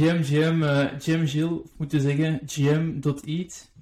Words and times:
GM, 0.00 0.22
GM, 0.22 0.62
uh, 0.62 0.86
GM 0.98 1.26
Gilles, 1.26 1.60
of 1.62 1.70
moeten 1.76 2.00
zeggen, 2.00 2.40
GM.eat. 2.46 3.72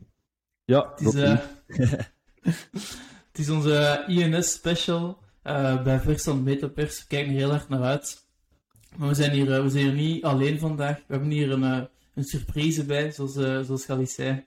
Ja, 0.65 0.93
het 0.95 1.07
is, 1.07 1.15
uh, 1.15 1.39
het 3.31 3.39
is 3.39 3.51
onze 3.51 4.05
INS 4.07 4.53
special 4.53 5.19
uh, 5.45 5.83
bij 5.83 6.01
Verstand 6.01 6.45
Metapers. 6.45 6.99
We 6.99 7.07
kijken 7.07 7.33
er 7.33 7.39
heel 7.39 7.53
erg 7.53 7.69
naar 7.69 7.83
uit. 7.83 8.27
Maar 8.97 9.09
we 9.09 9.15
zijn 9.15 9.31
hier, 9.31 9.63
we 9.63 9.69
zijn 9.69 9.85
hier 9.85 9.93
niet 9.93 10.25
alleen 10.25 10.59
vandaag. 10.59 10.97
We 10.97 11.03
hebben 11.15 11.31
hier 11.31 11.51
een, 11.51 11.89
een 12.15 12.25
surprise 12.25 12.85
bij, 12.85 13.13
zoals, 13.13 13.33
zoals 13.67 13.85
Galis 13.85 14.15
zei. 14.15 14.45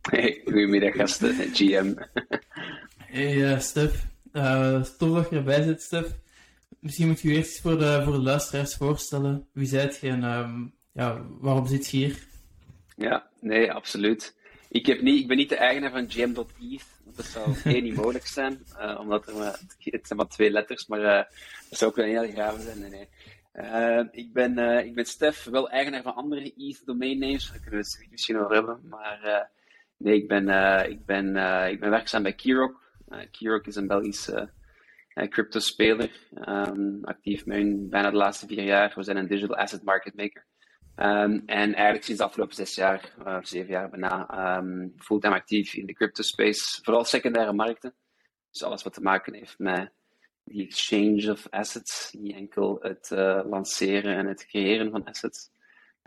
Hey, 0.00 0.40
goedemiddag 0.44 0.94
gasten, 0.94 1.34
GM. 1.34 1.94
hey 3.14 3.60
Stef, 3.60 4.06
tof 4.98 5.14
dat 5.14 5.30
je 5.30 5.36
erbij 5.36 5.62
zit, 5.62 5.82
Stef. 5.82 6.14
Misschien 6.80 7.06
moet 7.06 7.20
je 7.20 7.28
je 7.28 7.36
eerst 7.36 7.60
voor 7.60 7.78
de, 7.78 8.00
voor 8.04 8.12
de 8.12 8.20
luisteraars 8.20 8.74
voorstellen. 8.74 9.48
Wie 9.52 9.66
zijt 9.66 9.98
je 10.00 10.08
en 10.08 10.24
um, 10.24 10.74
ja, 10.92 11.26
waarom 11.40 11.66
zit 11.66 11.90
je 11.90 11.96
hier? 11.96 12.26
Ja, 12.96 13.30
nee, 13.40 13.72
absoluut. 13.72 14.36
Ik, 14.68 14.86
heb 14.86 15.00
niet, 15.00 15.20
ik 15.20 15.28
ben 15.28 15.36
niet 15.36 15.48
de 15.48 15.56
eigenaar 15.56 15.90
van 15.90 16.06
Jam.eth. 16.06 16.84
Dat 17.04 17.24
zou 17.24 17.54
één 17.64 17.82
niet 17.82 17.94
mogelijk 17.94 18.26
zijn, 18.26 18.66
uh, 18.78 18.96
omdat 19.00 19.28
er 19.28 19.36
maar, 19.36 19.60
het 19.78 20.06
zijn 20.06 20.18
maar 20.18 20.28
twee 20.28 20.50
letters, 20.50 20.86
maar 20.86 21.00
uh, 21.00 21.22
dat 21.68 21.78
zou 21.78 21.90
ook 21.90 21.96
wel 21.96 22.06
heel 22.06 22.32
graven 22.32 22.62
zijn. 22.62 22.80
Nee, 22.80 22.90
nee. 22.90 23.08
Uh, 23.54 24.04
ik, 24.10 24.32
ben, 24.32 24.58
ik 24.86 24.94
ben 24.94 25.04
Stef, 25.04 25.44
wel 25.44 25.70
eigenaar 25.70 26.02
van 26.02 26.14
andere 26.14 26.52
ETH 26.56 26.86
domain 26.86 27.18
names, 27.18 27.50
daar 27.50 27.60
kunnen 27.60 27.80
we 27.80 27.86
het 27.86 28.10
misschien 28.10 28.38
over 28.38 28.54
hebben. 28.54 28.80
Maar 28.88 29.48
nee, 29.96 30.14
ik 30.14 30.28
ben, 30.28 30.48
ik, 30.90 31.04
ben, 31.04 31.26
ik 31.70 31.80
ben 31.80 31.90
werkzaam 31.90 32.22
bij 32.22 32.32
Kirok. 32.32 32.82
Kirok 33.30 33.66
is 33.66 33.76
een 33.76 33.86
Belgische 33.86 34.50
crypto-speler. 35.28 36.10
Um, 36.48 36.98
actief 37.04 37.46
met 37.46 37.90
bijna 37.90 38.10
de 38.10 38.16
laatste 38.16 38.46
vier 38.46 38.64
jaar. 38.64 38.92
We 38.94 39.02
zijn 39.02 39.16
een 39.16 39.28
digital 39.28 39.56
asset 39.56 39.82
market 39.82 40.14
maker. 40.14 40.46
Um, 40.96 41.42
en 41.46 41.74
eigenlijk 41.74 42.04
sinds 42.04 42.20
de 42.20 42.26
afgelopen 42.26 42.54
zes 42.54 42.74
jaar, 42.74 43.14
uh, 43.26 43.38
zeven 43.42 43.70
jaar 43.70 43.90
bijna, 43.90 44.58
um, 44.58 44.92
fulltime 44.96 45.34
actief 45.34 45.74
in 45.74 45.86
de 45.86 45.92
crypto 45.92 46.22
space. 46.22 46.82
Vooral 46.82 47.04
secundaire 47.04 47.52
markten. 47.52 47.94
Dus 48.50 48.62
alles 48.62 48.82
wat 48.82 48.92
te 48.92 49.00
maken 49.00 49.34
heeft 49.34 49.58
met 49.58 49.92
die 50.44 50.66
exchange 50.66 51.30
of 51.30 51.48
assets. 51.50 52.12
Niet 52.18 52.34
enkel 52.34 52.78
het 52.80 53.10
uh, 53.12 53.40
lanceren 53.44 54.16
en 54.16 54.26
het 54.26 54.46
creëren 54.46 54.90
van 54.90 55.04
assets. 55.04 55.50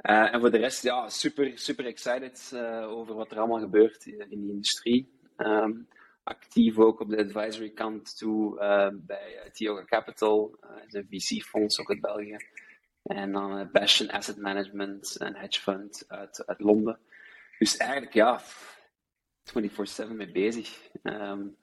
Uh, 0.01 0.33
en 0.33 0.39
voor 0.39 0.51
de 0.51 0.57
rest, 0.57 0.83
ja, 0.83 1.09
super, 1.09 1.51
super 1.57 1.85
excited 1.85 2.51
over 2.85 3.15
wat 3.15 3.31
er 3.31 3.37
allemaal 3.37 3.59
gebeurt 3.59 4.05
in, 4.05 4.19
in 4.29 4.41
die 4.41 4.51
industrie. 4.51 5.19
Actief 6.23 6.77
ook 6.77 6.99
op 6.99 7.09
de 7.09 7.17
advisory 7.17 7.69
kant 7.69 8.17
toe 8.17 8.59
uh, 8.59 8.87
bij 8.93 9.35
uh, 9.45 9.51
Tioga 9.51 9.85
Capital, 9.85 10.57
uh, 10.63 10.69
de 10.87 11.05
VC-fonds 11.09 11.79
ook 11.79 11.89
uit 11.89 12.01
België. 12.01 12.37
En 13.03 13.31
dan 13.31 13.69
Bastion 13.71 14.09
Asset 14.09 14.37
Management, 14.37 15.15
een 15.19 15.35
hedge 15.35 15.61
fund 15.61 16.03
uit, 16.07 16.45
uit 16.45 16.59
Londen. 16.59 16.99
Dus 17.59 17.77
eigenlijk 17.77 18.13
ja, 18.13 18.41
24-7 20.09 20.11
mee 20.11 20.31
bezig. 20.31 20.89
Um, 21.03 21.57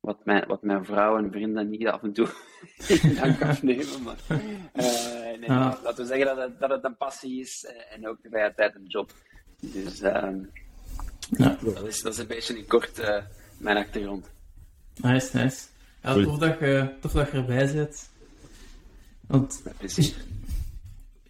wat, 0.00 0.24
mijn, 0.24 0.46
wat 0.46 0.62
mijn 0.62 0.84
vrouw 0.84 1.16
en 1.16 1.30
vrienden 1.30 1.68
niet 1.68 1.86
af 1.86 2.02
en 2.02 2.12
toe 2.12 2.28
in 3.02 3.14
dank 3.14 3.42
afnemen. 3.42 4.02
Maar 4.02 4.16
nee, 5.38 5.48
laten 5.48 5.96
we 5.96 6.04
zeggen 6.04 6.26
dat 6.26 6.36
het, 6.36 6.60
dat 6.60 6.70
het 6.70 6.84
een 6.84 6.96
passie 6.96 7.40
is 7.40 7.64
en 7.90 8.08
ook 8.08 8.20
tegelijkertijd 8.20 8.74
een 8.74 8.86
job. 8.86 9.12
Dus 9.60 10.02
um, 10.02 10.50
ja. 11.30 11.58
dat, 11.62 11.86
is, 11.86 12.02
dat 12.02 12.12
is 12.12 12.18
een 12.18 12.26
beetje 12.26 12.58
in 12.58 12.66
kort 12.66 13.00
mijn 13.62 13.76
achtergrond. 13.76 14.30
Nice, 15.02 15.36
nice. 15.36 15.58
Ja, 16.02 16.14
tof 16.14 16.38
dat, 16.38 16.58
je, 16.58 16.94
tof 17.00 17.12
dat 17.12 17.30
je 17.30 17.36
erbij 17.36 17.66
zit. 17.66 18.10
Want, 19.26 19.62
ja, 19.64 19.72
precies. 19.78 20.14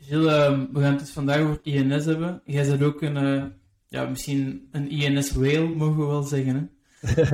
Gilles, 0.00 0.46
um, 0.46 0.68
we 0.72 0.80
gaan 0.80 0.90
het 0.90 0.98
dus 0.98 1.10
vandaag 1.10 1.40
over 1.40 1.58
INS 1.62 2.04
hebben. 2.04 2.42
Jij 2.44 2.66
bent 2.66 2.82
ook 2.82 3.02
een, 3.02 3.16
uh, 3.16 3.44
ja, 3.88 4.04
misschien 4.04 4.68
een 4.72 4.90
INS-whale, 4.90 5.68
mogen 5.68 5.98
we 5.98 6.06
wel 6.06 6.22
zeggen, 6.22 6.54
hè? 6.54 7.24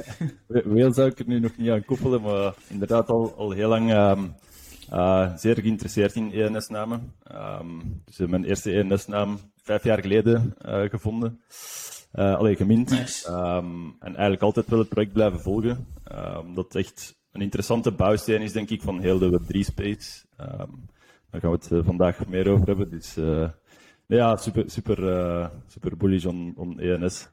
whale 0.74 0.92
zou 0.92 1.10
ik 1.10 1.18
er 1.18 1.26
nu 1.26 1.40
nog 1.40 1.56
niet 1.56 1.70
aan 1.70 1.84
koppelen, 1.84 2.22
maar 2.22 2.54
inderdaad 2.68 3.08
al, 3.08 3.34
al 3.36 3.50
heel 3.50 3.68
lang 3.68 3.92
um, 3.92 4.34
uh, 4.92 5.36
zeer 5.36 5.60
geïnteresseerd 5.60 6.14
in 6.14 6.32
ENS-namen. 6.32 7.12
Um, 7.32 8.02
dus 8.04 8.16
mijn 8.16 8.44
eerste 8.44 8.72
ENS-naam 8.72 9.38
vijf 9.62 9.84
jaar 9.84 10.00
geleden 10.00 10.54
uh, 10.66 10.82
gevonden. 10.82 11.40
Uh, 12.14 12.36
allee, 12.36 12.56
gemint. 12.56 12.90
Nice. 12.90 13.30
Um, 13.30 13.96
en 14.00 14.08
eigenlijk 14.08 14.42
altijd 14.42 14.68
wel 14.68 14.78
het 14.78 14.88
project 14.88 15.12
blijven 15.12 15.40
volgen. 15.40 15.86
Um, 16.12 16.54
dat 16.54 16.74
echt 16.74 17.18
een 17.32 17.40
interessante 17.40 17.92
bouwsteen 17.92 18.42
is, 18.42 18.52
denk 18.52 18.70
ik, 18.70 18.82
van 18.82 19.00
heel 19.00 19.18
de 19.18 19.40
Web3-space. 19.40 20.24
Um, 20.40 20.88
daar 21.30 21.40
gaan 21.40 21.50
we 21.50 21.74
het 21.74 21.84
vandaag 21.84 22.26
meer 22.26 22.48
over 22.48 22.66
hebben. 22.66 22.90
Dus 22.90 23.16
ja, 24.06 24.36
super, 24.36 24.70
super, 24.70 25.50
super 25.66 25.96
bullish 25.96 26.24
on, 26.24 26.52
on 26.56 26.80
ENS. 26.80 27.28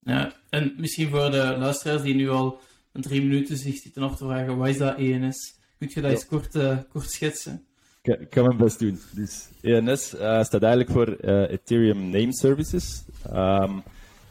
Ja, 0.00 0.32
en 0.50 0.74
misschien 0.76 1.08
voor 1.08 1.30
de 1.30 1.56
luisteraars 1.58 2.02
die 2.02 2.14
nu 2.14 2.30
al 2.30 2.60
een 2.92 3.02
drie 3.02 3.22
minuten 3.22 3.56
zich 3.56 3.76
zitten 3.76 4.02
af 4.02 4.16
te 4.16 4.24
vragen, 4.24 4.56
wat 4.56 4.68
is 4.68 4.78
dat 4.78 4.98
ENS? 4.98 5.58
Kun 5.92 6.02
je 6.02 6.08
dat 6.08 6.10
eens 6.10 6.26
kort, 6.26 6.88
kort 6.88 7.10
schetsen? 7.10 7.64
Ik 8.02 8.30
kan 8.30 8.44
mijn 8.44 8.56
best 8.56 8.78
doen. 8.78 8.98
Dus 9.10 9.48
ENS 9.60 10.14
uh, 10.14 10.42
staat 10.42 10.62
eigenlijk 10.62 10.90
voor 10.90 11.16
uh, 11.20 11.50
Ethereum 11.50 12.10
Name 12.10 12.34
Services. 12.34 13.04
Um, 13.32 13.82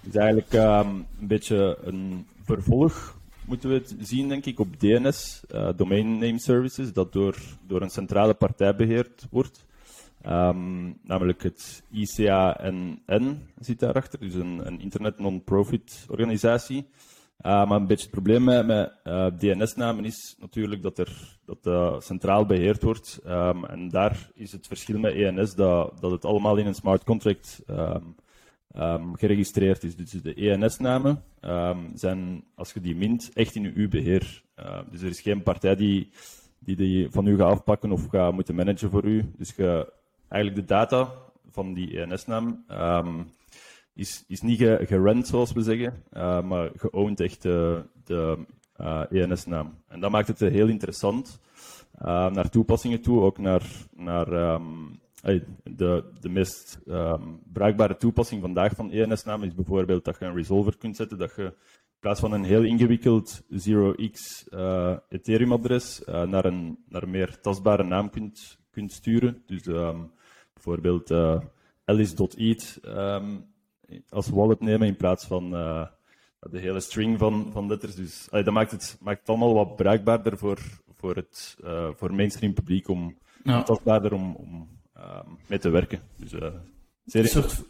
is 0.02 0.16
eigenlijk 0.16 0.54
um, 0.54 1.06
een 1.20 1.28
beetje 1.28 1.78
een 1.84 2.28
vervolg, 2.44 3.18
moeten 3.46 3.70
we 3.70 3.76
het 3.76 3.96
zien, 4.00 4.28
denk 4.28 4.46
ik, 4.46 4.60
op 4.60 4.80
DNS, 4.80 5.44
uh, 5.52 5.70
Domain 5.76 6.12
Name 6.18 6.40
Services, 6.40 6.94
dat 6.94 7.14
door, 7.14 7.36
door 7.68 7.82
een 7.82 7.90
centrale 7.90 8.34
partij 8.34 8.76
beheerd 8.76 9.28
wordt. 9.30 9.66
Um, 10.26 10.98
namelijk 11.04 11.44
het 11.44 11.84
ICANN 11.92 13.48
zit 13.60 13.80
daarachter, 13.80 14.20
dus 14.20 14.34
een, 14.34 14.62
een 14.68 14.80
internet 14.80 15.20
non-profit 15.20 16.06
organisatie. 16.10 16.86
Uh, 17.46 17.68
maar 17.68 17.80
een 17.80 17.88
beetje 17.88 18.04
het 18.04 18.14
probleem 18.14 18.44
met, 18.44 18.66
met 18.66 18.94
uh, 19.04 19.26
DNS-namen 19.38 20.06
is 20.06 20.36
natuurlijk 20.40 20.82
dat, 20.82 20.98
er, 20.98 21.38
dat 21.46 21.58
uh, 21.64 22.00
centraal 22.00 22.46
beheerd 22.46 22.84
wordt. 22.84 23.20
Um, 23.28 23.66
en 23.66 23.90
daar 23.90 24.30
is 24.34 24.52
het 24.52 24.68
verschil 24.68 25.00
met 25.00 25.14
ENS 25.14 25.56
dat, 25.56 26.02
dat 26.02 26.12
het 26.12 26.26
allemaal 26.26 26.58
in 26.58 26.66
een 26.66 26.76
smart 26.76 27.04
contract 27.04 27.64
um, 27.68 29.16
geregistreerd 29.16 29.84
is. 29.84 29.96
Dus 29.96 30.12
de 30.12 30.34
ENS-namen 30.34 31.24
zijn, 31.94 32.44
als 32.56 32.74
je 32.74 32.82
die 32.82 32.96
mint, 32.96 33.32
echt 33.34 33.56
in 33.56 33.72
uw 33.76 33.90
beheer. 33.90 34.44
dus 34.90 35.02
er 35.02 35.10
is 35.10 35.22
geen 35.22 35.44
partij 35.44 35.76
die, 35.76 36.10
die 36.60 36.76
die 36.76 37.10
van 37.10 37.28
u 37.28 37.38
gaat 37.38 37.52
afpakken 37.52 37.92
of 37.92 38.08
gaat 38.08 38.34
moeten 38.34 38.56
managen 38.56 38.90
voor 38.90 39.04
u. 39.04 39.32
Dus 39.38 39.56
eigenlijk 40.28 40.56
de 40.56 40.74
data 40.74 41.12
van 41.50 41.74
die 41.74 42.02
ENS-naam 42.02 42.64
is, 43.94 44.24
is 44.28 44.42
niet 44.42 44.60
gerend, 44.60 45.28
zoals 45.28 45.52
we 45.52 45.62
zeggen, 45.62 46.04
uh, 46.14 46.42
maar 46.42 46.72
geowned 46.76 47.20
echt 47.20 47.42
de, 47.42 47.84
de 48.04 48.46
uh, 48.82 49.04
ENS-naam. 49.10 49.78
En 49.88 50.00
dat 50.00 50.12
maakt 50.12 50.28
het 50.28 50.40
heel 50.40 50.68
interessant 50.68 51.40
uh, 52.02 52.32
naar 52.32 52.50
toepassingen 52.50 53.02
toe, 53.02 53.22
ook 53.22 53.38
naar, 53.38 53.64
naar 53.96 54.54
um, 54.54 55.00
de, 55.64 56.04
de 56.20 56.30
meest 56.30 56.80
um, 56.88 57.40
bruikbare 57.54 57.98
toepassing 57.98 58.42
vandaag 58.42 58.76
van 58.76 58.92
ENS-naam 58.92 59.44
is 59.44 59.56
bijvoorbeeld 59.56 60.06
dat 60.06 60.20
je 60.20 60.26
een 60.26 60.36
resolver 60.36 60.78
kunt 60.78 60.96
zetten, 60.96 61.18
dat 61.18 61.36
je 61.36 61.44
in 61.44 62.00
plaats 62.00 62.20
van 62.20 62.32
een 62.32 62.44
heel 62.44 62.64
ingewikkeld 62.64 63.42
0x 63.42 64.48
Ethereum-adres 65.10 66.02
naar, 66.06 66.46
een, 66.46 66.78
naar 66.90 67.10
meer 67.10 67.40
tastbare 67.42 67.84
naam 67.84 68.10
kunt, 68.10 68.60
kunt 68.72 68.92
sturen. 68.92 69.44
Dus 69.46 69.66
um, 69.66 70.12
bijvoorbeeld 70.54 71.12
alice.eth 71.86 72.80
als 74.10 74.30
wallet 74.30 74.60
nemen 74.60 74.88
in 74.88 74.96
plaats 74.96 75.26
van 75.26 75.54
uh, 75.54 75.86
de 76.40 76.60
hele 76.60 76.80
string 76.80 77.20
van, 77.20 77.50
van 77.52 77.68
letters. 77.68 77.96
Dus 77.96 78.28
allee, 78.32 78.44
dat 78.44 78.54
maakt 78.54 78.72
het, 78.72 78.98
maakt 79.02 79.20
het 79.20 79.30
allemaal 79.30 79.54
wat 79.54 79.76
bruikbaarder 79.76 80.38
voor, 80.38 80.60
voor 80.96 81.16
het 81.16 81.58
uh, 81.64 81.90
voor 81.96 82.14
mainstream 82.14 82.54
publiek 82.54 82.88
om 82.88 83.18
ja. 83.44 83.64
tastbaarder 83.64 84.14
om, 84.14 84.36
om 84.36 84.70
uh, 84.98 85.20
mee 85.48 85.60
te 85.60 85.70
werken. 85.70 86.00
Dus, 86.16 86.30
zeer 87.06 87.22
een 87.22 87.28
soort, 87.28 87.64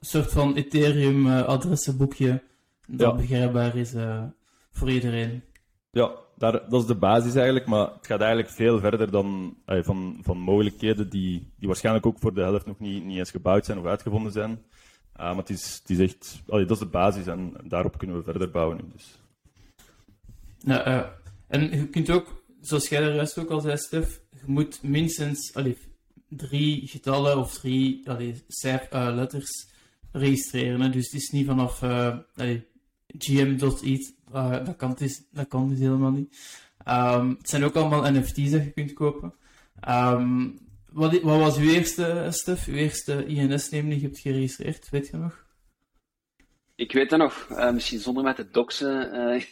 soort 0.00 0.32
van 0.32 0.54
Ethereum 0.54 1.26
adressenboekje 1.26 2.42
dat 2.86 3.10
ja. 3.10 3.14
begrijpbaar 3.14 3.76
is 3.76 3.94
voor 4.70 4.90
iedereen. 4.90 5.42
Ja, 5.90 6.12
daar, 6.36 6.52
dat 6.52 6.80
is 6.80 6.86
de 6.86 6.94
basis 6.94 7.34
eigenlijk, 7.34 7.66
maar 7.66 7.92
het 7.92 8.06
gaat 8.06 8.20
eigenlijk 8.20 8.50
veel 8.50 8.78
verder 8.78 9.10
dan 9.10 9.56
van, 9.64 10.18
van 10.22 10.38
mogelijkheden 10.38 11.10
die, 11.10 11.52
die 11.56 11.68
waarschijnlijk 11.68 12.06
ook 12.06 12.18
voor 12.18 12.34
de 12.34 12.40
helft 12.40 12.66
nog 12.66 12.78
niet, 12.78 13.04
niet 13.04 13.18
eens 13.18 13.30
gebouwd 13.30 13.64
zijn 13.64 13.78
of 13.78 13.84
uitgevonden 13.84 14.32
zijn. 14.32 14.62
Uh, 15.16 15.26
maar 15.26 15.36
het 15.36 15.50
is, 15.50 15.82
echt, 15.98 16.42
dat 16.46 16.70
is 16.70 16.78
de 16.78 16.86
basis 16.86 17.26
en 17.26 17.54
daarop 17.64 17.98
kunnen 17.98 18.16
we 18.16 18.22
verder 18.22 18.50
bouwen. 18.50 18.92
Dus. 18.92 19.18
Uh, 20.64 21.06
en 21.48 21.70
je 21.70 21.88
kunt 21.88 22.10
ook, 22.10 22.42
zoals 22.60 22.88
jij 22.88 23.00
de 23.00 23.10
rest 23.10 23.38
ook 23.38 23.50
al 23.50 23.60
zei, 23.60 23.76
Stef, 23.76 24.20
je 24.30 24.42
moet 24.46 24.82
minstens 24.82 25.52
drie 26.28 26.88
getallen 26.88 27.38
of 27.38 27.58
drie 27.58 28.10
allee, 28.10 28.44
uh, 28.64 29.10
letters 29.14 29.68
registreren. 30.12 30.92
Dus 30.92 31.04
het 31.04 31.20
is 31.20 31.30
niet 31.30 31.46
vanaf 31.46 31.78
gm.it, 33.18 34.14
dat, 34.32 34.76
kan 34.76 34.96
dat 35.30 35.48
kan 35.48 35.68
dus 35.68 35.78
helemaal 35.78 36.10
niet. 36.10 36.36
Um, 36.88 37.28
het 37.38 37.48
zijn 37.48 37.64
ook 37.64 37.76
allemaal 37.76 38.12
NFT's 38.12 38.50
dat 38.50 38.64
je 38.64 38.70
kunt 38.70 38.92
kopen. 38.92 39.34
Um, 39.88 40.58
wat, 40.92 41.20
wat 41.20 41.38
was 41.38 41.58
uw 41.58 41.70
eerste, 41.70 42.26
Stef? 42.30 42.66
Uw 42.66 42.74
eerste 42.74 43.26
INS-neem 43.26 43.88
die 43.88 44.00
je 44.00 44.06
hebt 44.06 44.18
geregistreerd, 44.18 44.90
weet 44.90 45.08
je 45.08 45.16
nog? 45.16 45.48
Ik 46.74 46.92
weet 46.92 47.10
dat 47.10 47.18
nog, 47.18 47.48
uh, 47.50 47.70
misschien 47.70 47.98
zonder 47.98 48.22
met 48.22 48.36
te 48.36 48.50
doxen. 48.50 49.14
Uh, 49.14 49.42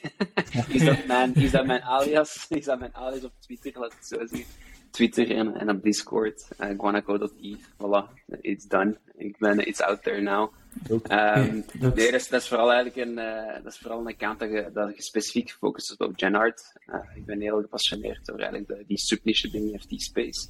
is, 0.69 0.85
dat 0.85 1.07
mijn, 1.07 1.35
is 1.35 1.51
dat 1.51 1.67
mijn 1.67 1.83
alias? 1.83 2.47
Is 2.49 2.65
dat 2.65 2.79
mijn 2.79 2.95
alias 2.95 3.25
op 3.25 3.33
Twitter, 3.41 3.81
laat 3.81 3.95
het 3.95 4.07
zo 4.07 4.27
zeggen. 4.27 4.47
Twitter 4.91 5.37
en, 5.37 5.55
en 5.55 5.71
op 5.71 5.83
Discord. 5.83 6.49
Uh, 6.61 6.71
guanaco.e. 6.79 7.57
Voilà, 7.77 8.09
it's 8.41 8.67
done. 8.67 8.99
Ik 9.17 9.39
ben, 9.39 9.67
it's 9.67 9.81
out 9.81 10.03
there 10.03 10.21
now. 10.21 10.53
Um, 10.91 11.65
nee, 11.73 11.91
dat 11.91 11.97
is, 11.97 12.29
dat 12.29 12.41
is, 12.41 12.49
vooral 12.49 12.73
eigenlijk 12.73 13.09
een, 13.09 13.19
uh, 13.19 13.63
dat 13.63 13.73
is 13.73 13.79
vooral 13.79 14.01
een 14.01 14.07
account 14.07 14.39
dat 14.39 14.51
je, 14.51 14.71
dat 14.73 14.97
je 14.97 15.03
specifiek 15.03 15.51
gefocust 15.51 15.91
is 15.91 15.97
op 15.97 16.13
genart. 16.17 16.73
Uh, 16.87 17.01
ik 17.15 17.27
ben 17.27 17.41
heel 17.41 17.61
gepassioneerd 17.61 18.31
over 18.31 18.43
eigenlijk 18.43 18.69
de, 18.69 18.85
die 18.87 18.99
subniche 18.99 19.51
binnen 19.51 19.75
NFT-space. 19.75 20.49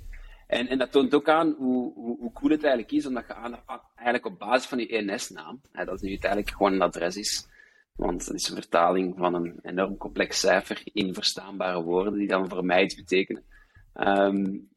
En, 0.48 0.68
en 0.68 0.78
dat 0.78 0.92
toont 0.92 1.14
ook 1.14 1.28
aan 1.28 1.54
hoe, 1.58 1.92
hoe, 1.94 2.18
hoe, 2.18 2.32
cool 2.32 2.50
het 2.50 2.62
eigenlijk 2.62 2.92
is, 2.92 3.06
omdat 3.06 3.26
je 3.26 3.34
aan, 3.34 3.62
eigenlijk 3.94 4.26
op 4.26 4.38
basis 4.38 4.68
van 4.68 4.78
je 4.78 4.88
ENS-naam, 4.88 5.60
dat 5.72 5.94
is 5.94 6.00
nu 6.00 6.08
uiteindelijk 6.10 6.50
gewoon 6.50 6.72
een 6.72 6.82
adres 6.82 7.16
is, 7.16 7.48
want 7.94 8.26
dat 8.26 8.34
is 8.34 8.48
een 8.48 8.54
vertaling 8.54 9.14
van 9.16 9.34
een 9.34 9.58
enorm 9.62 9.96
complex 9.96 10.40
cijfer 10.40 10.80
in 10.84 11.14
verstaanbare 11.14 11.82
woorden, 11.82 12.18
die 12.18 12.28
dan 12.28 12.48
voor 12.48 12.64
mij 12.64 12.82
iets 12.82 12.94
betekenen. 12.94 13.44
Um, 13.94 14.68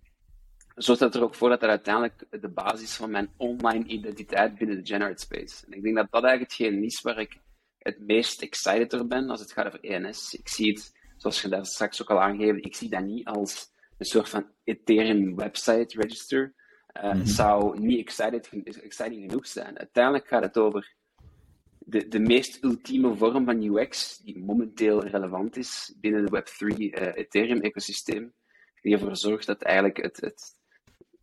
zorgt 0.76 1.02
dat 1.02 1.16
er 1.16 1.24
ook 1.24 1.36
voor 1.36 1.50
dat 1.50 1.60
dat 1.60 1.70
uiteindelijk 1.70 2.26
de 2.30 2.50
basis 2.50 2.96
van 2.96 3.12
mijn 3.12 3.30
online 3.38 3.86
identiteit 3.86 4.58
binnen 4.58 4.78
de 4.78 4.86
Generate 4.86 5.22
Space. 5.22 5.66
En 5.66 5.74
ik 5.74 5.84
denk 5.84 5.96
dat 5.96 6.12
dat 6.12 6.24
eigenlijk 6.24 6.58
hetgeen 6.58 6.84
is 6.84 7.02
waar 7.02 7.20
ik 7.20 7.40
het 7.78 8.00
meest 8.00 8.42
excited 8.42 8.90
door 8.90 9.08
ben 9.08 9.30
als 9.30 9.40
het 9.40 9.52
gaat 9.52 9.66
over 9.66 9.84
ENS. 9.84 10.34
Ik 10.34 10.48
zie 10.48 10.72
het, 10.72 10.92
zoals 11.18 11.42
je 11.42 11.48
daar 11.48 11.66
straks 11.66 12.02
ook 12.02 12.10
al 12.10 12.22
aangegeven, 12.22 12.64
ik 12.64 12.76
zie 12.76 12.90
dat 12.90 13.04
niet 13.04 13.26
als 13.26 13.71
een 14.02 14.08
soort 14.08 14.30
van 14.30 14.46
Ethereum 14.64 15.36
website 15.36 16.02
register. 16.02 16.54
Uh, 17.04 17.14
mm 17.14 17.26
zou 17.26 17.80
niet 17.80 18.00
excited, 18.00 18.50
exciting 18.64 19.22
genoeg 19.22 19.48
zijn. 19.48 19.78
Uiteindelijk 19.78 20.28
gaat 20.28 20.44
het 20.44 20.58
over 20.58 20.96
de, 21.78 22.08
de 22.08 22.20
meest 22.20 22.64
ultieme 22.64 23.16
vorm 23.16 23.46
van 23.46 23.64
UX 23.64 24.18
die 24.18 24.44
momenteel 24.44 25.04
relevant 25.04 25.58
is 25.58 25.96
binnen 26.00 26.26
de 26.26 26.44
Web3 26.44 26.78
uh, 26.78 27.16
Ethereum-ecosysteem. 27.16 28.34
Die 28.82 28.94
ervoor 28.94 29.16
zorgt 29.16 29.46
dat 29.46 29.62
eigenlijk 29.62 29.98
het, 29.98 30.22
het 30.22 30.56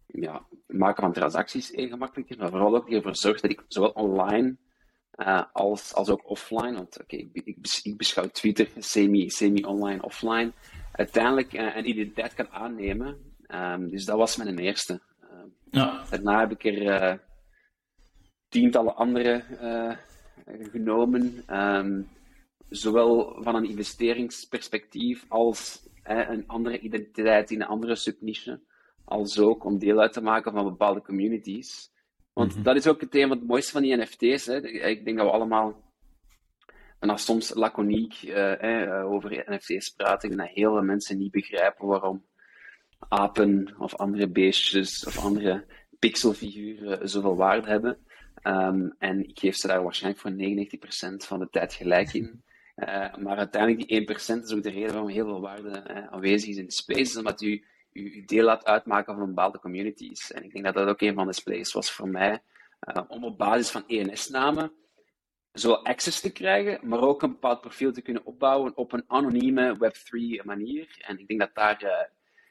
ja, 0.06 0.46
maken 0.66 1.02
van 1.02 1.12
transacties 1.12 1.70
heel 1.70 1.88
gemakkelijk 1.88 2.30
is, 2.30 2.36
maar 2.36 2.50
vooral 2.50 2.76
ook 2.76 2.86
die 2.86 2.96
ervoor 2.96 3.16
zorgt 3.16 3.42
dat 3.42 3.50
ik 3.50 3.64
zowel 3.68 3.90
online 3.90 4.56
uh, 5.18 5.42
als, 5.52 5.94
als 5.94 6.08
ook 6.08 6.30
offline, 6.30 6.72
want 6.72 7.00
oké, 7.00 7.16
ik, 7.16 7.30
ik, 7.32 7.56
ik, 7.82 7.96
beschouw 7.96 8.28
Twitter 8.28 8.68
semi, 8.78 9.30
semi-online, 9.30 10.02
offline, 10.02 10.52
uiteindelijk 10.92 11.52
uh, 11.52 11.76
een 11.76 11.88
identiteit 11.88 12.34
kan 12.34 12.48
aannemen. 12.48 13.36
Um, 13.48 13.90
dus 13.90 14.04
dat 14.04 14.16
was 14.16 14.36
mijn 14.36 14.58
eerste. 14.58 15.00
Uh, 15.22 15.28
ja. 15.70 16.04
Daarna 16.10 16.40
heb 16.40 16.50
ik 16.50 16.64
er 16.64 16.82
uh, 16.82 17.14
tientallen 18.48 18.96
andere 18.96 19.44
genomen, 20.72 21.44
um, 21.50 22.08
zowel 22.68 23.42
van 23.42 23.54
een 23.54 23.68
investeringsperspectief 23.68 25.24
als 25.28 25.88
een 26.02 26.44
andere 26.46 26.78
identiteit 26.78 27.50
in 27.50 27.60
een 27.60 27.66
andere 27.66 27.94
subniche 27.94 28.60
als 29.08 29.38
ook 29.38 29.64
om 29.64 29.78
deel 29.78 30.00
uit 30.00 30.12
te 30.12 30.22
maken 30.22 30.52
van 30.52 30.64
bepaalde 30.64 31.02
communities. 31.02 31.90
Want 32.38 32.54
mhm. 32.54 32.62
dat 32.62 32.76
is 32.76 32.86
ook 32.86 33.00
het 33.00 33.10
thema, 33.10 33.34
het 33.34 33.46
mooiste 33.46 33.72
van 33.72 33.82
die 33.82 33.96
NFT's. 33.96 34.46
Hè. 34.46 34.66
Ik 34.66 35.04
denk 35.04 35.16
dat 35.16 35.26
we 35.26 35.32
allemaal 35.32 35.86
en 36.98 37.18
soms 37.18 37.54
laconiek 37.54 38.22
uh, 38.22 39.04
over 39.04 39.44
NFT's 39.46 39.90
praten, 39.90 40.36
dat 40.36 40.48
heel 40.48 40.72
veel 40.72 40.82
mensen 40.82 41.18
niet 41.18 41.30
begrijpen 41.30 41.86
waarom 41.86 42.24
apen 43.08 43.74
of 43.78 43.94
andere 43.94 44.28
beestjes 44.28 45.06
of 45.06 45.18
andere 45.18 45.64
pixelfiguren 45.98 47.08
zoveel 47.08 47.36
waarde 47.36 47.68
hebben. 47.68 47.98
Um, 48.42 48.94
en 48.98 49.28
ik 49.28 49.38
geef 49.38 49.56
ze 49.56 49.66
daar 49.66 49.82
waarschijnlijk 49.82 50.22
voor 50.22 51.12
99% 51.12 51.26
van 51.26 51.38
de 51.38 51.48
tijd 51.50 51.72
gelijk 51.72 52.12
in. 52.12 52.42
Uh, 52.76 53.16
maar 53.24 53.36
uiteindelijk 53.36 53.88
die 53.88 54.10
1% 54.10 54.42
is 54.42 54.52
ook 54.52 54.62
de 54.62 54.70
reden 54.70 54.92
waarom 54.92 55.10
heel 55.10 55.26
veel 55.26 55.40
waarde 55.40 55.84
uh, 55.90 56.06
aanwezig 56.06 56.48
is 56.48 56.56
in 56.56 56.64
de 56.64 56.72
space, 56.72 57.18
omdat 57.18 57.42
u 57.42 57.64
je 58.02 58.24
deel 58.24 58.44
laat 58.44 58.64
uitmaken 58.64 59.16
van 59.16 59.26
bepaalde 59.26 59.58
communities. 59.58 60.32
En 60.32 60.44
ik 60.44 60.52
denk 60.52 60.64
dat 60.64 60.74
dat 60.74 60.88
ook 60.88 61.00
een 61.00 61.14
van 61.14 61.26
de 61.26 61.40
plays 61.44 61.72
was 61.72 61.92
voor 61.92 62.08
mij, 62.08 62.42
uh, 62.96 63.02
om 63.08 63.24
op 63.24 63.38
basis 63.38 63.70
van 63.70 63.84
ENS-namen 63.86 64.72
zowel 65.52 65.84
access 65.84 66.20
te 66.20 66.32
krijgen, 66.32 66.88
maar 66.88 67.00
ook 67.00 67.22
een 67.22 67.30
bepaald 67.30 67.60
profiel 67.60 67.92
te 67.92 68.02
kunnen 68.02 68.24
opbouwen 68.24 68.76
op 68.76 68.92
een 68.92 69.04
anonieme 69.06 69.76
Web3 69.76 70.44
manier. 70.44 70.96
En 71.06 71.18
ik 71.18 71.28
denk 71.28 71.40
dat 71.40 71.54
daar 71.54 71.82
uh, 71.82 71.90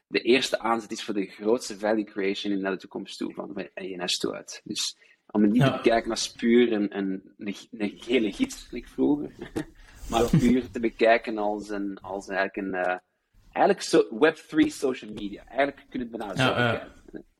de 0.06 0.20
eerste 0.20 0.58
aanzet 0.58 0.90
is 0.90 1.04
voor 1.04 1.14
de 1.14 1.26
grootste 1.26 1.78
value 1.78 2.04
creation 2.04 2.60
naar 2.60 2.72
de 2.72 2.78
toekomst 2.78 3.18
toe, 3.18 3.34
van 3.34 3.68
ENS 3.74 4.18
toe 4.18 4.34
uit. 4.34 4.60
Dus 4.64 4.96
om 5.26 5.50
niet 5.50 5.62
te 5.62 5.70
bekijken 5.70 6.10
als 6.10 6.32
puur 6.32 6.72
een, 6.72 6.96
een, 6.96 7.34
een, 7.38 7.56
een 7.70 7.94
gele 7.96 8.32
gids, 8.32 8.68
ik 8.70 8.88
vroeger, 8.88 9.32
maar 10.10 10.30
puur 10.38 10.70
te 10.70 10.80
bekijken 10.80 11.38
als, 11.38 11.68
een, 11.68 11.98
als 12.00 12.28
eigenlijk 12.28 12.56
een... 12.56 13.00
Eigenlijk 13.58 13.82
so, 13.82 14.04
Web3 14.04 14.72
social 14.72 15.12
media. 15.12 15.44
Eigenlijk 15.46 15.86
kun 15.90 16.00
je 16.00 16.16
het 16.16 16.38
zo 16.38 16.48
bekijken. 16.48 16.92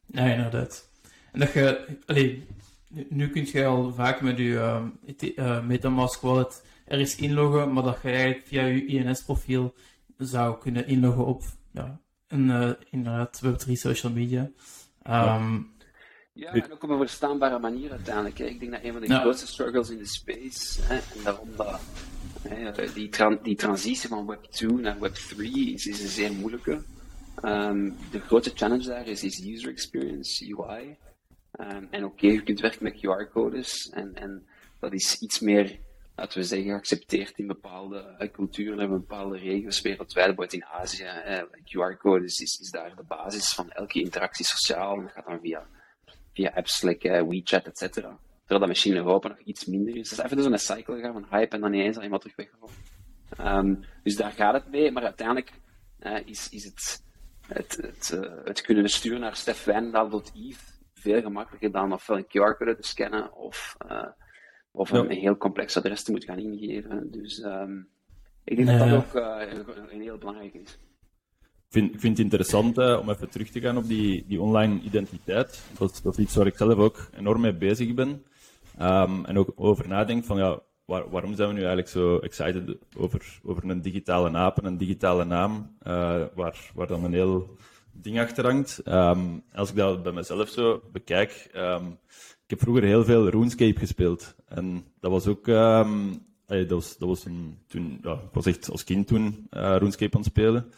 Ja, 0.07 0.25
inderdaad. 0.25 0.91
En 1.33 1.41
dat 1.41 1.53
je, 1.53 1.87
allee, 2.07 2.47
nu 2.89 3.29
kun 3.29 3.49
je 3.53 3.65
al 3.65 3.93
vaak 3.93 4.21
met 4.21 4.39
je 4.39 4.91
uh, 5.37 5.67
MetaMask 5.67 6.21
wallet 6.21 6.65
ergens 6.87 7.17
inloggen, 7.17 7.73
maar 7.73 7.83
dat 7.83 7.99
je 8.03 8.09
eigenlijk 8.09 8.47
via 8.47 8.65
je 8.65 8.87
INS-profiel 8.87 9.75
zou 10.17 10.59
kunnen 10.59 10.87
inloggen 10.87 11.27
op 11.27 11.43
ja, 11.73 12.01
een 12.29 12.49
uh, 12.49 12.71
inderdaad 12.91 13.43
Web3 13.45 13.73
social 13.73 14.13
media. 14.13 14.51
Um, 15.09 15.77
ja, 16.33 16.53
en 16.53 16.73
ook 16.73 16.83
op 16.83 16.91
een 16.91 16.99
verstaanbare 16.99 17.59
manier 17.59 17.91
uiteindelijk. 17.91 18.39
Hè. 18.39 18.45
Ik 18.45 18.61
denk 18.61 18.73
dat 18.73 18.83
een 18.83 18.93
van 18.93 19.01
de 19.01 19.15
grootste 19.15 19.47
struggles 19.47 19.91
in 19.91 19.99
de 19.99 20.07
space, 20.07 20.81
hè, 20.83 20.95
en 20.95 21.25
daarom 21.25 21.49
dat 21.57 21.67
hè, 21.67 22.18
die, 22.95 23.09
tran 23.09 23.39
die 23.43 23.57
transitie 23.57 24.09
van 24.09 24.27
Web 24.27 24.45
2 24.45 24.73
naar 24.73 24.99
Web 25.01 25.15
3 25.15 25.75
is, 25.75 25.87
is 25.87 26.01
een 26.03 26.09
zeer 26.09 26.33
moeilijke. 26.33 26.83
Um, 27.45 27.97
de 28.11 28.21
grote 28.21 28.51
challenge 28.55 28.87
daar 28.87 29.07
is, 29.07 29.25
is 29.25 29.45
user 29.47 29.71
experience, 29.71 30.45
UI. 30.45 30.97
Um, 31.61 31.89
en 31.91 32.05
oké, 32.05 32.27
je 32.27 32.43
kunt 32.43 32.61
werken 32.61 32.83
met 32.83 32.97
QR-codes 32.97 33.91
en, 33.91 34.15
en 34.15 34.47
dat 34.81 34.93
is 34.93 35.21
iets 35.21 35.41
meer, 35.41 35.79
laten 36.17 36.39
we 36.39 36.45
zeggen, 36.45 36.69
geaccepteerd 36.69 37.39
in 37.39 37.47
bepaalde 37.47 38.31
culturen 38.33 38.81
en 38.81 38.89
bepaalde 38.89 39.39
regio's 39.39 39.81
wereldwijd, 39.81 40.27
bijvoorbeeld 40.27 40.63
in 40.63 40.65
Azië. 40.65 41.07
QR-codes 41.65 42.39
is, 42.39 42.59
is 42.61 42.71
daar 42.71 42.97
de 42.97 43.03
basis 43.03 43.55
van 43.55 43.71
elke 43.71 44.01
interactie 44.01 44.45
sociaal 44.45 45.01
dat 45.01 45.13
gaat 45.13 45.27
dan 45.27 45.41
via, 45.41 45.67
via 46.33 46.53
apps 46.55 46.83
like 46.83 47.09
uh, 47.09 47.29
WeChat, 47.29 47.67
et 47.67 47.79
cetera. 47.79 48.19
Terwijl 48.49 48.61
dat 48.61 48.69
misschien 48.69 48.93
in 48.93 48.99
Europa 48.99 49.29
nog 49.29 49.39
iets 49.39 49.65
minder 49.65 49.97
is. 49.97 50.09
Dus 50.09 50.19
even 50.19 50.37
dus 50.37 50.47
een 50.47 50.59
cycle 50.59 51.01
gaan 51.01 51.13
van 51.13 51.27
hype 51.31 51.55
en 51.55 51.61
dan 51.61 51.73
ineens 51.73 51.97
al 51.97 52.03
iemand 52.03 52.21
terug 52.21 52.37
weggevallen. 52.37 52.75
Um, 53.67 53.85
dus 54.03 54.17
daar 54.17 54.33
gaat 54.33 54.55
het 54.55 54.71
mee, 54.71 54.93
maar 54.93 55.03
uiteindelijk 55.03 55.53
uh, 56.01 56.19
is, 56.25 56.49
is 56.49 56.65
het, 56.65 57.05
het, 57.47 57.79
het, 57.81 58.11
uh, 58.15 58.45
het 58.45 58.61
kunnen 58.61 58.89
sturen 58.89 59.21
naar 59.21 59.37
stefwijndaal.eve 59.37 60.77
veel 60.95 61.23
gemakkelijker 61.23 61.73
dan 61.73 61.93
ofwel 61.93 62.17
een 62.17 62.27
QR-code 62.27 62.77
te 62.77 62.89
scannen 62.89 63.37
of, 63.37 63.77
uh, 63.91 64.07
of 64.71 64.91
een, 64.91 65.11
heel 65.11 65.37
complex 65.37 65.77
adres 65.77 66.03
te 66.03 66.11
moeten 66.11 66.29
gaan 66.29 66.39
ingeven. 66.39 67.11
Dus 67.11 67.39
um, 67.39 67.89
ik 68.45 68.57
denk 68.57 68.69
dat 68.69 68.79
dat 68.79 68.93
ook 68.93 69.15
uh, 69.15 69.59
een, 69.91 70.01
heel 70.01 70.19
belangrijk 70.19 70.55
is. 70.55 70.79
Ik 71.41 71.75
vind, 71.75 71.95
ik 71.95 72.01
vind 72.01 72.17
het 72.17 72.25
interessant 72.25 72.79
uh, 72.79 72.99
om 73.01 73.11
even 73.11 73.29
terug 73.29 73.51
te 73.51 73.61
gaan 73.61 73.77
op 73.77 73.89
die, 73.89 74.25
die 74.27 74.41
online 74.41 74.81
identiteit. 74.81 75.63
Dat, 75.79 76.01
dat 76.03 76.19
is 76.19 76.25
iets 76.25 76.35
waar 76.35 76.47
ik 76.47 76.57
zelf 76.57 76.79
ook 76.79 77.11
enorm 77.17 77.41
mee 77.41 77.55
bezig 77.55 77.95
ben. 77.95 78.23
Um, 78.81 79.25
en 79.25 79.39
ook 79.39 79.53
over 79.55 79.89
nadenk 79.89 80.25
van 80.25 80.37
ja, 80.37 80.61
waar, 80.85 81.11
waarom 81.11 81.35
zijn 81.35 81.49
we 81.49 81.55
nu 81.55 81.61
eigenlijk 81.61 81.89
zo 81.89 82.19
excited 82.19 82.77
over, 82.97 83.41
over 83.45 83.71
een 83.71 83.83
digitale 83.83 84.37
aap 84.37 84.59
en 84.59 84.65
een 84.65 84.77
digitale 84.77 85.25
naam, 85.25 85.77
uh, 85.87 86.25
waar, 86.35 86.71
waar 86.75 86.87
dan 86.87 87.05
een 87.05 87.13
heel 87.13 87.57
ding 87.93 88.21
achter 88.21 88.45
hangt. 88.45 88.81
Um, 88.85 89.43
als 89.55 89.71
ik 89.71 89.77
dat 89.77 90.03
bij 90.03 90.13
mezelf 90.13 90.49
zo 90.49 90.83
bekijk, 90.93 91.51
um, 91.57 91.99
ik 92.45 92.51
heb 92.51 92.61
vroeger 92.61 92.83
heel 92.83 93.05
veel 93.05 93.29
RuneScape 93.29 93.79
gespeeld. 93.79 94.35
En 94.49 94.85
dat 95.01 95.11
was 95.11 95.27
ook, 95.27 95.47
dat 95.47 96.69
was, 96.69 96.97
dat 96.99 97.09
was 97.09 97.27
toen, 97.67 97.99
ja, 98.03 98.13
ik 98.13 98.33
was 98.33 98.47
echt 98.47 98.71
als 98.71 98.85
kind 98.85 99.07
toen 99.07 99.47
uh, 99.51 99.77
RuneScape 99.79 100.17
aan 100.17 100.23
het 100.23 100.31
spelen. 100.31 100.73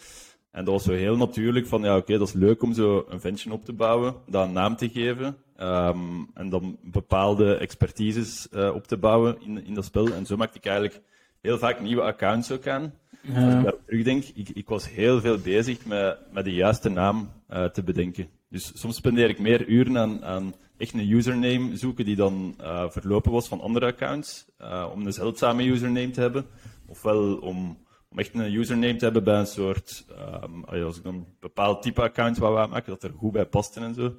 En 0.50 0.64
dat 0.64 0.74
was 0.74 0.84
zo 0.84 0.92
heel 0.92 1.16
natuurlijk 1.16 1.66
van, 1.66 1.82
ja, 1.82 1.96
oké, 1.96 2.18
dat 2.18 2.28
is 2.28 2.34
leuk 2.34 2.62
om 2.62 2.72
zo 2.72 3.04
een 3.08 3.20
ventje 3.20 3.52
op 3.52 3.64
te 3.64 3.72
bouwen, 3.72 4.14
dat 4.26 4.46
een 4.46 4.52
naam 4.52 4.76
te 4.76 4.88
geven, 4.88 5.36
um, 5.60 6.30
en 6.34 6.48
dan 6.48 6.78
bepaalde 6.82 7.54
expertises 7.54 8.48
uh, 8.52 8.74
op 8.74 8.86
te 8.86 8.96
bouwen 8.96 9.36
in, 9.40 9.64
in 9.66 9.74
dat 9.74 9.84
spel. 9.84 10.12
En 10.12 10.26
zo 10.26 10.36
maakte 10.36 10.58
ik 10.58 10.66
eigenlijk 10.66 11.00
heel 11.40 11.58
vaak 11.58 11.80
nieuwe 11.80 12.02
accounts 12.02 12.52
ook 12.52 12.66
aan. 12.66 12.94
Ja. 13.22 13.44
Als 13.44 13.54
ik 13.54 13.62
daarop 13.62 13.86
terugdenk, 13.86 14.24
ik, 14.34 14.48
ik 14.48 14.68
was 14.68 14.90
heel 14.90 15.20
veel 15.20 15.38
bezig 15.38 15.86
met, 15.86 16.18
met 16.32 16.44
de 16.44 16.54
juiste 16.54 16.88
naam 16.88 17.30
uh, 17.50 17.64
te 17.64 17.82
bedenken. 17.82 18.28
Dus 18.48 18.72
soms 18.74 18.96
spendeer 18.96 19.28
ik 19.28 19.38
meer 19.38 19.66
uren 19.66 19.98
aan, 19.98 20.24
aan 20.24 20.54
echt 20.76 20.92
een 20.92 21.10
username 21.10 21.76
zoeken 21.76 22.04
die 22.04 22.16
dan 22.16 22.54
uh, 22.60 22.84
verlopen 22.88 23.32
was 23.32 23.48
van 23.48 23.60
andere 23.60 23.86
accounts, 23.86 24.46
om 24.94 25.06
een 25.06 25.12
zeldzame 25.12 25.68
username 25.68 26.10
te 26.10 26.20
hebben. 26.20 26.46
Ofwel 26.86 27.36
om 27.36 27.78
om 28.10 28.18
echt 28.18 28.34
een 28.34 28.54
username 28.54 28.96
te 28.96 29.04
hebben 29.04 29.24
bij 29.24 29.38
een 29.38 29.46
soort, 29.46 30.06
um, 30.44 30.64
als 30.64 30.96
ik 30.96 31.02
dan 31.02 31.14
een 31.14 31.26
bepaald 31.40 31.82
type 31.82 32.02
account 32.02 32.38
wou 32.38 32.58
aanmaken, 32.58 32.92
dat 32.92 33.02
er 33.02 33.12
goed 33.16 33.32
bij 33.32 33.46
paste 33.46 33.80
en 33.80 33.94
zo. 33.94 34.14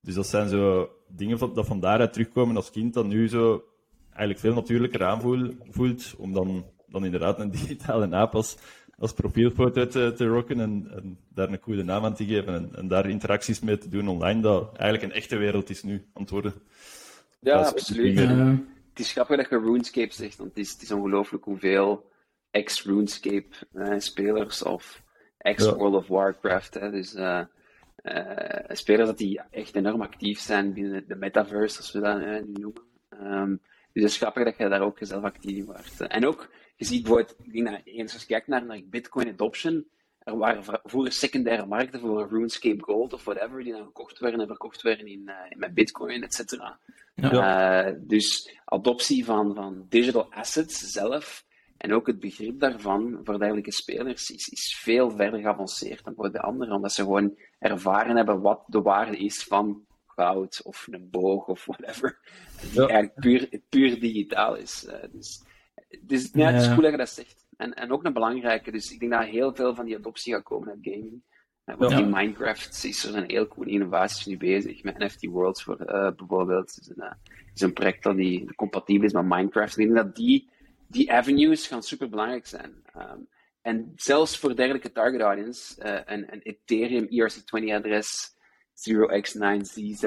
Dus 0.00 0.14
dat 0.14 0.26
zijn 0.26 0.48
zo 0.48 0.90
dingen 1.08 1.38
van, 1.38 1.54
dat 1.54 1.66
van 1.66 1.80
daaruit 1.80 2.12
terugkomen 2.12 2.56
als 2.56 2.70
kind 2.70 2.94
dat 2.94 3.06
nu 3.06 3.28
zo 3.28 3.64
eigenlijk 4.08 4.38
veel 4.38 4.54
natuurlijker 4.54 5.04
aanvoelt, 5.04 6.14
om 6.16 6.32
dan, 6.32 6.64
dan 6.86 7.04
inderdaad 7.04 7.38
een 7.38 7.50
digitale 7.60 8.14
aap 8.14 8.34
als, 8.34 8.56
als 8.98 9.12
profielfoto 9.12 9.86
te, 9.86 10.12
te 10.16 10.26
rocken 10.26 10.60
en, 10.60 10.90
en, 10.96 11.18
daar 11.28 11.48
een 11.48 11.58
goede 11.62 11.82
naam 11.82 12.04
aan 12.04 12.14
te 12.14 12.24
geven 12.24 12.54
en, 12.54 12.70
en, 12.74 12.88
daar 12.88 13.08
interacties 13.08 13.60
mee 13.60 13.78
te 13.78 13.88
doen 13.88 14.08
online, 14.08 14.40
dat 14.40 14.76
eigenlijk 14.76 15.02
een 15.02 15.18
echte 15.18 15.36
wereld 15.36 15.70
is 15.70 15.82
nu 15.82 15.92
aan 16.14 16.22
het 16.22 16.30
worden. 16.30 16.54
Ja, 17.40 17.62
absoluut. 17.62 18.18
Het 18.18 18.98
is 18.98 19.12
grappig 19.12 19.36
dat 19.36 19.48
je 19.48 19.58
RuneScape 19.58 20.12
zegt, 20.12 20.36
want 20.36 20.48
het 20.48 20.58
is, 20.58 20.72
het 20.72 20.82
is 20.82 20.92
ongelooflijk 20.92 21.44
hoeveel 21.44 22.09
ex-RuneScape-spelers 22.50 24.62
uh, 24.62 24.72
of 24.72 25.02
ex-World 25.38 25.94
of 25.94 26.08
Warcraft, 26.08 26.74
hè, 26.74 26.90
dus 26.90 27.14
uh, 27.14 27.44
uh, 28.02 28.58
spelers 28.68 29.08
dat 29.08 29.18
die 29.18 29.40
echt 29.50 29.76
enorm 29.76 30.02
actief 30.02 30.40
zijn 30.40 30.72
binnen 30.72 31.08
de 31.08 31.16
metaverse, 31.16 31.76
als 31.76 31.92
we 31.92 32.00
dat 32.00 32.20
nu 32.20 32.52
noemen. 32.52 32.82
Um, 33.22 33.60
dus 33.92 34.02
het 34.02 34.12
is 34.12 34.16
grappig 34.16 34.44
dat 34.44 34.56
je 34.56 34.68
daar 34.68 34.80
ook 34.80 34.98
zelf 35.00 35.24
actief 35.24 35.56
in 35.56 35.64
wordt. 35.64 36.00
En 36.00 36.26
ook, 36.26 36.50
je 36.76 36.84
ziet 36.84 37.02
bijvoorbeeld, 37.02 37.36
ik 37.42 37.52
denk 37.52 37.66
dat 37.66 37.80
eens 37.84 38.12
als 38.12 38.22
je 38.22 38.28
kijkt 38.28 38.46
naar, 38.46 38.64
naar 38.64 38.80
Bitcoin 38.84 39.28
adoption, 39.28 39.86
er 40.18 40.36
waren 40.36 40.80
vroeger 40.84 41.12
secundaire 41.12 41.66
markten 41.66 42.00
voor 42.00 42.28
RuneScape 42.28 42.82
Gold 42.82 43.12
of 43.12 43.24
whatever, 43.24 43.62
die 43.62 43.72
dan 43.72 43.84
gekocht 43.84 44.18
werden 44.18 44.40
en 44.40 44.46
verkocht 44.46 44.82
werden 44.82 45.06
in, 45.06 45.22
uh, 45.26 45.34
met 45.56 45.74
Bitcoin, 45.74 46.22
et 46.22 46.34
cetera. 46.34 46.78
Ja. 47.14 47.88
Uh, 47.88 47.94
dus 48.00 48.56
adoptie 48.64 49.24
van, 49.24 49.54
van 49.54 49.86
digital 49.88 50.32
assets 50.32 50.92
zelf 50.92 51.44
en 51.80 51.92
ook 51.92 52.06
het 52.06 52.20
begrip 52.20 52.60
daarvan 52.60 53.20
voor 53.24 53.38
dergelijke 53.38 53.72
spelers 53.72 54.30
is, 54.30 54.48
is 54.48 54.76
veel 54.80 55.10
verder 55.10 55.40
geavanceerd 55.40 56.04
dan 56.04 56.14
voor 56.14 56.32
de 56.32 56.40
anderen, 56.40 56.74
omdat 56.74 56.92
ze 56.92 57.02
gewoon 57.02 57.38
ervaren 57.58 58.16
hebben 58.16 58.40
wat 58.40 58.64
de 58.66 58.82
waarde 58.82 59.16
is 59.16 59.44
van 59.44 59.84
goud 60.06 60.60
of 60.64 60.86
een 60.90 61.10
boog 61.10 61.46
of 61.46 61.64
whatever. 61.64 62.18
Die 62.72 62.80
eigenlijk 62.80 63.14
puur, 63.14 63.60
puur 63.68 64.00
digitaal 64.00 64.56
is. 64.56 64.86
Uh, 64.88 64.94
dus 65.12 65.42
dus 66.00 66.30
ja, 66.32 66.50
het 66.50 66.62
is 66.62 66.68
cool 66.68 66.80
dat 66.80 66.90
je 66.90 66.96
dat 66.96 67.08
zegt. 67.08 67.46
En, 67.56 67.74
en 67.74 67.92
ook 67.92 68.04
een 68.04 68.12
belangrijke, 68.12 68.70
dus 68.70 68.92
ik 68.92 69.00
denk 69.00 69.12
dat 69.12 69.24
heel 69.24 69.54
veel 69.54 69.74
van 69.74 69.84
die 69.84 69.96
adoptie 69.96 70.32
gaat 70.32 70.42
komen 70.42 70.68
uit 70.68 70.78
gaming. 70.80 71.22
Uh, 71.66 71.88
ja. 71.90 71.98
in 71.98 72.10
Minecraft 72.10 72.84
is 72.84 73.04
er 73.04 73.16
een 73.16 73.30
heel 73.30 73.48
coole 73.48 73.70
innovaties 73.70 74.26
nu 74.26 74.36
bezig, 74.36 74.82
met 74.82 74.98
NFT 74.98 75.26
Worlds 75.26 75.62
voor, 75.62 75.80
uh, 75.80 76.10
bijvoorbeeld. 76.16 76.74
Het 76.74 76.80
is, 76.80 76.92
een, 76.96 77.16
is 77.54 77.60
een 77.60 77.72
project 77.72 78.02
dat 78.02 78.16
die 78.16 78.54
compatibel 78.54 79.04
is 79.04 79.12
met 79.12 79.24
Minecraft. 79.24 79.78
Ik 79.78 79.84
denk 79.84 79.96
dat 79.96 80.16
die, 80.16 80.49
die 80.90 81.12
avenues 81.12 81.66
gaan 81.66 81.82
super 81.82 82.08
belangrijk 82.08 82.46
zijn. 82.46 82.82
Um, 82.96 83.28
en 83.62 83.92
zelfs 83.96 84.38
voor 84.38 84.56
dergelijke 84.56 84.92
target 84.92 85.20
audience, 85.20 85.84
uh, 85.84 86.00
een, 86.04 86.32
een 86.32 86.42
Ethereum 86.42 87.06
ERC20-adres 87.06 88.38
0x9Z 88.88 89.74
is 89.74 90.00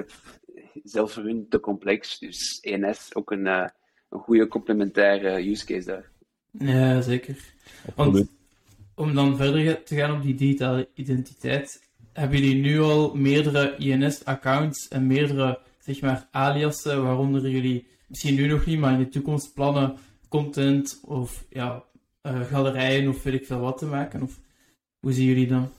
zelfs 0.83 1.13
voor 1.13 1.23
hun 1.23 1.45
te 1.49 1.59
complex. 1.59 2.19
Dus 2.19 2.59
ENS 2.59 3.15
ook 3.15 3.31
een, 3.31 3.45
uh, 3.45 3.67
een 4.09 4.19
goede 4.19 4.47
complementaire 4.47 5.49
use 5.49 5.65
case 5.65 5.85
daar. 5.85 6.11
Ja, 6.51 7.01
zeker. 7.01 7.37
Want 7.95 8.27
om 8.95 9.15
dan 9.15 9.37
verder 9.37 9.83
te 9.83 9.95
gaan 9.95 10.15
op 10.15 10.21
die 10.21 10.35
digitale 10.35 10.89
identiteit, 10.93 11.89
hebben 12.13 12.39
jullie 12.39 12.61
nu 12.61 12.79
al 12.79 13.15
meerdere 13.15 13.75
INS-accounts 13.77 14.87
en 14.87 15.07
meerdere 15.07 15.59
zeg 15.79 16.01
maar, 16.01 16.27
aliasen, 16.31 17.03
waaronder 17.03 17.49
jullie 17.49 17.87
misschien 18.07 18.35
nu 18.35 18.47
nog 18.47 18.65
niet, 18.65 18.79
maar 18.79 18.93
in 18.93 18.99
de 18.99 19.09
toekomst 19.09 19.53
plannen 19.53 19.97
content 20.33 20.99
of 21.05 21.45
ja, 21.49 21.83
uh, 22.23 22.41
galerijen 22.41 23.09
of 23.09 23.23
weet 23.23 23.33
ik 23.33 23.45
veel 23.45 23.59
wat 23.59 23.77
te 23.77 23.85
maken? 23.85 24.21
Of 24.21 24.39
hoe 24.99 25.13
zien 25.13 25.25
jullie 25.25 25.47
dat? 25.47 25.69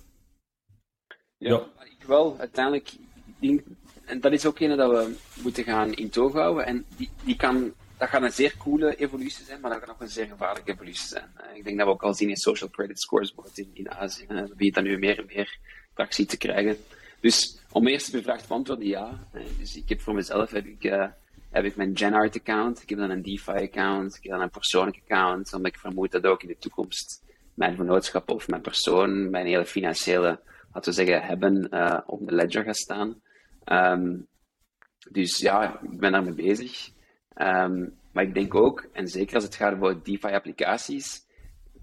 Ja, 1.39 1.67
ik 1.85 2.07
wel. 2.07 2.39
Uiteindelijk, 2.39 2.93
denk, 3.39 3.63
en 4.05 4.21
dat 4.21 4.33
is 4.33 4.47
ook 4.47 4.61
een 4.61 4.77
dat 4.77 4.91
we 4.91 5.17
moeten 5.43 5.65
gaan 5.65 5.93
in 5.93 6.11
toog 6.11 6.33
houden. 6.33 6.67
En 6.67 6.85
die, 6.97 7.11
die 7.25 7.37
kan, 7.37 7.73
dat 7.97 8.09
gaat 8.09 8.23
een 8.23 8.33
zeer 8.33 8.55
coole 8.57 8.97
evolutie 8.97 9.45
zijn, 9.45 9.61
maar 9.61 9.71
dat 9.71 9.81
kan 9.81 9.95
ook 9.95 10.01
een 10.01 10.09
zeer 10.09 10.27
gevaarlijke 10.27 10.73
evolutie 10.73 11.09
zijn. 11.09 11.31
Eh, 11.37 11.57
ik 11.57 11.65
denk 11.65 11.79
dat 11.79 11.87
we 11.87 11.93
ook 11.93 12.03
al 12.03 12.15
zien 12.15 12.29
in 12.29 12.37
social 12.37 12.71
credit 12.71 13.01
scores 13.01 13.35
in, 13.55 13.71
in 13.73 13.91
Azië. 13.91 14.27
We 14.27 14.55
beginnen 14.57 14.85
nu 14.85 14.99
meer 14.99 15.19
en 15.19 15.27
meer 15.27 15.59
tractie 15.95 16.27
te 16.27 16.37
krijgen. 16.37 16.77
Dus 17.21 17.59
om 17.71 17.87
eerst 17.87 18.13
de 18.13 18.23
vraag 18.23 18.41
te 18.41 18.49
beantwoorden, 18.49 18.87
ja. 18.87 19.29
Dus 19.59 19.77
ik 19.77 19.89
heb 19.89 20.01
voor 20.01 20.15
mezelf 20.15 20.51
heb 20.51 20.67
ik, 20.67 20.85
uh, 20.85 21.07
heb 21.55 21.65
ik 21.65 21.77
mijn 21.77 21.97
GenArt 21.97 22.37
account, 22.37 22.83
ik 22.83 22.89
heb 22.89 22.99
dan 22.99 23.11
een 23.11 23.23
DeFi 23.23 23.53
account, 23.53 24.17
ik 24.17 24.23
heb 24.23 24.33
dan 24.33 24.41
een 24.41 24.51
persoonlijk 24.51 25.01
account, 25.03 25.55
omdat 25.55 25.73
ik 25.73 25.79
vermoed 25.79 26.13
dat 26.13 26.27
ook 26.27 26.43
in 26.43 26.49
de 26.49 26.57
toekomst 26.59 27.23
mijn 27.55 27.77
vernootschap 27.77 28.31
of 28.31 28.49
mijn 28.49 28.63
persoon, 28.63 29.31
mijn 29.31 29.47
hele 29.47 29.65
financiële, 29.65 30.41
laten 30.73 30.91
we 30.91 30.97
zeggen, 31.05 31.23
hebben 31.23 31.69
uh, 31.71 32.01
op 32.07 32.27
de 32.27 32.35
ledger 32.35 32.65
gaat 32.65 32.77
staan. 32.77 33.23
Um, 33.65 34.29
dus 35.11 35.39
ja, 35.39 35.81
ik 35.81 35.99
ben 35.99 36.13
daarmee 36.13 36.35
bezig. 36.35 36.91
Um, 37.37 37.99
maar 38.13 38.25
ik 38.25 38.35
denk 38.35 38.55
ook, 38.55 38.89
en 38.93 39.09
zeker 39.09 39.35
als 39.35 39.45
het 39.45 39.55
gaat 39.55 39.75
over 39.75 40.03
DeFi-applicaties, 40.03 41.27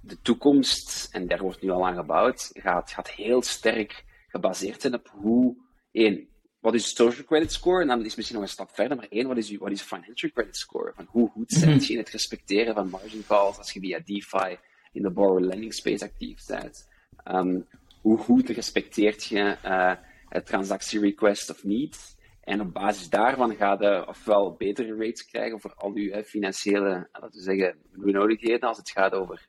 de 0.01 0.21
toekomst, 0.21 1.09
en 1.11 1.27
daar 1.27 1.41
wordt 1.41 1.61
nu 1.61 1.69
al 1.69 1.87
aan 1.87 1.95
gebouwd, 1.95 2.49
gaat, 2.53 2.91
gaat 2.91 3.09
heel 3.09 3.41
sterk 3.41 4.05
gebaseerd 4.27 4.81
zijn 4.81 4.93
op 4.93 5.09
hoe, 5.09 5.55
één, 5.91 6.27
wat 6.61 6.73
is 6.73 6.95
social 6.95 7.25
credit 7.25 7.51
score? 7.51 7.81
En 7.81 7.87
dan 7.87 8.05
is 8.05 8.15
misschien 8.15 8.37
nog 8.37 8.45
een 8.45 8.53
stap 8.53 8.71
verder, 8.71 8.97
maar 8.97 9.07
één, 9.09 9.27
wat 9.27 9.37
is, 9.37 9.57
wat 9.57 9.71
is 9.71 9.81
financial 9.81 10.31
credit 10.31 10.57
score? 10.57 10.93
Van 10.95 11.05
hoe 11.09 11.29
goed 11.29 11.51
zet 11.51 11.69
mhm. 11.69 11.79
je 11.79 11.91
in 11.91 11.97
het 11.97 12.09
respecteren 12.09 12.73
van 12.73 12.89
margin 12.89 13.23
calls 13.27 13.57
als 13.57 13.71
je 13.71 13.79
via 13.79 13.99
DeFi 14.05 14.57
in 14.91 15.01
de 15.01 15.11
borrower 15.11 15.41
lending 15.41 15.73
space 15.73 16.03
actief 16.03 16.45
bent? 16.45 16.89
Um, 17.25 17.67
hoe 18.01 18.17
goed 18.17 18.49
respecteert 18.49 19.23
je 19.23 19.57
uh, 19.65 19.93
het 20.29 20.45
transactie 20.45 20.99
request 20.99 21.49
of 21.49 21.63
niet? 21.63 22.19
En 22.41 22.61
op 22.61 22.73
basis 22.73 23.09
daarvan 23.09 23.55
ga 23.55 23.77
je 23.79 24.07
ofwel 24.07 24.55
betere 24.57 24.95
rates 24.95 25.25
krijgen 25.25 25.61
voor 25.61 25.73
al 25.73 25.95
je 25.95 26.23
financiële, 26.23 27.09
laten 27.11 27.31
we 27.31 27.41
zeggen, 27.41 27.75
benodigdheden 27.91 28.67
als 28.67 28.77
het 28.77 28.89
gaat 28.89 29.13
over 29.13 29.47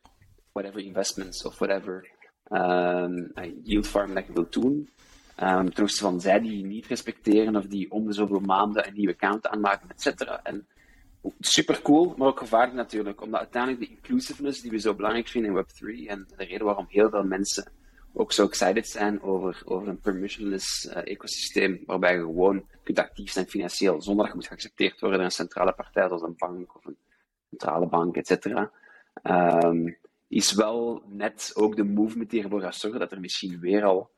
whatever 0.52 0.81
investments 0.81 1.45
of 1.45 1.59
whatever 1.59 2.11
um, 2.49 3.33
yield 3.62 3.87
farm 3.87 4.14
dat 4.14 4.26
je 4.26 4.33
wilt 4.33 4.52
doen. 4.52 4.88
Um, 5.43 5.67
opzichte 5.67 5.97
van 5.97 6.21
zij 6.21 6.41
die 6.41 6.65
niet 6.65 6.87
respecteren 6.87 7.57
of 7.57 7.67
die 7.67 7.91
om 7.91 8.07
de 8.07 8.13
zoveel 8.13 8.41
maanden 8.41 8.87
een 8.87 8.95
nieuwe 8.95 9.13
account 9.13 9.47
aanmaken, 9.47 9.91
et 9.91 10.03
cetera. 10.03 10.43
En 10.43 10.67
super 11.41 11.83
cool, 11.83 12.15
maar 12.17 12.29
ook 12.29 12.39
gevaarlijk 12.39 12.75
natuurlijk, 12.75 13.21
omdat 13.21 13.41
uiteindelijk 13.41 13.83
de 13.83 13.91
inclusiveness 13.91 14.61
die 14.61 14.71
we 14.71 14.79
zo 14.79 14.95
belangrijk 14.95 15.29
vinden 15.29 15.57
in 15.57 15.65
Web3 15.65 16.09
en 16.09 16.27
de 16.37 16.45
reden 16.45 16.67
waarom 16.67 16.87
heel 16.89 17.11
veel 17.11 17.25
mensen 17.25 17.71
ook 18.13 18.33
zo 18.33 18.47
excited 18.47 18.89
zijn 18.89 19.23
over, 19.23 19.63
over 19.65 19.89
een 19.89 20.01
permissionless 20.01 20.85
uh, 20.85 20.97
ecosysteem, 21.05 21.83
waarbij 21.87 22.15
je 22.15 22.21
gewoon 22.21 22.67
kunt 22.83 22.99
actief 22.99 23.31
zijn 23.31 23.47
financieel, 23.47 24.03
zonder 24.03 24.25
dat 24.25 24.33
je 24.33 24.39
moet 24.39 24.49
geaccepteerd 24.49 25.01
worden 25.01 25.19
door 25.19 25.27
een 25.27 25.35
centrale 25.35 25.73
partij 25.73 26.07
zoals 26.07 26.23
een 26.23 26.35
bank 26.37 26.77
of 26.77 26.85
een 26.85 26.97
centrale 27.49 27.87
bank, 27.87 28.17
et 28.17 28.27
cetera. 28.27 28.71
Um, 29.23 29.97
is 30.29 30.53
wel 30.53 31.03
net 31.09 31.51
ook 31.55 31.77
de 31.77 31.85
movement 31.85 32.31
die 32.31 32.43
ervoor 32.43 32.61
gaat 32.61 32.75
zorgen 32.75 33.01
dat 33.01 33.13
er 33.13 33.21
misschien 33.21 33.61
weer 33.61 33.85
al 33.85 34.11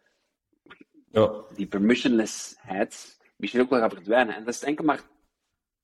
ja. 1.15 1.33
die 1.55 1.67
permissionlessheid 1.67 3.19
misschien 3.37 3.61
ook 3.61 3.71
wel 3.71 3.81
gaat 3.81 3.93
verdwijnen. 3.93 4.35
En 4.35 4.45
dat 4.45 4.55
is 4.55 4.63
enkel 4.63 4.85
maar 4.85 5.01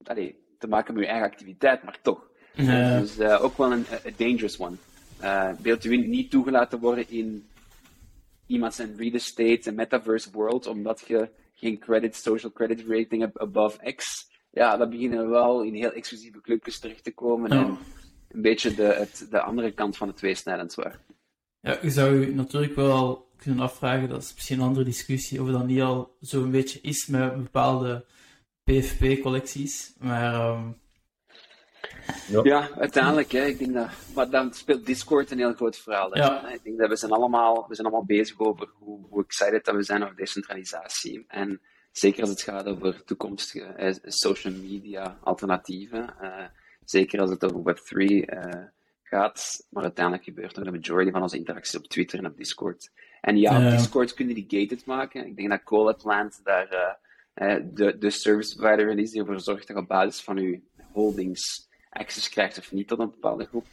allee, 0.03 0.37
te 0.59 0.69
maken 0.69 0.95
met 0.95 1.03
je 1.03 1.09
eigen 1.09 1.31
activiteit, 1.31 1.83
maar 1.83 1.99
toch. 2.03 2.29
Ja. 2.55 2.99
Dus 2.99 3.19
uh, 3.19 3.45
ook 3.45 3.57
wel 3.57 3.73
een 3.73 3.85
a 4.07 4.11
dangerous 4.17 4.61
one. 4.61 4.77
Uh, 5.23 5.51
beeld 5.59 5.85
u 5.85 5.97
niet 5.97 6.31
toegelaten 6.31 6.79
worden 6.79 7.11
in 7.11 7.49
iemand 8.47 8.75
zijn 8.75 8.97
real 8.97 9.13
estate 9.13 9.69
en 9.69 9.75
metaverse 9.75 10.31
world, 10.31 10.67
omdat 10.67 11.05
je 11.07 11.29
geen 11.55 11.79
credit, 11.79 12.17
social 12.17 12.53
credit 12.53 12.85
rating 12.89 13.21
hebt 13.23 13.39
above 13.39 13.93
X. 13.95 14.29
Ja, 14.51 14.77
dan 14.77 14.91
beginnen 14.91 15.19
we 15.19 15.27
wel 15.27 15.63
in 15.63 15.75
heel 15.75 15.93
exclusieve 15.93 16.41
clubjes 16.41 16.79
terecht 16.79 17.05
te 17.05 17.15
komen. 17.15 17.51
En 17.51 17.79
een 18.29 18.43
beetje 18.43 18.75
de, 18.75 18.83
het, 18.83 19.27
de 19.31 19.41
andere 19.41 19.73
kant 19.73 19.97
van 19.97 20.09
het 20.09 20.17
tweesnijdend 20.17 20.73
zwaard. 20.73 21.01
Ja, 21.61 21.79
je 21.83 21.91
zou 21.91 22.21
je 22.21 22.35
natuurlijk 22.35 22.75
wel 22.75 23.29
kunnen 23.37 23.61
afvragen, 23.61 24.09
dat 24.09 24.23
is 24.23 24.35
misschien 24.35 24.59
een 24.59 24.67
andere 24.67 24.85
discussie, 24.85 25.43
of 25.43 25.49
dat 25.49 25.67
niet 25.67 25.81
al 25.81 26.17
zo'n 26.21 26.51
beetje 26.51 26.81
is 26.81 27.07
met 27.07 27.43
bepaalde 27.43 28.05
PFP-collecties. 28.65 29.95
Maar. 29.99 30.51
Um... 30.51 30.79
Ja. 32.29 32.41
ja. 32.43 32.71
uiteindelijk, 32.71 33.33
hè, 33.33 33.45
ik 33.45 33.59
denk 33.59 33.75
dat. 33.75 33.89
Maar 34.15 34.31
dan 34.31 34.53
speelt 34.53 34.87
Discord 34.87 35.31
een 35.31 35.39
heel 35.39 35.53
groot 35.53 35.77
verhaal. 35.77 36.17
Ja. 36.17 36.49
Ik 36.49 36.63
denk 36.63 36.79
dat 36.79 36.89
we 36.89 36.97
zijn 36.97 37.13
allemaal, 37.13 37.69
we 37.69 37.75
zijn 37.75 37.87
allemaal 37.87 38.07
bezig 38.07 38.39
over 38.39 38.69
hoe, 38.75 39.07
hoe 39.09 39.25
excited 39.25 39.65
dat 39.65 39.75
we 39.75 39.83
zijn 39.83 40.03
over 40.03 40.17
decentralisatie. 40.17 41.25
En 41.29 41.61
zeker 41.93 42.21
als 42.21 42.31
het 42.31 42.43
gaat 42.43 42.67
over 42.67 43.05
toekomstige 43.05 43.99
social 44.05 44.55
media 44.55 45.19
alternatieven. 45.23 46.15
Uh, 46.23 46.45
zeker 46.85 47.21
als 47.21 47.31
het 47.31 47.45
over 47.45 47.75
Web3 47.75 48.05
uh, 48.05 48.63
gaat. 49.11 49.67
Maar 49.71 49.83
uiteindelijk 49.83 50.25
gebeurt 50.25 50.57
er 50.57 50.65
de 50.65 50.71
majority 50.71 51.11
van 51.11 51.23
onze 51.23 51.37
interacties 51.37 51.77
op 51.77 51.87
Twitter 51.89 52.19
en 52.19 52.27
op 52.27 52.37
Discord. 52.37 52.91
En 53.21 53.37
ja, 53.37 53.65
op 53.65 53.71
Discord 53.71 54.15
kunnen 54.15 54.35
die 54.35 54.45
gated 54.49 54.85
maken. 54.87 55.27
Ik 55.27 55.37
denk 55.37 55.49
dat 55.49 55.63
Coleplant 55.63 56.41
daar 56.45 56.99
uh, 57.35 57.57
de, 57.73 57.99
de 57.99 58.11
service 58.11 58.57
provider 58.57 58.99
is 58.99 59.11
die 59.11 59.21
ervoor 59.21 59.41
zorgt 59.41 59.67
dat 59.67 59.77
je 59.77 59.83
op 59.83 59.89
basis 59.89 60.23
van 60.23 60.37
je 60.37 60.61
holdings 60.93 61.69
access 61.91 62.29
krijgt 62.29 62.59
of 62.59 62.73
niet 62.73 62.89
tot 62.89 62.99
een 62.99 63.11
bepaalde 63.11 63.45
groep. 63.45 63.67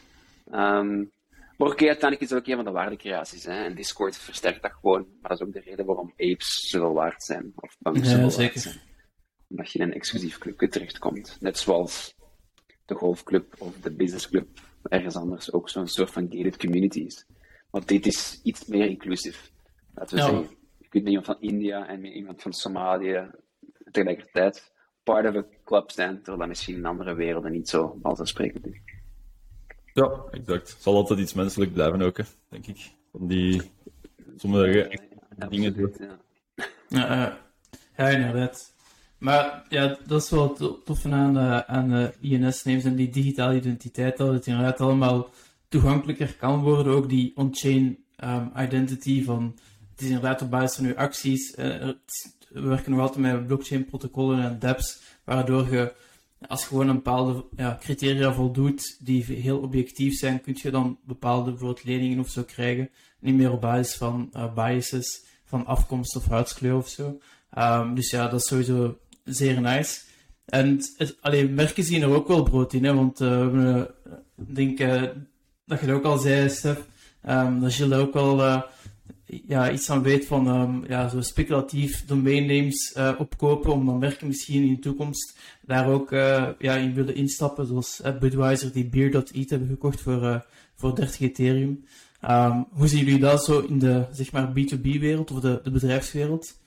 Um, 0.54 1.12
Maar 1.58 1.68
oké, 1.70 1.86
uiteindelijk 1.86 2.22
is 2.22 2.30
het 2.30 2.40
ook 2.40 2.48
een 2.48 2.56
van 2.56 2.66
de 2.66 2.72
waardecreaties. 2.72 3.46
Hè? 3.46 3.64
En 3.64 3.76
Discord 3.76 4.18
versterkt 4.18 4.62
dat 4.62 4.72
gewoon. 4.72 5.08
Maar 5.22 5.30
dat 5.30 5.40
is 5.40 5.48
ook 5.48 5.54
de 5.54 5.60
reden 5.70 5.86
waarom 5.86 6.12
apes 6.18 6.70
zoveel 6.70 6.94
waard 6.94 7.24
zijn. 7.24 7.52
Of 7.56 7.76
Ja, 7.80 7.94
zoveel 8.04 8.20
waard 8.20 8.34
zeker. 8.34 8.60
zijn. 8.60 8.76
Omdat 9.50 9.72
je 9.72 9.80
in 9.80 9.86
een 9.88 9.94
exclusief 9.94 10.38
clubje 10.38 10.68
terechtkomt. 10.68 11.38
Net 11.40 11.58
zoals 11.58 12.16
de 12.86 12.96
golfclub 12.96 13.56
of 13.58 13.80
de 13.80 13.92
businessclub 13.92 14.48
ergens 14.90 15.16
anders 15.16 15.54
ook 15.54 15.70
zo'n 15.70 15.88
soort 15.88 16.12
van 16.12 16.28
gated 16.30 16.58
community 16.58 17.00
is. 17.00 17.26
Want 17.70 17.88
dit 17.88 18.06
is 18.06 18.40
iets 18.44 18.66
meer 18.66 18.86
inclusief. 18.86 19.52
Laten 19.96 20.16
we 20.16 20.22
Ja. 20.24 20.28
zeggen, 20.30 20.56
je 20.78 20.88
kunt 20.90 21.04
met 21.04 21.08
iemand 21.14 21.26
van 21.26 21.38
India 21.40 21.88
en 21.88 22.02
met 22.02 22.12
iemand 22.14 22.42
van 22.42 22.54
Somalië 22.54 23.30
tegelijkertijd 23.92 24.72
part 25.04 25.28
of 25.28 25.36
a 25.36 25.46
club 25.64 25.92
zijn, 25.92 26.16
terwijl 26.16 26.38
dat 26.38 26.48
misschien 26.48 26.76
in 26.76 26.86
andere 26.86 27.14
werelden 27.14 27.52
niet 27.52 27.70
zo 27.70 27.98
vanzelfsprekend 28.02 28.66
is. 28.68 28.80
Ja, 29.94 30.24
exact. 30.32 30.70
Het 30.70 30.82
zal 30.82 30.96
altijd 30.96 31.20
iets 31.20 31.34
menselijk 31.34 31.74
blijven 31.74 32.02
ook, 32.02 32.18
hè, 32.18 32.24
denk 32.50 32.68
ik. 32.68 32.92
Van 33.12 33.28
die 33.28 33.62
sommige 34.36 35.00
dingen. 35.50 35.74
zo. 35.76 35.84
Absoluut, 35.86 35.98
ja. 36.00 36.20
Ja, 36.88 37.28
eh, 37.28 37.34
ja, 37.98 38.08
inderdaad. 38.10 38.74
Maar 39.18 39.66
ja, 39.70 39.98
dat 40.08 40.24
is 40.24 40.30
wel 40.30 40.48
het 40.48 40.58
to- 40.58 40.82
toffe 40.86 41.10
aan, 41.12 41.38
eh, 41.38 41.60
aan 41.60 41.90
de 41.90 42.14
INS-names 42.22 42.84
en 42.84 42.96
die 42.96 43.10
digitale 43.10 43.56
identiteit, 43.56 44.18
dat 44.18 44.34
het 44.34 44.48
inderdaad 44.48 44.82
allemaal 44.82 45.30
toegankelijker 45.70 46.34
kan 46.34 46.62
worden. 46.62 46.94
Ook 46.94 47.10
die 47.10 47.32
on-chain 47.36 47.98
ehm, 48.16 48.48
identity 48.58 49.24
van, 49.24 49.56
het 49.92 50.02
is 50.02 50.08
inderdaad 50.08 50.42
op 50.42 50.50
basis 50.50 50.76
van 50.78 50.86
uw 50.86 50.96
acties. 50.96 51.56
eh, 51.56 51.90
we 52.50 52.62
werken 52.62 52.92
nog 52.92 53.00
altijd 53.00 53.20
met 53.20 53.48
blockchain-protocollen 53.48 54.44
en 54.44 54.60
dApps, 54.60 55.02
waardoor 55.24 55.72
je, 55.72 55.94
als 56.48 56.62
je 56.62 56.68
gewoon 56.68 56.88
een 56.88 56.96
bepaalde 56.96 57.46
ja, 57.56 57.78
criteria 57.82 58.34
voldoet, 58.34 58.98
die 59.00 59.24
heel 59.24 59.60
objectief 59.60 60.14
zijn, 60.18 60.42
kun 60.42 60.58
je 60.62 60.72
dan 60.72 61.00
bepaalde 61.06 61.50
bijvoorbeeld 61.50 61.84
leningen 61.84 62.20
of 62.20 62.30
zo 62.30 62.44
krijgen. 62.44 62.90
Niet 63.20 63.36
meer 63.36 63.52
op 63.52 63.62
basis 63.62 63.96
van 63.96 64.30
eh, 64.32 64.54
biases, 64.54 65.24
van 65.46 65.66
afkomst 65.66 66.16
of 66.16 66.28
huidskleur 66.28 66.76
of 66.76 66.88
zo. 66.88 67.20
Ehm, 67.52 67.94
dus 67.94 68.10
ja, 68.10 68.28
dat 68.28 68.40
is 68.40 68.48
sowieso 68.48 68.98
zeer 69.28 69.62
nice. 69.62 70.00
En 70.46 70.82
het- 70.98 71.18
merken 71.50 71.84
zien 71.84 72.02
er 72.02 72.10
ook 72.10 72.28
wel 72.28 72.44
brood 72.44 72.74
in, 72.74 72.84
hè, 72.84 72.94
want 72.94 73.22
eh, 73.22 73.52
we 73.52 73.94
eh, 74.06 74.14
denk 74.36 74.80
eh, 74.80 75.02
dat 75.66 75.80
je 75.80 75.86
het 75.86 75.96
ook 75.96 76.04
al 76.04 76.18
zei, 76.18 76.50
Stef, 76.50 76.88
ehm, 77.22 77.60
dat 77.60 77.74
Gilles 77.74 77.92
daar 77.92 78.00
ook 78.08 78.14
wel 78.14 78.64
ja, 79.26 79.72
iets 79.72 79.90
aan 79.90 80.02
weet 80.04 80.26
van 80.26 80.48
ehm, 80.48 80.92
ja, 80.92 81.10
zo 81.10 81.22
speculatief 81.22 82.06
opkopen, 83.18 83.72
om 83.72 83.86
dan 83.86 83.98
merken 83.98 84.28
misschien 84.28 84.64
in 84.64 84.74
de 84.74 84.80
toekomst 84.82 85.38
daar 85.62 85.88
ook 85.88 86.10
ja, 86.60 86.76
in 86.76 86.94
willen 86.94 87.16
instappen, 87.16 87.66
zoals 87.68 88.02
Budweiser 88.20 88.72
die 88.72 88.90
Beer.eat 88.90 89.50
hebben 89.50 89.68
gekocht 89.68 90.02
voor, 90.02 90.46
voor 90.76 90.96
30 90.96 91.20
Ethereum. 91.20 91.86
Ehm, 92.22 92.64
hoe 92.72 92.88
zien 92.88 93.06
jullie 93.06 93.20
dat 93.20 93.44
zo 93.44 93.60
in 93.60 93.80
de 93.80 94.06
zeg 94.12 94.32
maar, 94.32 94.48
B2B-wereld 94.54 95.32
of 95.32 95.40
de, 95.40 95.60
de 95.64 95.72
bedrijfswereld? 95.72 96.60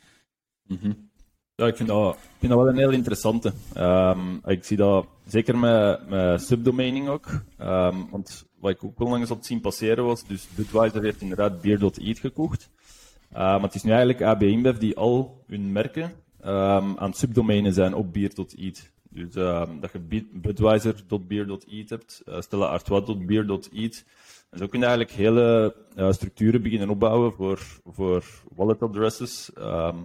Mhm. 0.67 0.93
Ja, 1.61 1.67
ik 1.67 1.77
vind, 1.77 1.89
dat, 1.89 2.15
ik 2.15 2.21
vind 2.39 2.53
dat 2.53 2.61
wel 2.61 2.69
een 2.69 2.79
heel 2.79 2.91
interessante. 2.91 3.53
Ehm, 3.75 4.35
ik 4.45 4.65
zie 4.65 4.77
dat 4.77 5.07
zeker 5.27 5.59
met, 5.59 6.09
met 6.09 6.43
subdomaining 6.43 7.09
ook. 7.09 7.27
Ehm, 7.59 7.97
want 8.11 8.47
wat 8.61 8.71
ik 8.71 8.85
ook 8.85 9.01
onlangs 9.01 9.29
had 9.29 9.47
zien 9.47 9.61
passeren 9.61 10.05
was, 10.05 10.27
dus 10.27 10.49
Budweiser 10.55 11.03
heeft 11.03 11.21
inderdaad 11.21 11.61
Beer.eat 11.61 12.19
gekocht. 12.19 12.71
Uh, 13.33 13.39
maar 13.39 13.61
het 13.61 13.75
is 13.75 13.83
nu 13.83 13.91
eigenlijk 13.91 14.23
AB 14.23 14.43
InBev 14.43 14.77
die 14.77 14.97
al 14.97 15.45
hun 15.47 15.73
merken 15.73 16.13
ehm, 16.41 16.97
aan 16.97 17.13
subdomeinen 17.15 17.73
zijn 17.73 17.95
op 17.95 18.13
Beer.eat. 18.13 18.91
Dus 19.11 19.35
ehm, 19.35 19.81
dat 19.81 19.93
je 19.93 19.99
Be- 19.99 20.29
Budweiser.beer.eat 20.33 21.89
hebt, 21.89 22.23
uh, 22.29 22.41
Stella. 22.41 22.81
En 24.51 24.59
zo 24.59 24.67
kun 24.67 24.81
je 24.81 24.87
eigenlijk 24.87 25.17
hele 25.17 25.75
eh, 25.97 26.13
structuren 26.13 26.63
beginnen 26.63 26.91
opbouwen 26.91 27.33
voor, 27.33 27.61
voor 27.87 28.25
wallet 28.55 28.83
addresses, 28.83 29.53
ehm, 29.53 29.97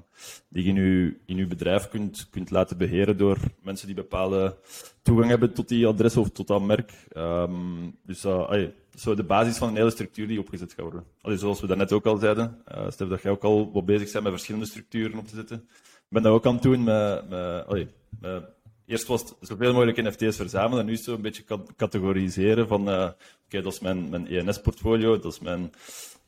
die 0.50 0.64
je 0.64 0.70
in 0.70 0.76
je, 0.76 1.18
in 1.26 1.38
je 1.38 1.48
bedrijf 1.48 1.90
kunt, 1.90 2.28
kunt 2.30 2.52
laten 2.52 2.78
beheren 2.78 3.18
door 3.18 3.38
mensen 3.62 3.88
die 3.88 3.96
bepaalde 3.96 4.58
toegang 5.02 5.30
hebben 5.30 5.54
tot 5.54 5.68
die 5.68 5.88
adres 5.88 6.18
of 6.18 6.30
tot 6.30 6.48
dat 6.48 6.62
merk. 6.62 6.92
Ehm, 7.12 7.90
dus 8.04 8.26
uh, 8.26 8.52
is 8.94 9.02
zo 9.02 9.16
de 9.16 9.24
basis 9.24 9.58
van 9.58 9.68
een 9.68 9.76
hele 9.76 9.90
structuur 9.90 10.28
die 10.28 10.40
opgezet 10.40 10.74
gaat 10.74 10.86
worden. 10.86 11.04
Allee, 11.22 11.38
zoals 11.38 11.62
we 11.62 11.68
daarnet 11.68 11.92
ook 11.92 12.06
al 12.06 12.18
zeiden, 12.18 12.62
uh, 12.76 12.90
Stef, 12.90 13.08
dat 13.08 13.22
jij 13.22 13.32
ook 13.32 13.44
al 13.44 13.72
wat 13.72 13.86
bezig 13.86 14.12
bent 14.12 14.24
met 14.24 14.34
verschillende 14.34 14.68
structuren 14.68 15.18
op 15.18 15.28
te 15.28 15.36
zetten. 15.36 15.58
Ik 15.78 16.12
ben 16.12 16.24
dat 16.24 16.34
ook 16.34 16.46
aan 16.46 16.54
het 16.54 16.64
doen 16.64 16.84
met, 16.84 17.30
met, 17.30 17.88
met 18.20 18.55
Eerst 18.86 19.08
was 19.08 19.22
het 19.22 19.36
zoveel 19.40 19.74
mogelijk 19.74 20.02
NFT's 20.04 20.36
verzamelen 20.36 20.80
en 20.80 20.86
nu 20.86 20.96
zo 20.96 21.14
een 21.14 21.22
beetje 21.22 21.44
cat- 21.44 21.76
categoriseren 21.76 22.68
van 22.68 22.90
uh, 22.90 23.10
oké, 23.46 23.62
dat 23.62 23.74
is 23.74 23.80
mijn, 23.80 24.10
mijn 24.10 24.28
ENS-portfolio, 24.28 25.20
dat 25.20 25.32
is 25.34 25.40
mijn, 25.40 25.72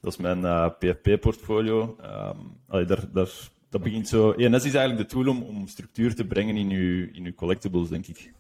dat 0.01 0.11
is 0.11 0.17
mijn 0.17 0.39
uh, 0.39 0.69
PFP-portfolio. 0.79 1.97
Um, 2.01 2.57
allee, 2.67 2.85
daar, 2.85 3.11
daar, 3.11 3.29
dat 3.69 3.83
begint 3.83 4.07
zo... 4.07 4.31
ENS 4.31 4.65
is 4.65 4.73
eigenlijk 4.73 5.09
de 5.09 5.15
tool 5.15 5.27
om, 5.27 5.41
om 5.43 5.67
structuur 5.67 6.15
te 6.15 6.25
brengen 6.25 6.55
in 6.55 6.69
uw, 6.69 7.07
in 7.11 7.25
uw 7.25 7.33
collectibles, 7.33 7.89
denk 7.89 8.07
ik. 8.07 8.31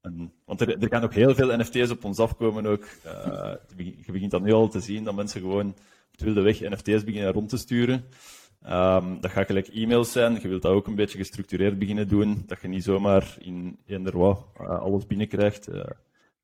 En, 0.00 0.32
want 0.44 0.60
er, 0.60 0.78
er 0.82 0.88
gaan 0.88 1.04
ook 1.04 1.14
heel 1.14 1.34
veel 1.34 1.56
NFT's 1.56 1.90
op 1.90 2.04
ons 2.04 2.18
afkomen 2.18 2.66
ook. 2.66 2.84
Uh, 3.06 3.52
je 3.76 4.12
begint 4.12 4.30
dan 4.30 4.42
nu 4.42 4.52
al 4.52 4.68
te 4.68 4.80
zien 4.80 5.04
dat 5.04 5.14
mensen 5.14 5.40
gewoon 5.40 5.68
op 6.12 6.18
de 6.18 6.24
wilde 6.24 6.40
weg 6.40 6.60
NFT's 6.60 7.04
beginnen 7.04 7.32
rond 7.32 7.48
te 7.48 7.56
sturen. 7.56 8.04
Um, 8.66 9.20
dat 9.20 9.30
gaat 9.30 9.46
gelijk 9.46 9.68
e-mails 9.68 10.12
zijn. 10.12 10.40
Je 10.40 10.48
wilt 10.48 10.62
dat 10.62 10.72
ook 10.72 10.86
een 10.86 10.94
beetje 10.94 11.18
gestructureerd 11.18 11.78
beginnen 11.78 12.08
doen. 12.08 12.42
Dat 12.46 12.60
je 12.60 12.68
niet 12.68 12.84
zomaar 12.84 13.36
in 13.38 13.78
eender 13.86 14.18
wat 14.18 14.46
uh, 14.60 14.80
alles 14.80 15.06
binnenkrijgt. 15.06 15.68
Uh, 15.68 15.84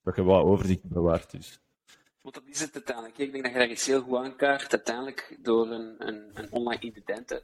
dat 0.02 0.16
je 0.16 0.22
wat 0.22 0.44
overzicht 0.44 0.82
bewaart. 0.82 1.30
Dus. 1.30 1.60
Want 2.20 2.34
dat 2.34 2.44
is 2.46 2.60
het 2.60 2.74
uiteindelijk. 2.74 3.18
Ik 3.18 3.32
denk 3.32 3.44
dat 3.44 3.52
je 3.52 3.58
daar 3.58 3.70
iets 3.70 3.86
heel 3.86 4.00
goed 4.00 4.18
aankaart. 4.18 4.72
Uiteindelijk, 4.72 5.38
door 5.42 5.70
een, 5.70 5.94
een, 5.98 6.30
een 6.34 6.52
online 6.52 6.80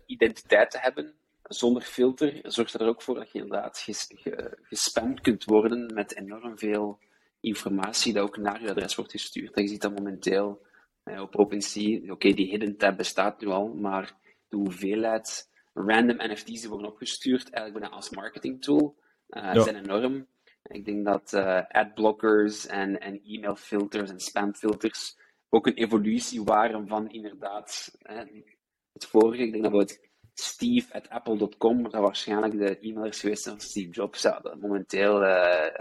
identiteit, 0.07 0.71
te 0.71 0.79
hebben, 0.79 1.15
zonder 1.43 1.83
filter, 1.83 2.41
zorgt 2.43 2.75
er 2.75 2.87
ook 2.87 3.03
voor 3.03 3.15
dat 3.15 3.33
je 3.33 3.39
inderdaad 3.39 3.79
ges, 3.79 4.11
ge, 4.15 4.59
gespamd 4.63 5.21
kunt 5.21 5.45
worden 5.45 5.95
met 5.95 6.17
enorm 6.17 6.59
veel 6.59 6.99
informatie 7.41 8.13
dat 8.13 8.23
ook 8.23 8.37
naar 8.37 8.63
je 8.63 8.71
adres 8.71 8.95
wordt 8.95 9.11
gestuurd. 9.11 9.59
Je 9.59 9.69
ziet 9.69 9.83
dat 9.83 9.99
momenteel 9.99 10.63
eh, 11.03 11.21
op 11.21 11.37
OpenSea. 11.37 12.13
Oké, 12.13 12.33
die 12.33 12.51
hidden 12.51 12.77
tab 12.77 12.97
bestaat 12.97 13.41
nu 13.41 13.47
al, 13.47 13.69
maar 13.69 14.15
de 14.51 14.57
hoeveelheid 14.57 15.49
random 15.73 16.17
NFT's 16.17 16.61
die 16.61 16.69
worden 16.69 16.89
opgestuurd, 16.89 17.51
eigenlijk 17.51 17.81
bijna 17.81 17.97
als 17.97 18.11
marketing 18.11 18.63
tool, 18.63 18.97
uh, 19.29 19.55
ja. 19.55 19.63
zijn 19.63 19.77
enorm. 19.77 20.27
Ik 20.63 20.85
denk 20.85 21.05
dat 21.05 21.33
uh, 21.33 21.63
adblockers 21.69 22.67
en, 22.67 23.01
en 23.01 23.21
e-mailfilters 23.25 24.11
en 24.11 24.21
spamfilters 24.21 25.19
ook 25.49 25.67
een 25.67 25.75
evolutie 25.75 26.43
waren 26.43 26.89
van 26.89 27.11
inderdaad 27.11 27.99
het 28.93 29.07
vorige. 29.07 29.43
Ik 29.43 29.53
denk 29.53 29.65
dat 29.65 29.73
het 29.73 30.09
Steve 30.35 30.95
at 30.95 31.09
apple.com, 31.09 31.83
dat 31.83 31.93
waarschijnlijk 31.93 32.59
de 32.59 32.79
e-mail 32.79 33.07
is 33.07 33.21
geweest 33.21 33.49
van 33.49 33.61
Steve 33.61 33.91
Jobs. 33.91 34.23
Ja, 34.23 34.41
dat 34.41 34.61
momenteel, 34.61 35.23
uh, 35.23 35.77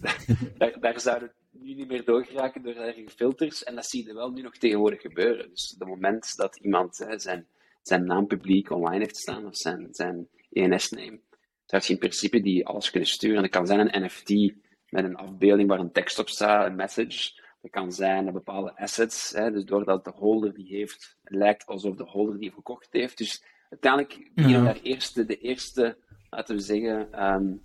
daar, 0.58 0.80
daar 0.80 1.00
zouden 1.00 1.32
nu 1.50 1.74
niet 1.74 1.88
meer 1.88 2.04
doorgeraken 2.04 2.62
door 2.62 2.74
eigen 2.74 3.10
filters. 3.10 3.64
En 3.64 3.74
dat 3.74 3.86
zie 3.86 4.06
je 4.06 4.14
wel 4.14 4.30
nu 4.30 4.42
nog 4.42 4.56
tegenwoordig 4.56 5.00
gebeuren. 5.00 5.50
Dus 5.50 5.74
het 5.78 5.88
moment 5.88 6.36
dat 6.36 6.56
iemand 6.56 6.98
hè, 6.98 7.18
zijn 7.18 7.48
zijn 7.88 8.04
naam 8.04 8.26
publiek 8.26 8.70
online 8.70 8.98
heeft 8.98 9.16
staan, 9.16 9.46
of 9.46 9.56
zijn, 9.56 9.88
zijn 9.90 10.28
ENS-name, 10.52 11.20
zou 11.64 11.82
je 11.86 11.92
in 11.92 11.98
principe 11.98 12.40
die 12.40 12.66
alles 12.66 12.90
kunnen 12.90 13.08
sturen. 13.08 13.36
En 13.36 13.42
dat 13.42 13.50
kan 13.50 13.66
zijn 13.66 13.80
een 13.80 14.04
NFT 14.04 14.54
met 14.88 15.04
een 15.04 15.16
afbeelding 15.16 15.68
waar 15.68 15.78
een 15.78 15.92
tekst 15.92 16.18
op 16.18 16.28
staat, 16.28 16.66
een 16.66 16.76
message. 16.76 17.46
Dat 17.62 17.70
kan 17.70 17.92
zijn 17.92 18.26
een 18.26 18.32
bepaalde 18.32 18.76
assets, 18.76 19.30
hè, 19.30 19.50
dus 19.50 19.64
doordat 19.64 20.04
de 20.04 20.10
holder 20.10 20.54
die 20.54 20.66
heeft, 20.66 21.16
lijkt 21.24 21.66
alsof 21.66 21.96
de 21.96 22.04
holder 22.04 22.38
die 22.38 22.52
gekocht 22.52 22.88
heeft. 22.90 23.18
Dus 23.18 23.44
uiteindelijk 23.70 24.30
ja. 24.34 24.64
daar 24.64 24.78
eerste, 24.82 25.24
de 25.24 25.38
eerste, 25.38 25.96
laten 26.30 26.56
we 26.56 26.62
zeggen, 26.62 27.24
um, 27.24 27.62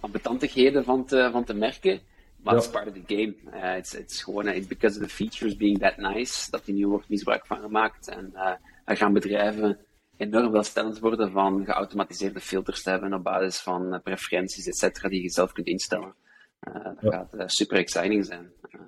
ambetantigheden 0.00 0.84
van 0.84 1.04
te, 1.04 1.28
van 1.32 1.44
te 1.44 1.54
merken. 1.54 2.00
Maar 2.42 2.54
ja. 2.54 2.60
it's 2.60 2.70
part 2.70 2.86
of 2.86 2.92
the 2.92 3.14
game. 3.14 3.34
Uh, 3.54 3.76
it's, 3.76 3.94
it's 3.94 4.22
gewoon, 4.22 4.48
it's 4.48 4.66
because 4.66 5.00
of 5.00 5.08
the 5.08 5.14
features 5.14 5.56
being 5.56 5.78
that 5.78 5.96
nice, 5.96 6.50
dat 6.50 6.64
die 6.64 6.74
nu 6.74 6.86
wordt 6.86 7.08
misbruik 7.08 7.46
van 7.46 7.60
gemaakt. 7.60 8.08
En 8.08 8.30
uh, 8.34 8.52
daar 8.86 8.96
gaan 8.96 9.12
bedrijven 9.12 9.78
enorm 10.16 10.52
welstellend 10.52 10.98
worden 10.98 11.30
van 11.30 11.64
geautomatiseerde 11.64 12.40
filters 12.40 12.82
te 12.82 12.90
hebben 12.90 13.12
op 13.12 13.22
basis 13.22 13.60
van 13.60 13.94
uh, 13.94 14.00
preferenties, 14.00 14.66
et 14.66 14.76
cetera, 14.76 15.08
die 15.08 15.22
je 15.22 15.30
zelf 15.30 15.52
kunt 15.52 15.66
instellen. 15.66 16.14
dat 16.60 16.96
ja. 17.00 17.28
gaat 17.30 17.52
super 17.52 17.76
exciting 17.76 18.24
zijn. 18.24 18.52
Dus, 18.60 18.80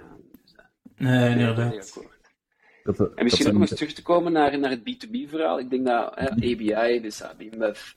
nee, 0.97 1.31
inderdaad. 1.31 2.07
Dat, 2.83 3.15
en 3.15 3.25
misschien 3.25 3.47
ook 3.47 3.55
om 3.55 3.61
eens 3.61 3.75
terug 3.75 3.93
te 3.93 4.03
komen 4.03 4.33
naar, 4.33 4.59
naar 4.59 4.71
het 4.71 4.81
B2B-verhaal. 4.81 5.59
Ik 5.59 5.71
denk 5.71 5.87
dat 5.87 6.15
ABI, 6.17 7.01
dus 7.01 7.23
ABIMBEV, 7.23 7.93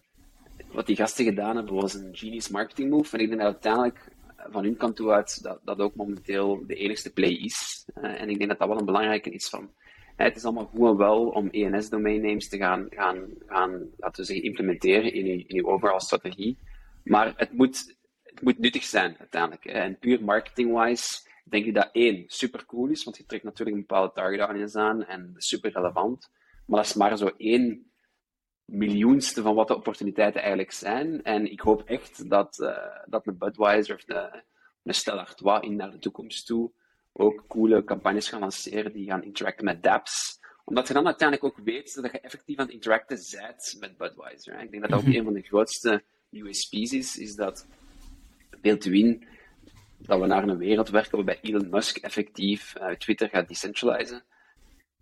wat 0.72 0.86
die 0.86 0.96
gasten 0.96 1.26
gedaan 1.26 1.56
hebben, 1.56 1.74
was 1.74 1.94
een 1.94 2.10
genius 2.12 2.50
marketing 2.50 2.90
move. 2.90 3.18
En 3.18 3.24
ik 3.24 3.28
denk 3.28 3.42
dat 3.42 3.54
uiteindelijk 3.54 4.12
van 4.50 4.64
hun 4.64 4.78
kant 4.78 4.96
toe 4.96 5.12
uit 5.12 5.44
dat 5.44 5.60
dat 5.64 5.80
ook 5.80 5.96
momenteel 5.96 6.64
de 6.68 6.76
enigste 6.76 7.14
play 7.14 7.32
is. 7.32 7.86
Uh, 8.02 8.22
en 8.22 8.30
ik 8.30 8.38
denk 8.38 8.50
dat 8.50 8.60
dat 8.60 8.68
wel 8.68 8.80
een 8.80 8.86
belangrijke 8.86 9.30
is 9.30 9.50
van. 9.50 9.72
Het 10.24 10.36
is 10.36 10.44
allemaal 10.44 10.66
goed 10.66 10.88
en 10.88 10.98
wel 10.98 11.28
om 11.28 11.50
ENS 11.50 11.90
domain 11.90 12.22
names 12.22 12.50
te 12.50 12.58
gaan, 12.58 12.88
gaan, 12.90 13.30
gaan 13.46 13.90
laten 13.98 14.26
we 14.26 14.42
implementeren 14.42 15.14
in 15.14 15.26
je, 15.26 15.44
in 15.48 15.56
je 15.56 15.66
overall 15.66 16.00
strategie. 16.00 16.58
Maar 17.04 17.34
het 17.36 17.54
moet, 17.54 17.96
het 18.24 18.42
moet 18.42 18.60
nuttig 18.60 18.84
zijn 18.84 19.16
uiteindelijk. 19.20 19.66
En 19.66 20.00
puur 20.00 20.24
marketing-wise 20.24 21.30
denk 21.44 21.66
ik 21.66 21.74
dat 21.74 21.90
één, 21.92 22.24
super 22.28 22.66
cool 22.66 22.88
is, 22.88 23.04
want 23.04 23.18
je 23.18 23.26
trekt 23.26 23.44
natuurlijk 23.44 23.78
een 23.78 23.86
bepaalde 23.88 24.14
target 24.14 24.40
audience 24.40 24.80
aan 24.80 25.06
en 25.06 25.34
super 25.38 25.72
relevant. 25.72 26.30
Maar 26.66 26.80
dat 26.80 26.90
is 26.90 26.96
maar 26.96 27.18
zo 27.18 27.32
één 27.38 27.92
miljoenste 28.66 29.42
van 29.42 29.56
wat 29.56 29.68
de 29.68 29.76
opportuniteiten 29.76 30.42
eigenlijk 30.42 30.72
zijn. 30.72 31.24
En 31.24 31.52
ik 31.52 31.60
hoop 31.60 31.82
echt 31.82 32.30
dat, 32.30 32.60
uh, 32.60 32.78
dat 33.06 33.28
een 33.28 33.38
Budweiser 33.38 33.96
of 33.96 34.04
een 34.84 34.94
Stella 34.94 35.22
Artois 35.22 35.62
in 35.62 35.76
naar 35.76 35.92
de 35.92 36.00
toekomst 36.00 36.46
toe 36.46 36.72
ook 37.14 37.44
coole 37.48 37.84
campagnes 37.84 38.30
gaan 38.30 38.40
lanceren 38.40 38.94
die 38.94 39.06
gaan 39.06 39.24
interacten 39.24 39.66
met 39.66 39.84
dApps. 39.84 40.40
Omdat 40.64 40.88
je 40.88 40.94
dan 40.94 41.06
uiteindelijk 41.06 41.48
ook 41.48 41.66
weet 41.66 41.96
dat 42.02 42.12
je 42.12 42.20
effectief 42.20 42.58
aan 42.58 42.66
het 42.66 42.74
interacten 42.74 43.18
bent 43.32 43.78
met 43.80 43.98
Budweiser. 43.98 44.62
Ik 44.62 44.72
denk 44.72 44.82
dat 44.82 44.92
dat 44.92 45.00
ook 45.00 45.06
mhm. 45.06 45.16
een 45.18 45.24
van 45.24 45.34
de 45.34 45.42
grootste 45.42 46.04
USP's 46.30 46.92
is, 46.92 47.18
is 47.18 47.36
dat 47.36 47.68
beeld 48.62 48.86
u 48.86 48.98
in 48.98 49.24
dat 49.98 50.20
we 50.20 50.26
naar 50.26 50.48
een 50.48 50.58
wereld 50.58 50.90
werken 50.90 51.16
waarbij 51.16 51.40
Elon 51.42 51.70
Musk 51.70 51.98
effectief 51.98 52.76
uh, 52.78 52.90
Twitter 52.90 53.30
gaat 53.30 53.48
decentralizen. 53.48 54.24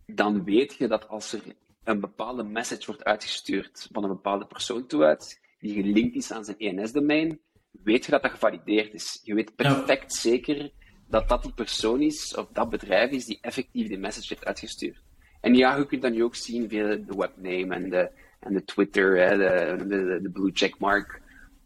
Dan 0.05 0.43
weet 0.43 0.75
je 0.75 0.87
dat 0.87 1.07
als 1.07 1.33
er 1.33 1.41
een 1.83 1.99
bepaalde 1.99 2.43
message 2.43 2.85
wordt 2.85 3.03
uitgestuurd 3.03 3.87
van 3.91 4.03
een 4.03 4.09
bepaalde 4.09 4.45
persoon 4.45 4.87
toe 4.87 5.03
uit, 5.03 5.39
die 5.59 5.73
gelinkt 5.73 6.15
is 6.15 6.31
aan 6.31 6.45
zijn 6.45 6.57
ENS-domein, 6.57 7.39
weet 7.71 8.05
je 8.05 8.11
dat 8.11 8.21
dat 8.21 8.31
gevalideerd 8.31 8.93
is. 8.93 9.19
Je 9.23 9.33
weet 9.33 9.55
perfect 9.55 10.13
zeker 10.13 10.71
dat 11.09 11.29
dat 11.29 11.43
die 11.43 11.53
persoon 11.53 12.01
is, 12.01 12.35
of 12.35 12.47
dat 12.53 12.69
bedrijf 12.69 13.11
is, 13.11 13.25
die 13.25 13.37
effectief 13.41 13.87
die 13.87 13.97
message 13.97 14.27
heeft 14.29 14.45
uitgestuurd. 14.45 15.01
En 15.41 15.55
ja, 15.55 15.75
je 15.75 15.85
kunt 15.85 16.01
dan 16.01 16.11
nu 16.11 16.23
ook 16.23 16.35
zien 16.35 16.69
via 16.69 16.83
de 16.95 17.15
webname 17.17 17.75
en 17.75 17.89
de, 17.89 18.11
en 18.39 18.53
de 18.53 18.63
Twitter, 18.63 19.17
hè, 19.17 19.37
de, 19.37 19.85
de, 19.87 20.19
de 20.21 20.29
blue 20.29 20.51
checkmark, 20.53 21.21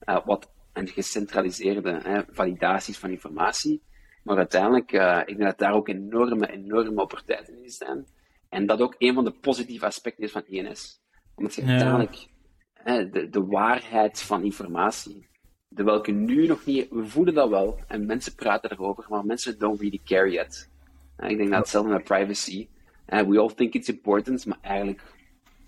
uh, 0.06 0.26
wat 0.26 0.52
een 0.74 0.88
gecentraliseerde 0.88 2.00
hè, 2.04 2.22
validaties 2.30 2.98
van 2.98 3.10
informatie. 3.10 3.82
Maar 4.24 4.38
uiteindelijk, 4.38 4.92
uh, 4.92 5.20
ik 5.20 5.38
denk 5.38 5.50
dat 5.50 5.58
daar 5.58 5.74
ook 5.74 5.88
enorme, 5.88 6.52
enorme 6.52 7.02
opportuniteiten 7.02 7.64
in 7.64 7.70
zijn. 7.70 8.06
En 8.50 8.66
dat 8.66 8.82
ook 8.82 8.96
een 8.98 9.14
van 9.14 9.24
de 9.24 9.32
positieve 9.32 9.86
aspecten 9.86 10.24
is 10.24 10.32
van 10.32 10.46
INS. 10.46 11.02
Omdat 11.36 11.56
je 11.56 11.64
uiteindelijk 11.64 12.28
hè, 12.74 13.10
de, 13.10 13.30
de 13.30 13.46
waarheid 13.46 14.22
van 14.22 14.44
informatie, 14.44 15.28
de 15.76 15.84
welke 15.84 16.12
nu 16.12 16.48
nog 16.48 16.66
niet, 16.66 16.90
we 16.90 17.06
voelen 17.06 17.34
dat 17.34 17.50
wel 17.50 17.80
en 17.88 18.06
mensen 18.06 18.36
praten 18.36 18.72
erover, 18.72 19.06
maar 19.10 19.26
mensen 19.26 19.60
don't 19.60 19.80
really 19.80 20.02
care 20.06 20.32
yet. 20.32 20.70
ik 21.18 21.38
denk 21.38 21.50
dat 21.50 21.60
hetzelfde 21.60 21.92
met 21.92 22.04
privacy. 22.04 22.68
we 23.06 23.40
all 23.40 23.54
think 23.56 23.74
it's 23.74 23.90
important, 23.90 24.46
maar 24.46 24.58
eigenlijk 24.62 25.02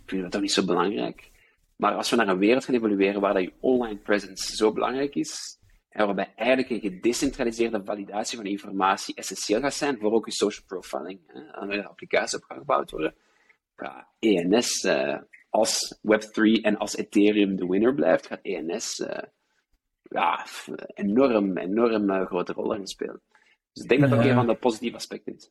vinden 0.06 0.18
we 0.18 0.24
het 0.24 0.32
toch 0.32 0.42
niet 0.42 0.52
zo 0.52 0.66
belangrijk. 0.66 1.32
Maar 1.76 1.94
als 1.94 2.10
we 2.10 2.16
naar 2.16 2.28
een 2.28 2.38
wereld 2.38 2.66
gaan 2.66 2.76
evolueren 2.76 3.22
waar 3.22 3.34
dat 3.34 3.44
je 3.44 3.54
online 3.60 3.98
presence 3.98 4.56
zo 4.56 4.74
belangrijk 4.74 5.16
is, 5.16 5.60
en 5.90 6.06
waarbij 6.06 6.34
eigenlijk 6.36 6.70
een 6.70 6.92
gedecentraliseerde 6.92 7.82
validatie 7.84 8.38
van 8.38 8.46
informatie 8.46 9.16
essentieel 9.16 9.60
gaat 9.60 9.74
zijn 9.74 9.98
voor 10.00 10.12
ook 10.12 10.26
je 10.26 10.32
social 10.32 10.66
profiling, 10.68 11.20
hè, 11.28 11.40
en 11.40 11.86
applicaties 11.86 12.36
op 12.36 12.44
gaan 12.44 12.58
gebouwd 12.58 12.92
worden, 12.92 13.16
ENS 14.20 14.84
uh, 14.84 15.18
als 15.50 16.00
Web3 16.08 16.62
en 16.62 16.78
als 16.78 16.96
Ethereum 16.96 17.56
de 17.56 17.68
winner 17.68 17.94
blijft, 17.94 18.28
gaat 18.28 18.40
ENS 18.42 19.06
ja, 20.10 20.46
enorm, 20.94 21.58
enorm 21.58 22.10
uh, 22.10 22.26
grote 22.26 22.54
rol 22.54 22.74
in 22.74 22.88
spelen. 22.88 23.22
Dus 23.74 23.84
ik 23.84 23.90
denk 23.90 24.02
dat 24.02 24.10
dat 24.10 24.20
ook 24.20 24.26
een 24.26 24.36
van 24.36 24.48
de 24.48 24.56
positieve 24.56 24.96
aspecten 24.96 25.36
is. 25.36 25.50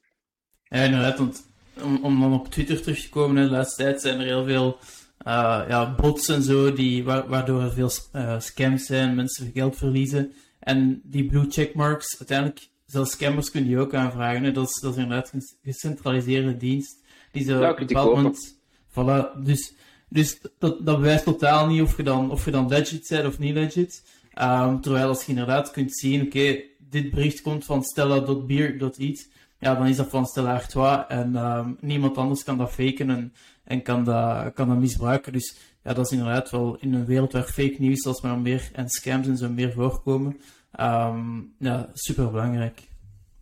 Ja, 0.62 0.82
inderdaad, 0.82 1.18
want 1.18 1.46
om, 1.82 2.04
om 2.04 2.20
dan 2.20 2.32
op 2.32 2.48
Twitter 2.48 2.82
terug 2.82 3.00
te 3.00 3.08
komen, 3.08 3.44
de 3.44 3.50
laatste 3.50 3.82
tijd 3.82 4.00
zijn 4.00 4.20
er 4.20 4.26
heel 4.26 4.44
veel 4.44 4.78
uh, 5.26 5.64
ja, 5.68 5.94
bots 5.94 6.28
en 6.28 6.42
zo, 6.42 6.72
die, 6.72 7.04
waardoor 7.04 7.62
er 7.62 7.72
veel 7.72 7.90
uh, 8.12 8.40
scams 8.40 8.86
zijn, 8.86 9.14
mensen 9.14 9.50
geld 9.54 9.76
verliezen. 9.76 10.32
En 10.60 11.00
die 11.04 11.26
blue 11.26 11.50
checkmarks, 11.50 12.18
uiteindelijk, 12.18 12.68
zelfs 12.86 13.10
scammers 13.10 13.50
kunnen 13.50 13.70
die 13.70 13.78
ook 13.78 13.94
aanvragen. 13.94 14.42
Hè? 14.42 14.52
Dat, 14.52 14.68
is, 14.68 14.80
dat 14.80 14.92
is 14.92 15.02
inderdaad 15.02 15.32
een 15.32 15.42
gecentraliseerde 15.62 16.56
dienst. 16.56 17.02
Die 17.32 17.44
zo 17.44 17.60
ja, 17.60 17.70
op 17.70 17.78
een 17.78 17.86
bepaald 17.86 18.14
moment... 18.14 18.58
Voilà, 18.90 19.42
dus, 19.42 19.74
dus 20.08 20.40
dat, 20.58 20.86
dat 20.86 20.96
bewijst 20.96 21.24
totaal 21.24 21.66
niet 21.66 21.82
of 21.82 21.96
je 21.96 22.02
dan, 22.02 22.30
of 22.30 22.44
je 22.44 22.50
dan 22.50 22.68
legit 22.68 23.06
bent 23.08 23.26
of 23.26 23.38
niet 23.38 23.54
legit. 23.54 24.04
Um, 24.42 24.80
terwijl 24.80 25.08
als 25.08 25.24
je 25.24 25.30
inderdaad 25.30 25.70
kunt 25.70 25.96
zien, 25.96 26.22
oké, 26.22 26.60
dit 26.78 27.10
bericht 27.10 27.42
komt 27.42 27.64
van 27.64 27.82
stella.beer.eat, 27.82 29.28
ja, 29.58 29.74
dan 29.74 29.86
is 29.86 29.96
dat 29.96 30.08
van 30.08 30.26
Stella 30.26 30.54
Artois 30.54 31.04
en 31.08 31.36
um, 31.36 31.76
niemand 31.80 32.16
anders 32.16 32.44
kan 32.44 32.58
dat 32.58 32.70
faken 32.72 33.10
en 33.10 33.32
en 33.64 33.82
kan 33.82 34.04
dat, 34.04 34.52
kan 34.52 34.68
dat 34.68 34.78
misbruiken. 34.78 35.32
Dus 35.32 35.56
ja, 35.82 35.92
dat 35.92 36.04
is 36.04 36.12
inderdaad 36.12 36.50
wel 36.50 36.76
in 36.80 36.94
een 36.94 37.04
wereld 37.04 37.32
waar 37.32 37.42
fake 37.42 37.76
news 37.78 38.06
als 38.06 38.20
maar 38.20 38.38
meer 38.38 38.70
en 38.72 38.88
scams 38.88 39.26
en 39.26 39.36
zo 39.36 39.48
meer 39.48 39.72
voorkomen. 39.72 40.40
Um, 40.80 41.54
ja, 41.58 41.90
super 41.92 42.30
belangrijk. 42.30 42.82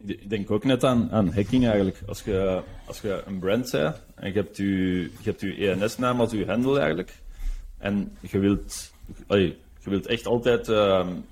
Ik 0.04 0.30
denk 0.30 0.50
ook 0.50 0.64
net 0.64 0.84
aan, 0.84 1.10
aan 1.10 1.32
hacking 1.32 1.66
eigenlijk. 1.66 2.02
Als 2.06 2.22
je, 2.22 2.62
als 2.86 3.00
je 3.00 3.22
een 3.26 3.38
brand 3.38 3.70
bent 3.70 4.02
en 4.14 4.28
je 4.28 4.32
hebt 4.32 4.56
je, 4.56 5.10
je, 5.22 5.54
je 5.56 5.70
ENS-naam 5.70 6.20
als 6.20 6.32
je 6.32 6.46
handle 6.46 6.78
eigenlijk, 6.78 7.22
en 7.78 8.16
je 8.20 8.38
wilt, 8.38 8.92
je 9.84 9.90
wilt 9.90 10.06
echt 10.06 10.26
altijd 10.26 10.68
um, 10.68 11.24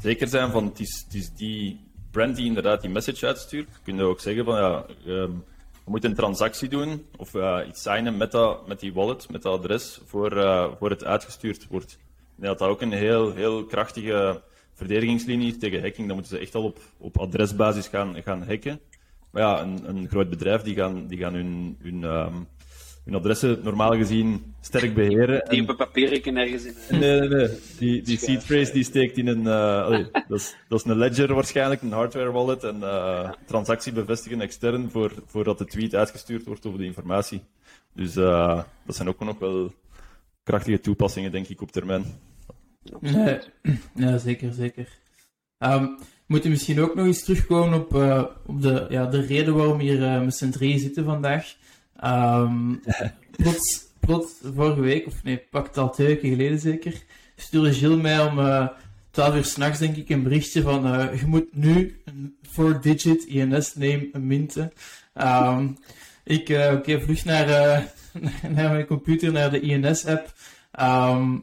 zeker 0.00 0.28
zijn 0.28 0.50
van 0.50 0.64
het 0.64 0.80
is, 0.80 1.06
is 1.12 1.32
die 1.32 1.80
brand 2.10 2.36
die 2.36 2.46
inderdaad 2.46 2.80
die 2.80 2.90
message 2.90 3.26
uitstuurt, 3.26 3.68
kun 3.82 3.96
je 3.96 4.02
ook 4.02 4.20
zeggen 4.20 4.44
van 4.44 4.56
ja, 4.56 4.84
um, 5.06 5.44
je 5.84 5.90
moet 5.90 6.04
een 6.04 6.14
transactie 6.14 6.68
doen 6.68 7.06
of 7.16 7.34
uh, 7.34 7.58
iets 7.68 7.82
signen 7.82 8.16
met, 8.16 8.30
dat, 8.32 8.66
met 8.66 8.80
die 8.80 8.92
wallet, 8.92 9.30
met 9.30 9.42
dat 9.42 9.58
adres, 9.58 10.00
voor, 10.06 10.36
uh, 10.36 10.72
voor 10.78 10.90
het 10.90 11.04
uitgestuurd 11.04 11.66
wordt. 11.66 11.92
Ik 12.36 12.48
dat 12.48 12.58
dat 12.58 12.68
ook 12.68 12.80
een 12.80 12.92
heel, 12.92 13.34
heel 13.34 13.64
krachtige 13.64 14.42
verdedigingslinie 14.72 15.56
tegen 15.56 15.80
hacking. 15.80 16.06
Dan 16.06 16.16
moeten 16.16 16.36
ze 16.36 16.42
echt 16.42 16.54
al 16.54 16.64
op, 16.64 16.78
op 16.98 17.18
adresbasis 17.18 17.88
gaan, 17.88 18.22
gaan 18.22 18.46
hacken. 18.46 18.80
Maar 19.30 19.42
ja, 19.42 19.60
een, 19.60 19.88
een 19.88 20.08
groot 20.08 20.30
bedrijf 20.30 20.62
die 20.62 20.74
gaan, 20.74 21.06
die 21.06 21.18
gaan 21.18 21.34
hun, 21.34 21.78
hun 21.82 22.04
hun 23.04 23.14
adressen 23.14 23.60
normaal 23.62 23.96
gezien 23.96 24.54
sterk 24.60 24.94
beheren. 24.94 25.48
Die 25.48 25.62
op 25.62 25.68
een 25.68 25.76
papierreken 25.76 26.36
ergens 26.36 26.64
in. 26.64 26.74
Nee, 26.98 27.20
nee, 27.20 27.28
nee. 27.28 27.48
Die, 27.78 28.02
die 28.02 28.18
seed 28.18 28.44
phrase 28.44 28.72
die 28.72 28.84
steekt 28.84 29.16
in 29.16 29.26
een. 29.26 29.42
Uh, 29.42 29.84
allee, 29.84 30.10
dat, 30.28 30.38
is, 30.38 30.56
dat 30.68 30.78
is 30.78 30.90
een 30.90 30.98
ledger 30.98 31.34
waarschijnlijk, 31.34 31.82
een 31.82 31.92
hardware 31.92 32.32
wallet. 32.32 32.64
En 32.64 32.76
uh, 32.76 33.30
transactie 33.46 33.92
bevestigen 33.92 34.40
extern 34.40 34.90
voor, 34.90 35.12
voordat 35.26 35.58
de 35.58 35.64
tweet 35.64 35.94
uitgestuurd 35.94 36.44
wordt 36.44 36.66
over 36.66 36.78
de 36.78 36.84
informatie. 36.84 37.42
Dus 37.94 38.16
uh, 38.16 38.62
dat 38.86 38.96
zijn 38.96 39.08
ook 39.08 39.20
nog 39.20 39.38
wel 39.38 39.72
krachtige 40.42 40.80
toepassingen, 40.80 41.32
denk 41.32 41.48
ik, 41.48 41.60
op 41.60 41.72
termijn. 41.72 42.04
Nee, 43.00 43.38
ja, 43.94 44.18
zeker, 44.18 44.52
zeker. 44.52 44.88
Um, 45.58 45.98
moet 46.26 46.42
je 46.42 46.48
misschien 46.48 46.80
ook 46.80 46.94
nog 46.94 47.06
eens 47.06 47.24
terugkomen 47.24 47.80
op, 47.80 47.94
uh, 47.94 48.24
op 48.46 48.62
de, 48.62 48.86
ja, 48.88 49.06
de 49.06 49.20
reden 49.20 49.54
waarom 49.54 49.76
we 49.76 49.82
hier 49.82 50.00
uh, 50.00 50.20
met 50.20 50.34
z'n 50.34 50.50
drieën 50.50 50.78
zitten 50.78 51.04
vandaag. 51.04 51.56
Um, 52.04 52.80
plots, 53.36 53.84
plots, 54.00 54.32
vorige 54.54 54.80
week, 54.80 55.06
of 55.06 55.22
nee, 55.22 55.42
pak 55.50 55.66
het 55.66 55.78
al 55.78 55.90
twee 55.90 56.06
weken 56.06 56.28
geleden 56.28 56.58
zeker, 56.58 57.02
stuurde 57.36 57.72
Gilles 57.72 58.02
mij 58.02 58.20
om 58.26 58.38
uh, 58.38 58.56
eh, 58.56 58.68
12 59.10 59.34
uur 59.34 59.44
s'nachts, 59.44 59.78
denk 59.78 59.96
ik, 59.96 60.08
een 60.08 60.22
berichtje 60.22 60.62
van 60.62 60.86
uh, 60.86 61.20
je 61.20 61.26
moet 61.26 61.54
nu 61.56 62.00
een 62.04 62.36
4-digit 62.44 63.24
INS-name 63.24 64.10
minten. 64.18 64.72
Um, 65.14 65.76
ik 66.24 66.48
uh, 66.48 66.66
oké, 66.66 66.74
okay, 66.74 67.00
vlug 67.00 67.24
naar, 67.24 67.46
naar 68.54 68.70
mijn 68.70 68.86
computer, 68.86 69.32
naar 69.32 69.50
de 69.50 69.60
INS-app. 69.60 70.26
Um, 70.26 70.32
ehm, 70.72 71.34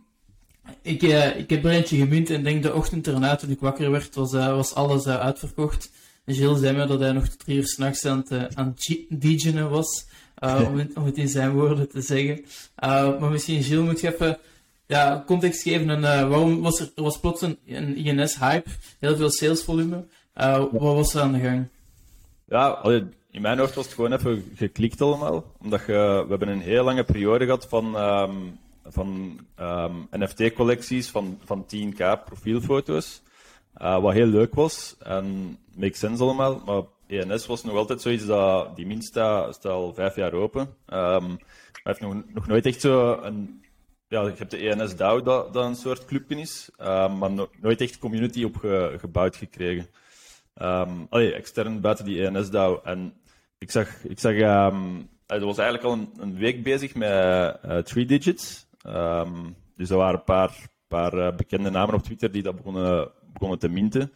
ik, 0.81 1.01
ik 1.37 1.49
heb 1.49 1.65
er 1.65 1.71
eentje 1.71 1.97
gemint 1.97 2.29
en 2.29 2.43
denk 2.43 2.63
de 2.63 2.73
ochtend 2.73 3.07
erna, 3.07 3.35
toen 3.35 3.49
ik 3.49 3.59
wakker 3.59 3.91
werd, 3.91 4.15
was, 4.15 4.31
was 4.31 4.73
alles 4.73 5.07
uitverkocht. 5.07 5.91
Gilles 6.25 6.59
zei 6.59 6.77
me 6.77 6.85
dat 6.85 6.99
hij 6.99 7.11
nog 7.11 7.27
drie 7.27 7.57
uur 7.57 7.67
s'nachts 7.67 8.05
aan 8.05 8.25
het, 8.27 8.55
aan 8.55 8.75
het 8.75 9.69
was. 9.69 10.07
Uh, 10.43 10.69
om, 10.95 11.05
het, 11.05 11.17
in 11.17 11.27
zijn 11.27 11.51
woorden 11.51 11.89
te 11.89 12.01
zeggen. 12.01 12.39
Uh, 12.83 13.19
maar 13.19 13.29
misschien, 13.29 13.63
Gilles, 13.63 13.85
moet 13.85 13.99
je 13.99 14.13
even 14.13 14.37
ja, 14.85 15.23
context 15.25 15.61
geven. 15.61 15.89
En, 15.89 15.99
uh, 15.99 16.29
waarom 16.29 16.61
was 16.61 16.79
er, 16.79 16.91
was 16.95 17.19
plots 17.19 17.41
een, 17.41 17.57
een 17.65 17.95
INS-hype, 17.95 18.69
heel 18.99 19.15
veel 19.15 19.29
salesvolume. 19.29 20.05
wat 20.33 20.69
was 20.71 21.13
er 21.13 21.21
aan 21.21 21.31
de 21.31 21.39
gang? 21.39 21.67
Ja, 22.47 22.83
in 23.31 23.41
mijn 23.41 23.59
hoofd 23.59 23.75
was 23.75 23.85
het 23.85 23.93
gewoon 23.93 24.13
even 24.13 24.51
geklikt 24.55 25.01
allemaal. 25.01 25.43
Omdat 25.61 25.85
we 25.85 26.25
hebben 26.29 26.47
een 26.47 26.61
heel 26.61 26.83
lange 26.83 27.03
periode 27.03 27.45
gehad 27.45 27.65
van, 27.69 27.95
um, 27.95 28.59
van 28.85 29.39
ehm, 29.55 29.93
NFT-collecties 30.11 31.09
van, 31.09 31.39
van 31.45 31.65
10k 31.65 32.23
profielfoto's. 32.25 33.21
wat 33.73 34.13
heel 34.13 34.25
leuk 34.27 34.55
was 34.55 34.95
en 34.99 35.57
makes 35.75 35.99
sense 35.99 36.23
allemaal. 36.23 36.61
Maar 36.65 36.81
ENS 37.09 37.45
was 37.45 37.63
nog 37.63 37.75
altijd 37.75 38.01
zoiets 38.01 38.25
dat, 38.25 38.75
die 38.75 38.85
min 38.85 39.01
staat, 39.01 39.65
al 39.65 39.93
vijf 39.93 40.15
jaar 40.15 40.33
open. 40.33 40.61
Um, 40.61 41.37
maar 41.83 41.97
heeft 41.97 41.99
nog, 41.99 42.23
nog 42.33 42.47
nooit 42.47 42.65
echt 42.65 42.81
zo 42.81 43.19
een, 43.21 43.63
ja, 44.07 44.21
je 44.21 44.33
hebt 44.37 44.51
de 44.51 44.69
ENS 44.69 44.95
DAO 44.95 45.21
dat, 45.21 45.53
dat 45.53 45.65
een 45.65 45.75
soort 45.75 46.05
clubje 46.05 46.39
is, 46.39 46.69
um, 46.81 47.17
maar 47.17 47.31
nooit 47.61 47.81
echt 47.81 47.99
community 47.99 48.43
op 48.43 48.55
gebouwd 48.97 49.35
gekregen. 49.35 49.87
Um, 50.61 51.07
allee, 51.09 51.33
extern 51.33 51.81
buiten 51.81 52.05
die 52.05 52.25
ENS 52.25 52.49
DAO. 52.49 52.81
En 52.83 53.13
ik 53.57 53.71
zag, 53.71 54.03
ik 54.03 54.19
zag 54.19 54.35
dat 55.25 55.41
was 55.41 55.57
eigenlijk 55.57 55.83
al 55.83 56.23
een, 56.23 56.37
week 56.37 56.63
bezig 56.63 56.95
met 56.95 57.09
uh, 57.65 57.77
three 57.77 58.05
digits. 58.05 58.67
dus 59.75 59.89
er 59.89 59.97
waren 59.97 60.19
een 60.19 60.23
paar, 60.23 60.67
paar 60.87 61.13
uh, 61.13 61.35
bekende 61.35 61.69
namen 61.69 61.95
op 61.95 62.03
Twitter 62.03 62.31
die 62.31 62.43
dat 62.43 62.55
begonnen, 62.55 63.11
begonnen 63.33 63.59
te 63.59 63.69
minten. 63.69 64.11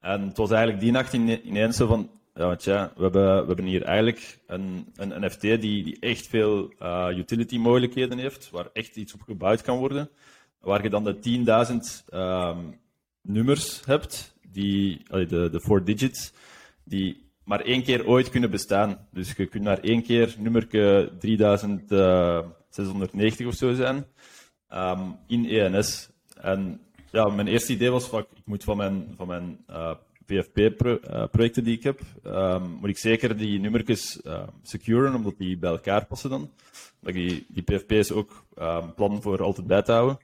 En 0.00 0.20
het 0.20 0.36
was 0.36 0.50
eigenlijk 0.50 0.80
die 0.82 0.92
nacht 0.92 1.12
ineens 1.12 1.76
zo 1.76 1.86
van, 1.86 2.10
ja, 2.34 2.56
tja, 2.56 2.92
we 2.96 3.02
hebben, 3.02 3.40
we 3.40 3.46
hebben 3.46 3.64
hier 3.64 3.82
eigenlijk 3.82 4.38
een, 4.46 4.92
een 4.96 5.24
NFT 5.24 5.40
die, 5.40 5.58
die 5.58 5.96
echt 6.00 6.26
veel 6.26 6.72
uh, 6.82 7.08
utility 7.16 7.58
mogelijkheden 7.58 8.18
heeft, 8.18 8.50
waar 8.50 8.68
echt 8.72 8.96
iets 8.96 9.14
op 9.14 9.20
gebouwd 9.20 9.62
kan 9.62 9.78
worden. 9.78 10.10
Waar 10.60 10.82
je 10.82 10.90
dan 10.90 11.04
de 11.04 11.16
10.000 12.10 12.14
um, 12.14 12.80
nummers 13.22 13.84
hebt, 13.84 14.36
die, 14.48 15.02
de, 15.08 15.48
de 15.50 15.60
four 15.60 15.84
digits, 15.84 16.32
die 16.84 17.30
maar 17.44 17.60
één 17.60 17.82
keer 17.82 18.06
ooit 18.06 18.30
kunnen 18.30 18.50
bestaan. 18.50 19.06
Dus 19.10 19.32
je 19.32 19.46
kunt 19.46 19.64
maar 19.64 19.78
één 19.78 20.02
keer 20.02 20.34
nummer 20.38 20.68
3690 20.68 23.46
of 23.46 23.54
zo 23.54 23.74
zijn 23.74 24.06
um, 24.74 25.16
in 25.26 25.48
ENS. 25.48 26.08
En 26.40 26.80
ja, 27.10 27.28
mijn 27.28 27.48
eerste 27.48 27.72
idee 27.72 27.90
was, 27.90 28.06
van, 28.06 28.20
ik 28.20 28.26
moet 28.44 28.64
van 28.64 28.76
mijn, 28.76 29.14
van 29.16 29.26
mijn 29.26 29.64
uh, 29.70 29.94
PFP-projecten 30.26 31.64
die 31.64 31.76
ik 31.76 31.82
heb, 31.82 32.00
um, 32.24 32.62
moet 32.62 32.88
ik 32.88 32.98
zeker 32.98 33.36
die 33.36 33.60
nummertjes 33.60 34.20
uh, 34.26 34.42
securen, 34.62 35.14
omdat 35.14 35.38
die 35.38 35.58
bij 35.58 35.70
elkaar 35.70 36.06
passen 36.06 36.30
dan. 36.30 36.50
Dat 37.00 37.12
die, 37.12 37.46
die 37.48 37.62
PFP's 37.62 38.10
ook 38.10 38.44
um, 38.58 38.94
plan 38.94 39.22
voor 39.22 39.42
altijd 39.42 39.66
bij 39.66 39.82
te 39.82 39.92
houden. 39.92 40.18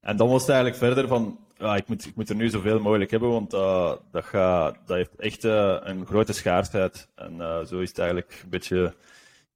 En 0.00 0.16
dan 0.16 0.28
was 0.28 0.40
het 0.40 0.50
eigenlijk 0.50 0.78
verder 0.78 1.08
van, 1.08 1.38
ik, 1.76 1.88
moet, 1.88 2.06
ik 2.06 2.14
moet 2.14 2.28
er 2.28 2.36
nu 2.36 2.48
zoveel 2.48 2.80
mogelijk 2.80 3.10
hebben, 3.10 3.30
want 3.30 3.54
uh, 3.54 3.92
dat, 4.10 4.30
dat 4.32 4.96
heeft 4.96 5.16
echt 5.16 5.44
uh, 5.44 5.76
een 5.80 6.06
grote 6.06 6.32
schaarsheid. 6.32 7.08
En 7.14 7.66
zo 7.66 7.80
is 7.80 7.88
het 7.88 7.98
eigenlijk 7.98 8.40
een 8.42 8.50
beetje 8.50 8.94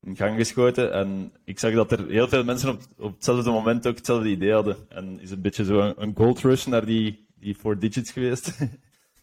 in 0.06 0.16
gang 0.16 0.36
geschoten. 0.36 0.92
En 0.92 1.32
ik 1.44 1.58
zag 1.58 1.74
dat 1.74 1.92
er 1.92 2.08
heel 2.08 2.28
veel 2.28 2.44
mensen 2.44 2.68
op, 2.68 2.80
op 2.98 3.14
hetzelfde 3.14 3.50
moment 3.50 3.86
ook 3.86 3.96
hetzelfde 3.96 4.28
idee 4.28 4.52
hadden. 4.52 4.76
En 4.88 5.20
is 5.20 5.30
een 5.30 5.40
beetje 5.40 5.64
zo 5.64 5.80
een, 5.80 5.94
een 5.96 6.14
gold 6.16 6.40
rush 6.40 6.66
naar 6.66 6.84
die, 6.84 7.26
die 7.38 7.54
four 7.54 7.78
digits 7.78 8.10
geweest. 8.10 8.52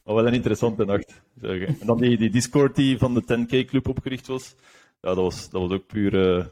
maar 0.04 0.16
wel 0.16 0.28
een 0.28 0.34
interessante 0.34 0.86
nacht. 0.86 1.22
En 1.42 1.78
dan 1.86 1.98
die, 1.98 2.18
die 2.18 2.30
Discord 2.30 2.76
die 2.76 2.98
van 2.98 3.14
de 3.14 3.24
10K 3.24 3.70
Club 3.70 3.88
opgericht 3.88 4.28
was. 4.28 4.56
Ja, 5.02 5.10
dat 5.10 5.16
was, 5.16 5.50
dat 5.50 5.62
was 5.62 5.72
ook 5.72 5.88
pure, 5.88 6.52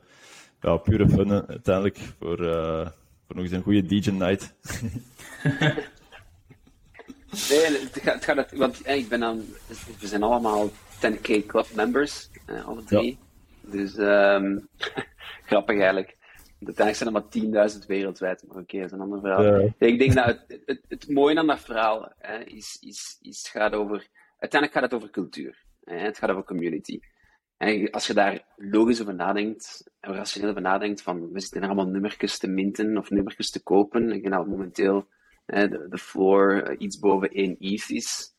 ja, 0.62 0.78
pure 0.78 1.10
fun 1.10 1.48
uiteindelijk. 1.48 1.98
Voor, 2.20 2.38
voor 3.28 3.36
nog 3.36 3.44
eens 3.44 3.52
een 3.52 3.64
goede 3.64 3.86
DJ 3.86 4.10
night. 4.10 4.54
Nee, 7.50 7.80
het 7.80 8.00
gaat, 8.02 8.14
het 8.14 8.24
gaat 8.24 8.52
want 8.52 8.88
ik 8.88 9.10
ben 9.10 9.20
dan, 9.20 9.44
we 10.00 10.08
zijn 10.08 10.24
allemaal 10.24 10.70
10k 10.96 11.46
club 11.46 11.68
members, 11.76 12.30
eh, 12.46 12.66
alle 12.66 12.84
drie. 12.84 13.18
Dus 13.62 13.98
um, 13.98 14.68
grappig 15.48 15.76
eigenlijk. 15.76 16.18
Uiteindelijk 16.66 16.96
zijn 16.96 17.16
er 17.16 17.52
maar 17.54 17.70
10.000 17.72 17.86
wereldwijd, 17.88 18.44
maar 18.48 18.58
oké, 18.58 18.62
okay, 18.62 18.82
dat 18.82 18.90
is 18.90 18.98
een 18.98 19.04
ander 19.04 19.20
verhaal. 19.20 19.74
Ik 19.78 20.00
denk 20.00 20.14
dat 20.14 20.26
het, 20.26 20.62
het, 20.66 20.82
het, 20.88 21.10
mooie 21.10 21.38
aan 21.38 21.48
dat 21.48 21.60
verhaal 21.60 22.12
hè, 22.18 22.44
is, 22.44 22.78
is, 22.82 23.18
is, 23.22 23.50
gaat 23.50 23.74
over, 23.74 24.08
uiteindelijk 24.40 24.74
gaat 24.74 24.92
het 24.92 24.94
over 24.94 25.10
cultuur. 25.10 25.66
Hè, 25.84 25.98
het 25.98 26.18
gaat 26.18 26.30
over 26.30 26.44
community. 26.44 27.00
En 27.58 27.92
als 27.92 28.08
je 28.08 28.14
daar 28.14 28.46
logisch 28.56 29.02
over 29.02 29.16
nadenkt, 29.16 29.92
en 30.00 30.14
rationeel 30.14 30.50
over 30.50 30.62
nadenkt, 30.62 31.02
van 31.02 31.32
we 31.32 31.40
zitten 31.40 31.64
allemaal 31.64 31.88
nummertjes 31.88 32.38
te 32.38 32.48
minten 32.48 32.98
of 32.98 33.10
nummertjes 33.10 33.52
te 33.52 33.64
kopen. 33.64 34.12
Ik 34.12 34.22
denk 34.22 34.34
dat 34.34 34.48
momenteel 34.48 35.08
de, 35.46 35.86
de 35.90 35.98
floor 35.98 36.62
eh, 36.62 36.76
iets 36.80 37.00
boven 37.00 37.30
1 37.30 37.56
ETH 37.60 37.90
is. 37.90 38.36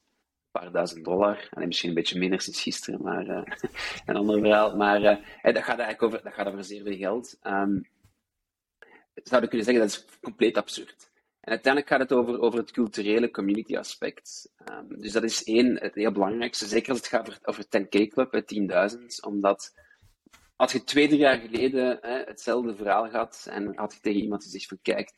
Een 0.52 0.60
paar 0.60 0.72
duizend 0.72 1.04
dollar. 1.04 1.48
En 1.50 1.66
misschien 1.66 1.88
een 1.88 1.94
beetje 1.94 2.18
minder 2.18 2.40
sinds 2.40 2.62
gisteren, 2.62 3.02
maar 3.02 3.26
uh, 3.26 3.42
een 4.06 4.16
ander 4.16 4.40
verhaal. 4.40 4.76
Maar 4.76 5.00
uh, 5.02 5.16
dat 5.42 5.62
gaat 5.62 5.78
eigenlijk 5.78 6.02
over, 6.02 6.20
dat 6.22 6.32
gaat 6.32 6.46
over 6.46 6.64
zeer 6.64 6.82
veel 6.82 6.96
geld. 6.96 7.38
Um, 7.46 7.86
zouden 9.14 9.48
kunnen 9.48 9.66
zeggen 9.66 9.86
dat 9.86 9.94
is 9.94 10.18
compleet 10.20 10.56
absurd. 10.56 11.10
En 11.40 11.50
uiteindelijk 11.50 11.92
gaat 11.92 12.00
het 12.00 12.12
over, 12.12 12.40
over 12.40 12.58
het 12.58 12.70
culturele 12.70 13.30
community 13.30 13.76
aspect. 13.76 14.52
Um, 14.70 15.00
dus 15.00 15.12
dat 15.12 15.22
is 15.22 15.44
één, 15.44 15.80
het 15.80 15.94
heel 15.94 16.12
belangrijkste. 16.12 16.66
Zeker 16.66 16.88
als 16.90 16.98
het 16.98 17.08
gaat 17.08 17.28
over, 17.28 17.38
over 17.42 17.64
10K 17.64 18.08
Club, 18.08 18.42
10.000. 18.90 19.04
Omdat 19.26 19.72
als 20.56 20.72
je 20.72 20.84
twee, 20.84 21.06
drie 21.08 21.18
jaar 21.18 21.38
geleden 21.38 21.98
hè, 22.00 22.22
hetzelfde 22.24 22.76
verhaal 22.76 23.08
had 23.08 23.46
en 23.50 23.76
had 23.76 23.92
je 23.92 24.00
tegen 24.00 24.20
iemand 24.20 24.42
gezegd 24.42 24.66
van 24.66 24.78
kijk, 24.82 25.12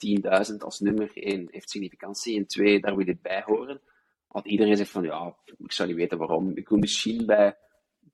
10.000 0.50 0.56
als 0.58 0.80
nummer 0.80 1.10
1 1.14 1.48
heeft 1.50 1.70
significantie 1.70 2.36
en 2.36 2.46
2, 2.46 2.80
daar 2.80 2.96
wil 2.96 3.06
je 3.06 3.18
bij 3.22 3.42
horen, 3.44 3.80
had 4.26 4.46
iedereen 4.46 4.72
gezegd 4.72 4.90
van 4.90 5.02
ja, 5.02 5.36
ik 5.58 5.72
zou 5.72 5.88
niet 5.88 5.96
weten 5.96 6.18
waarom. 6.18 6.56
Ik 6.56 6.68
wil 6.68 6.78
misschien 6.78 7.26
bij 7.26 7.56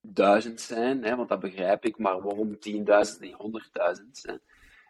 1000 0.01 0.61
zijn, 0.61 1.05
hè, 1.05 1.17
want 1.17 1.29
dat 1.29 1.41
begrijp 1.41 1.85
ik, 1.85 1.99
maar 1.99 2.23
waarom 2.23 2.55
10.000 2.55 2.61
en 3.21 3.37
100.000? 4.27 4.41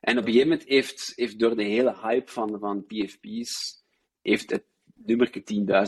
En 0.00 0.18
op 0.18 0.26
een 0.26 0.32
gegeven 0.32 0.48
moment 0.48 0.68
heeft, 0.68 1.12
heeft 1.16 1.38
door 1.38 1.56
de 1.56 1.62
hele 1.62 1.96
hype 2.02 2.30
van, 2.30 2.58
van 2.58 2.86
PFP's, 2.86 3.82
heeft 4.22 4.50
het 4.50 4.64
nummer 4.94 5.30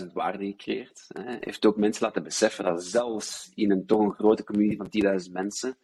10.000 0.00 0.12
waarde 0.12 0.46
gecreëerd. 0.46 1.04
Hè. 1.08 1.36
Heeft 1.40 1.66
ook 1.66 1.76
mensen 1.76 2.04
laten 2.04 2.22
beseffen 2.22 2.64
dat 2.64 2.84
zelfs 2.84 3.52
in 3.54 3.70
een 3.70 3.86
toch 3.86 4.00
een 4.00 4.12
grote 4.12 4.44
community 4.44 4.76
van 4.76 5.20
10.000 5.26 5.32
mensen, 5.32 5.78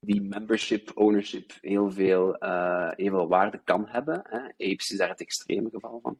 die 0.00 0.22
membership, 0.22 0.90
ownership 0.94 1.52
heel 1.60 1.90
veel, 1.90 2.36
uh, 2.44 2.90
heel 2.90 3.10
veel 3.10 3.28
waarde 3.28 3.60
kan 3.64 3.88
hebben. 3.88 4.22
Hè. 4.28 4.38
Apes 4.72 4.90
is 4.90 4.98
daar 4.98 5.08
het 5.08 5.20
extreme 5.20 5.70
geval 5.70 6.00
van. 6.02 6.18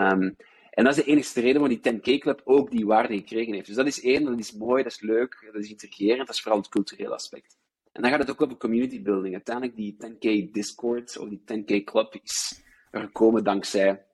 Um, 0.00 0.36
en 0.70 0.84
dat 0.84 0.96
is 0.96 1.04
de 1.04 1.10
enige 1.10 1.40
reden 1.40 1.60
waarom 1.60 1.80
die 1.80 1.92
10K 1.92 2.20
Club 2.20 2.40
ook 2.44 2.70
die 2.70 2.86
waarde 2.86 3.16
gekregen 3.16 3.54
heeft. 3.54 3.66
Dus 3.66 3.76
dat 3.76 3.86
is 3.86 4.02
één, 4.02 4.24
dat 4.24 4.38
is 4.38 4.52
mooi, 4.52 4.82
dat 4.82 4.92
is 4.92 5.00
leuk, 5.00 5.50
dat 5.52 5.62
is 5.62 5.70
intrigerend, 5.70 6.26
dat 6.26 6.34
is 6.34 6.42
vooral 6.42 6.60
het 6.60 6.68
culturele 6.68 7.14
aspect. 7.14 7.56
En 7.92 8.02
dan 8.02 8.10
gaat 8.10 8.20
het 8.20 8.30
ook 8.30 8.42
over 8.42 8.56
community 8.56 9.02
building. 9.02 9.34
Uiteindelijk 9.34 9.76
die 9.76 9.96
10K 9.96 10.50
Discord 10.52 11.18
of 11.18 11.28
die 11.28 11.42
10K 11.44 11.84
Club 11.84 12.14
is 12.22 12.62
er 12.90 13.00
gekomen 13.00 13.44
dankzij 13.44 14.04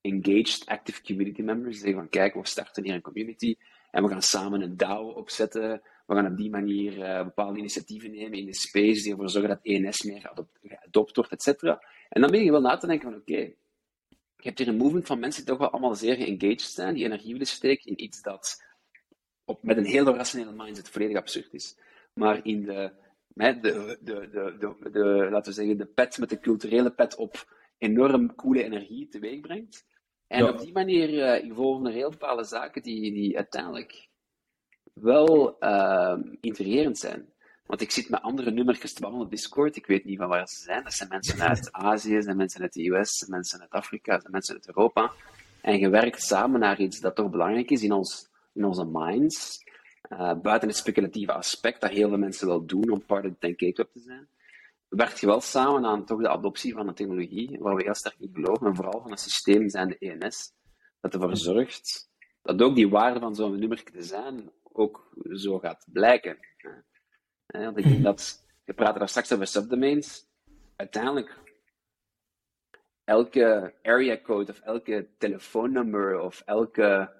engaged 0.00 0.66
active 0.66 1.02
community 1.02 1.42
members. 1.42 1.74
Die 1.74 1.80
zeggen 1.80 1.98
van 1.98 2.08
kijk, 2.08 2.34
we 2.34 2.46
starten 2.46 2.84
hier 2.84 2.94
een 2.94 3.00
community 3.00 3.56
en 3.90 4.02
we 4.02 4.08
gaan 4.08 4.22
samen 4.22 4.60
een 4.60 4.76
DAO 4.76 5.08
opzetten 5.08 5.82
we 6.06 6.14
gaan 6.14 6.26
op 6.26 6.36
die 6.36 6.50
manier 6.50 6.98
uh, 6.98 7.24
bepaalde 7.24 7.58
initiatieven 7.58 8.10
nemen 8.10 8.38
in 8.38 8.46
de 8.46 8.54
space 8.54 9.02
die 9.02 9.10
ervoor 9.10 9.30
zorgen 9.30 9.50
dat 9.50 9.60
ENS 9.62 10.02
meer 10.02 10.20
geadopt 10.62 11.16
wordt, 11.16 11.32
et 11.32 11.42
cetera. 11.42 11.82
En 12.08 12.20
dan 12.20 12.30
ben 12.30 12.44
je 12.44 12.50
wel 12.50 12.60
na 12.60 12.76
te 12.76 12.86
denken 12.86 13.10
van, 13.10 13.20
oké, 13.20 13.32
okay, 13.32 13.56
je 14.36 14.50
hebt 14.50 14.58
hier 14.58 14.68
een 14.68 14.76
movement 14.76 15.06
van 15.06 15.18
mensen 15.18 15.44
die 15.44 15.50
toch 15.50 15.60
wel 15.60 15.70
allemaal 15.70 15.94
zeer 15.94 16.16
geengaged 16.16 16.60
zijn, 16.60 16.94
die 16.94 17.04
energie 17.04 17.32
willen 17.32 17.46
steken 17.46 17.90
in 17.90 18.02
iets 18.02 18.22
dat 18.22 18.64
op, 19.44 19.62
met 19.62 19.76
een 19.76 19.84
heel 19.84 20.04
rationele 20.04 20.52
mindset 20.52 20.88
volledig 20.88 21.16
absurd 21.16 21.54
is. 21.54 21.78
Maar 22.14 22.46
in 22.46 22.64
de, 22.64 22.92
de, 23.34 23.60
de, 23.60 23.98
de, 24.00 24.56
de, 24.58 24.90
de, 24.90 25.28
laten 25.30 25.52
we 25.52 25.52
zeggen, 25.52 25.76
de 25.76 25.86
pet 25.86 26.18
met 26.18 26.28
de 26.28 26.40
culturele 26.40 26.90
pet 26.90 27.16
op 27.16 27.52
enorm 27.78 28.34
coole 28.34 28.64
energie 28.64 29.08
teweeg 29.08 29.40
brengt. 29.40 29.84
En 30.26 30.48
op 30.48 30.58
die 30.58 30.72
manier 30.72 31.42
uh, 31.44 31.54
volgen 31.54 31.86
er 31.86 31.92
heel 31.92 32.10
bepaalde 32.10 32.44
zaken 32.44 32.82
die, 32.82 33.12
die 33.12 33.36
uiteindelijk 33.36 34.08
wel 34.92 35.56
uh, 35.60 36.18
intrigerend 36.40 36.98
zijn. 36.98 37.32
Want 37.66 37.80
ik 37.80 37.90
zit 37.90 38.08
met 38.08 38.22
andere 38.22 38.50
nummertjes 38.50 38.92
te 38.92 39.00
babbelen 39.00 39.24
op 39.24 39.32
Discord. 39.32 39.76
Ik 39.76 39.86
weet 39.86 40.04
niet 40.04 40.18
van 40.18 40.28
waar 40.28 40.48
ze 40.48 40.62
zijn. 40.62 40.84
Dat 40.84 40.92
zijn 40.92 41.08
mensen 41.08 41.40
uit 41.40 41.72
Azië, 41.92 42.22
zijn 42.22 42.36
mensen 42.36 42.60
uit 42.60 42.72
de 42.72 42.88
US, 42.88 43.26
mensen 43.28 43.60
uit 43.60 43.70
Afrika, 43.70 44.20
zijn 44.20 44.32
mensen 44.32 44.54
uit 44.54 44.66
Europa. 44.66 45.12
En 45.60 45.78
je 45.78 45.88
werkt 45.88 46.22
samen 46.22 46.60
naar 46.60 46.80
iets 46.80 47.00
dat 47.00 47.14
toch 47.14 47.30
belangrijk 47.30 47.70
is 47.70 47.82
in, 47.82 47.92
ons, 47.92 48.28
in 48.52 48.64
onze 48.64 48.84
minds. 48.84 49.64
Uh, 50.12 50.34
buiten 50.40 50.68
het 50.68 50.76
speculatieve 50.76 51.32
aspect 51.32 51.80
dat 51.80 51.90
heel 51.90 52.08
veel 52.08 52.18
mensen 52.18 52.46
wel 52.46 52.66
doen 52.66 52.90
om 52.90 53.04
part 53.04 53.24
of 53.24 53.32
the 53.38 53.48
10K 53.48 53.72
Club 53.72 53.92
te 53.92 54.00
zijn. 54.00 54.28
Werkt 54.88 55.20
je 55.20 55.26
wel 55.26 55.40
samen 55.40 55.84
aan 55.84 56.04
toch 56.04 56.20
de 56.20 56.28
adoptie 56.28 56.74
van 56.74 56.88
een 56.88 56.94
technologie 56.94 57.58
waar 57.58 57.74
we 57.74 57.82
heel 57.82 57.94
sterk 57.94 58.16
in 58.18 58.30
geloven. 58.32 58.66
En 58.66 58.74
vooral 58.74 59.00
van 59.00 59.10
een 59.10 59.16
systeem 59.16 59.68
zijn 59.68 59.88
de 59.88 59.98
ENS. 59.98 60.52
Dat 61.00 61.14
ervoor 61.14 61.36
zorgt 61.36 62.10
dat 62.42 62.62
ook 62.62 62.74
die 62.74 62.88
waarde 62.88 63.20
van 63.20 63.34
zo'n 63.34 63.58
nummer 63.58 63.82
te 63.82 64.02
zijn 64.02 64.50
ook 64.62 65.08
zo 65.32 65.58
gaat 65.58 65.86
blijken. 65.92 66.38
Want 67.46 67.78
ik 67.78 67.84
denk 67.84 68.02
dat, 68.02 68.46
je 68.64 68.72
praat 68.72 68.98
daar 68.98 69.08
straks 69.08 69.32
over 69.32 69.46
subdomains, 69.46 70.26
uiteindelijk 70.76 71.38
elke 73.04 73.74
area 73.82 74.20
code 74.22 74.52
of 74.52 74.60
elke 74.60 75.08
telefoonnummer 75.18 76.20
of 76.20 76.42
elke 76.46 77.12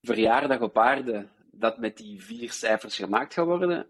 verjaardag 0.00 0.60
op 0.60 0.78
aarde 0.78 1.28
dat 1.58 1.78
met 1.78 1.96
die 1.96 2.22
vier 2.22 2.52
cijfers 2.52 2.96
gemaakt 2.96 3.34
gaat 3.34 3.46
worden, 3.46 3.86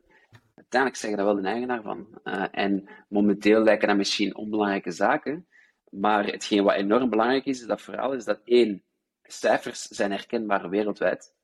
uiteindelijk 0.54 1.00
zeggen 1.00 1.18
daar 1.18 1.34
wel 1.34 1.42
de 1.42 1.48
eigenaar 1.48 1.82
van. 1.82 2.20
Uh, 2.24 2.44
en 2.50 2.88
momenteel 3.08 3.62
lijken 3.62 3.88
dat 3.88 3.96
misschien 3.96 4.36
onbelangrijke 4.36 4.90
zaken, 4.90 5.46
maar 5.90 6.26
hetgeen 6.26 6.64
wat 6.64 6.74
enorm 6.74 7.10
belangrijk 7.10 7.44
is, 7.44 7.66
dat 7.66 7.82
verhaal 7.82 8.12
is 8.12 8.24
dat 8.24 8.40
één, 8.44 8.82
cijfers 9.22 9.82
zijn 9.82 10.10
herkenbaar 10.10 10.70
wereldwijd. 10.70 11.34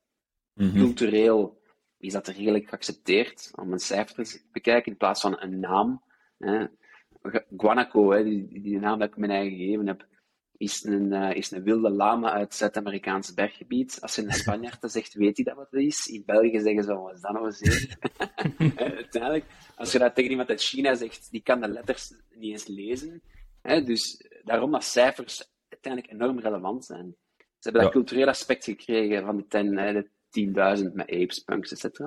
Mhm. 0.54 0.76
Cultureel 0.76 1.60
is 1.98 2.12
dat 2.12 2.28
redelijk 2.28 2.68
geaccepteerd 2.68 3.50
om 3.54 3.72
een 3.72 3.78
cijfer 3.78 4.24
te 4.24 4.42
bekijken 4.52 4.92
in 4.92 4.98
plaats 4.98 5.20
van 5.20 5.40
een 5.40 5.60
naam. 5.60 6.02
Hè. 6.38 6.66
Guanaco, 7.56 8.10
hè, 8.10 8.24
die, 8.24 8.60
die 8.60 8.78
naam 8.78 8.98
dat 8.98 9.08
ik 9.08 9.16
mijn 9.16 9.30
eigen 9.30 9.58
gegeven 9.58 9.86
heb, 9.86 10.06
is 10.60 10.84
een, 10.84 11.12
uh, 11.12 11.34
is 11.34 11.50
een 11.50 11.62
wilde 11.62 11.90
lama 11.90 12.32
uit 12.32 12.54
Zuid-Amerikaans 12.54 13.34
berggebied. 13.34 13.98
Als 14.00 14.14
je 14.14 14.22
een 14.22 14.32
Spanjaard 14.42 14.80
dat 14.80 14.92
zegt, 14.92 15.14
weet 15.14 15.36
hij 15.36 15.44
dat 15.44 15.54
wat 15.54 15.66
het 15.70 15.80
is? 15.80 16.06
In 16.06 16.22
België 16.26 16.60
zeggen 16.60 16.84
ze, 16.84 16.94
wat 16.94 17.14
is 17.14 17.20
dat 17.20 17.32
nou 17.32 17.46
eens? 17.46 17.96
Uiteindelijk, 18.96 19.44
als 19.76 19.92
je 19.92 19.98
dat 19.98 20.14
tegen 20.14 20.30
iemand 20.30 20.48
uit 20.48 20.62
China 20.62 20.94
zegt, 20.94 21.30
die 21.30 21.42
kan 21.42 21.60
de 21.60 21.68
letters 21.68 22.12
niet 22.34 22.50
eens 22.50 22.66
lezen. 22.66 23.22
Hè, 23.62 23.82
dus 23.82 24.26
daarom 24.44 24.70
dat 24.70 24.84
cijfers 24.84 25.50
uiteindelijk 25.68 26.12
enorm 26.12 26.38
relevant 26.38 26.84
zijn. 26.84 27.14
Ze 27.36 27.44
hebben 27.68 27.82
dat 27.82 27.92
cultureel 27.92 28.28
aspect 28.28 28.64
gekregen 28.64 29.24
van 29.24 29.36
de, 29.36 29.46
ten, 29.46 30.06
10.000 30.84 30.92
met 30.92 31.10
apes, 31.10 31.38
punks, 31.38 31.72
etc. 31.72 32.00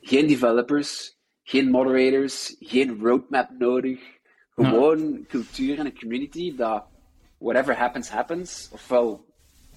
Geen 0.00 0.26
developers, 0.26 1.18
geen 1.42 1.70
moderators, 1.70 2.56
geen 2.58 2.98
roadmap 3.00 3.50
nodig. 3.58 4.16
Gewoon 4.50 5.26
cultuur 5.28 5.78
en 5.78 5.86
een 5.86 5.98
community 5.98 6.56
dat 6.56 6.96
whatever 7.38 7.76
happens, 7.76 8.08
happens. 8.08 8.68
Ofwel 8.72 9.26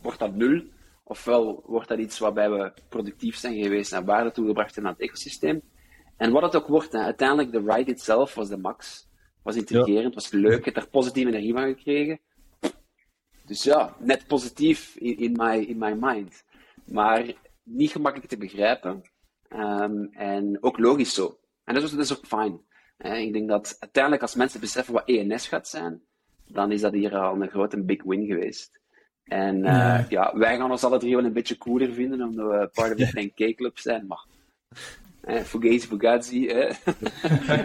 wordt 0.02 0.19
dat 0.19 0.36
nul, 0.36 0.63
ofwel 1.04 1.63
wordt 1.65 1.88
dat 1.88 2.00
iets 2.00 2.19
waarbij 2.19 2.50
we 2.50 2.74
productief 2.89 3.36
zijn 3.36 3.63
geweest 3.63 3.93
en 3.93 4.06
waarde 4.06 4.32
toegebracht 4.32 4.78
aan 4.78 4.86
het 4.86 5.00
ecosysteem. 5.00 5.62
En 6.17 6.32
wat 6.32 6.41
het 6.41 6.56
ook 6.56 6.67
wordt, 6.67 6.91
hè, 6.91 7.00
uiteindelijk 7.00 7.52
de 7.52 7.74
ride 7.74 7.91
itself 7.91 8.36
was 8.36 8.50
de 8.50 8.58
max. 8.58 9.10
Was 9.43 9.56
intrigerend, 9.56 10.13
was 10.13 10.32
leuk, 10.32 10.65
het 10.65 10.78
er 10.78 10.88
positieve 10.88 11.30
energie 11.30 11.54
van 11.54 11.63
gekregen. 11.63 12.19
Dus 13.45 13.63
ja, 13.63 13.95
net 14.00 14.28
positief 14.28 14.95
in, 14.95 15.17
in, 15.17 15.32
my, 15.32 15.58
in 15.58 15.78
my 15.78 15.97
mind. 16.00 16.43
Maar 16.86 17.34
niet 17.63 17.91
gemakkelijk 17.91 18.30
te 18.30 18.38
begrijpen. 18.38 19.02
Ehm, 19.47 20.04
en 20.12 20.58
ook 20.63 20.78
logisch 20.78 21.13
zo. 21.13 21.38
En 21.63 21.74
dat 21.74 21.84
is, 21.84 21.91
dat 21.91 22.00
is 22.00 22.17
ook 22.17 22.26
fijn. 22.26 22.62
Ik 22.97 23.34
denk 23.34 23.50
dat 23.50 23.76
uiteindelijk 23.80 24.24
als 24.24 24.36
mensen 24.36 24.60
beseffen 24.60 24.93
wat 24.93 25.08
ENS 25.08 25.47
gaat 25.47 25.67
zijn, 25.67 26.02
dan 26.54 26.72
is 26.72 26.82
dat 26.82 26.94
hier 26.94 27.16
al 27.16 27.42
een 27.42 27.50
grote 27.50 27.82
big 27.82 28.04
win 28.04 28.26
geweest. 28.26 28.80
En 29.24 29.58
uh, 29.58 30.10
ja. 30.10 30.38
wij 30.38 30.58
gaan 30.58 30.72
ons 30.72 30.84
alle 30.84 31.00
drie 31.00 31.16
wel 31.16 31.26
een 31.26 31.34
beetje 31.34 31.58
cooler 31.58 31.94
vinden, 31.94 32.22
omdat 32.22 32.46
we 32.46 32.70
part 32.74 32.92
of 32.92 33.10
the 33.10 33.30
10K 33.30 33.56
club 33.56 33.80
zijn, 33.80 34.08
maar 34.08 34.26
eh, 35.22 35.42
Fugazi, 35.42 35.88
Fugazi. 35.88 36.48
Eh. 36.52 36.76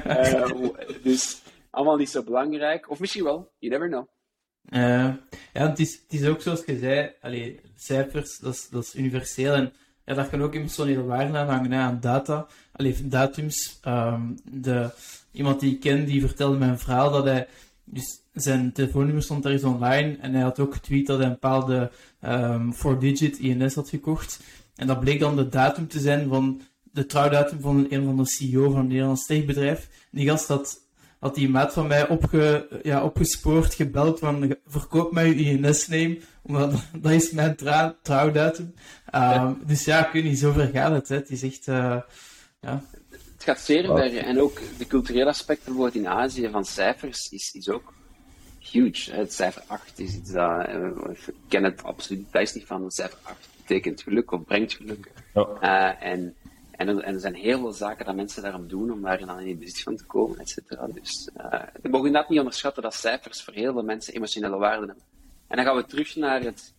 uh, 0.03 0.68
dus 1.03 1.42
allemaal 1.70 1.96
niet 1.96 2.11
zo 2.11 2.22
belangrijk. 2.22 2.90
Of 2.90 2.99
misschien 2.99 3.25
wel, 3.25 3.53
you 3.59 3.72
never 3.72 3.88
know. 3.88 4.07
Uh, 4.70 5.14
ja, 5.53 5.68
het 5.68 5.79
is, 5.79 5.92
het 5.92 6.20
is 6.20 6.27
ook 6.27 6.40
zoals 6.40 6.64
je 6.64 6.79
zei, 6.79 7.12
allee, 7.20 7.61
cijfers, 7.77 8.38
dat 8.38 8.55
is, 8.55 8.68
dat 8.68 8.83
is 8.83 8.94
universeel. 8.94 9.55
En 9.55 9.72
ja, 10.05 10.14
daar 10.14 10.29
kan 10.29 10.42
ook 10.42 10.55
emotionele 10.55 11.05
waarde 11.05 11.38
aan 11.38 11.49
hangen, 11.49 11.72
aan 11.72 12.01
data. 12.01 12.46
Allee, 12.72 13.09
datums. 13.09 13.81
Um, 13.87 14.38
de, 14.44 14.90
iemand 15.33 15.61
die 15.61 15.75
ik 15.75 15.81
ken, 15.81 16.05
die 16.05 16.20
vertelde 16.20 16.59
mij 16.59 16.68
een 16.68 16.79
verhaal 16.79 17.11
dat 17.11 17.25
hij... 17.25 17.49
Dus 17.88 18.22
zijn 18.33 18.72
telefoonnummer 18.72 19.22
stond 19.22 19.42
daar 19.42 19.53
eens 19.53 19.64
online 19.64 20.16
en 20.20 20.33
hij 20.33 20.42
had 20.42 20.61
ook 20.61 20.75
getweet 20.75 21.07
dat 21.07 21.16
hij 21.16 21.27
een 21.27 21.33
bepaalde 21.33 21.90
um, 22.25 22.75
4-digit 22.75 23.38
INS 23.38 23.75
had 23.75 23.88
gekocht. 23.88 24.40
En 24.75 24.87
dat 24.87 25.01
bleek 25.01 25.20
dan 25.20 25.37
de 25.37 25.49
datum 25.49 25.88
te 25.88 25.99
zijn 26.01 26.29
van 26.29 26.61
de 26.83 27.07
trouwdatum 27.07 27.61
van 27.61 27.87
een 27.88 28.05
van 28.05 28.16
de 28.16 28.27
CEO 28.27 28.70
van 28.70 28.81
een 28.81 28.87
Nederlands 28.87 29.27
techbedrijf. 29.27 29.88
Die 30.11 30.29
gast 30.29 30.49
had, 30.49 30.81
die 31.33 31.49
maat 31.49 31.72
van 31.72 31.87
mij 31.87 32.09
opge, 32.09 32.68
ja, 32.83 33.05
opgespoord, 33.05 33.75
gebeld 33.75 34.18
van 34.18 34.57
verkoop 34.66 35.12
mij 35.12 35.29
uw 35.29 35.35
INS-name, 35.35 36.18
omdat 36.42 36.72
dat 37.03 37.12
is 37.12 37.31
mijn 37.31 37.57
trouwdatum. 38.03 38.75
Um, 39.14 39.59
dus 39.66 39.85
ja, 39.85 40.07
ik 40.07 40.12
weet 40.12 40.25
niet, 40.25 40.38
zover 40.38 40.66
gaat 40.66 40.92
het. 40.92 41.09
Hè. 41.09 41.16
Het 41.16 41.31
is 41.31 41.42
echt... 41.42 41.66
Uh, 41.66 42.01
ja. 42.61 42.83
Het 43.37 43.44
gaat 43.44 43.61
zeer 43.61 43.85
ver. 43.85 44.16
En 44.16 44.40
ook 44.40 44.61
de 44.79 44.87
culturele 44.87 45.29
aspecten 45.29 45.64
bijvoorbeeld 45.64 46.05
in 46.05 46.11
Azië 46.11 46.49
van 46.49 46.64
cijfers 46.64 47.29
is, 47.31 47.53
is 47.53 47.68
ook 47.68 47.92
huge. 48.59 49.12
Het 49.12 49.33
cijfer 49.33 49.62
8 49.66 49.99
is 49.99 50.14
iets 50.14 50.33
dat... 50.33 50.68
Uh, 50.68 50.90
ik 51.27 51.35
ken 51.49 51.64
het 51.64 51.83
absoluut 51.83 52.33
thuis 52.33 52.55
niet 52.55 52.66
van. 52.66 52.85
Het 52.85 52.94
cijfer 52.94 53.18
8 53.22 53.49
betekent 53.57 54.03
geluk 54.03 54.31
of 54.31 54.44
brengt 54.44 54.75
geluk. 54.75 55.12
Ja. 55.35 55.49
Uh, 55.62 56.12
en 56.12 56.37
en 56.77 56.88
er, 56.88 56.99
en 56.99 57.14
er, 57.14 57.20
zijn 57.20 57.35
heel 57.35 57.59
veel 57.59 57.72
zaken 57.72 58.07
dat 58.07 58.14
mensen 58.14 58.42
daarom 58.42 58.68
doen 58.68 58.90
om 58.90 59.03
daar 59.03 59.27
dan 59.27 59.40
in 59.40 59.49
het 59.49 59.59
bezit 59.59 59.83
van 59.83 59.96
te 59.96 60.05
komen, 60.05 60.38
et 60.38 60.49
cetera. 60.49 60.87
Dus 60.87 61.31
uh, 61.37 61.62
we 61.83 61.88
mogen 61.88 62.07
inderdaad 62.07 62.29
niet 62.29 62.38
onderschatten 62.38 62.83
dat 62.83 62.94
cijfers 62.94 63.42
voor 63.42 63.55
heel 63.55 63.72
veel 63.72 63.83
mensen 63.83 64.14
emotionele 64.14 64.57
waarde 64.57 64.87
hebben. 64.87 65.05
En 65.46 65.57
dan 65.57 65.64
gaan 65.64 65.77
we 65.77 65.85
terug 65.85 66.16
naar 66.16 66.40
het, 66.40 66.75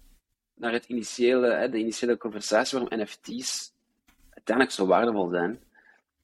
naar 0.54 0.72
het 0.72 0.86
initiële, 0.86 1.54
hè, 1.54 1.70
de 1.70 1.78
initiële 1.78 2.18
conversatie 2.18 2.80
waarom 2.80 3.00
NFT's 3.00 3.72
uiteindelijk 4.30 4.76
zo 4.76 4.86
waardevol 4.86 5.30
zijn. 5.30 5.60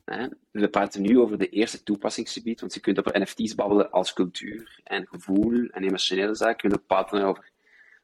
Hè. 0.05 0.27
We 0.51 0.69
praten 0.69 1.01
nu 1.01 1.19
over 1.19 1.37
de 1.37 1.49
eerste 1.49 1.83
toepassingsgebied, 1.83 2.59
want 2.59 2.73
je 2.73 2.79
kunt 2.79 2.99
over 2.99 3.21
NFT's 3.21 3.55
babbelen 3.55 3.91
als 3.91 4.13
cultuur 4.13 4.79
en 4.83 5.07
gevoel 5.07 5.67
en 5.71 5.83
emotionele 5.83 6.35
zaken. 6.35 6.69
Je 6.69 6.75
kunt 6.75 6.87
praten 6.87 7.23
over 7.23 7.51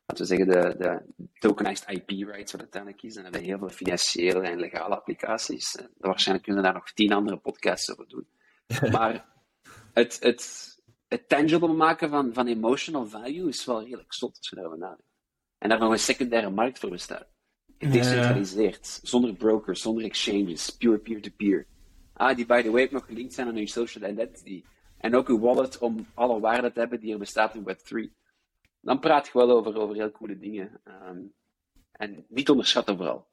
laten 0.09 0.27
we 0.27 0.35
zeggen, 0.35 0.47
de, 0.47 0.75
de 0.77 1.23
tokenized 1.39 1.89
IP-rights, 1.89 2.51
wat 2.51 2.61
uiteindelijk 2.61 3.03
is. 3.03 3.15
En 3.15 3.23
hebben 3.23 3.41
heel 3.41 3.57
veel 3.57 3.69
financiële 3.69 4.41
en 4.41 4.59
legale 4.59 4.95
applicaties. 4.95 5.75
En 5.75 5.89
waarschijnlijk 5.97 6.47
kunnen 6.47 6.63
we 6.63 6.69
daar 6.69 6.79
nog 6.79 6.91
tien 6.91 7.13
andere 7.13 7.37
podcasts 7.37 7.91
over 7.91 8.07
doen. 8.07 8.27
maar 8.91 9.25
het, 9.93 10.17
het, 10.19 10.75
het 11.07 11.29
tangible 11.29 11.73
maken 11.73 12.09
van, 12.09 12.33
van 12.33 12.47
emotional 12.47 13.05
value 13.05 13.47
is 13.47 13.65
wel 13.65 13.83
redelijk 13.83 14.13
zot 14.13 14.37
als 14.37 14.49
je 14.49 14.55
daarover 14.55 14.79
nadenkt. 14.79 15.03
En 15.57 15.69
daar 15.69 15.79
nog 15.79 15.91
een 15.91 15.99
secundaire 15.99 16.49
markt 16.49 16.79
voor 16.79 16.89
bestaat. 16.89 17.27
Gedecentraliseerd, 17.77 18.99
zonder 19.03 19.33
brokers, 19.33 19.81
zonder 19.81 20.03
exchanges, 20.03 20.69
pure 20.69 20.97
peer-to-peer. 20.97 21.67
Ah, 22.19 22.35
die 22.35 22.45
by 22.45 22.61
the 22.61 22.71
way 22.71 22.83
ook 22.83 22.91
nog 22.91 23.05
gelinkt 23.05 23.33
zijn 23.33 23.47
aan 23.47 23.55
uw 23.55 23.65
social 23.65 24.09
identity. 24.09 24.63
En 24.97 25.15
ook 25.15 25.27
uw 25.27 25.39
wallet 25.39 25.77
om 25.77 26.05
alle 26.13 26.39
waarde 26.39 26.71
te 26.71 26.79
hebben 26.79 26.99
die 26.99 27.13
er 27.13 27.19
bestaat 27.19 27.55
in 27.55 27.63
Web3 27.67 28.19
dan 28.81 28.99
praat 28.99 29.25
je 29.25 29.31
wel 29.33 29.51
over, 29.51 29.77
over 29.77 29.95
heel 29.95 30.11
coole 30.11 30.37
dingen. 30.37 30.81
Um, 31.09 31.33
en 31.91 32.25
niet 32.29 32.49
onderschatten 32.49 32.97
vooral. 32.97 33.27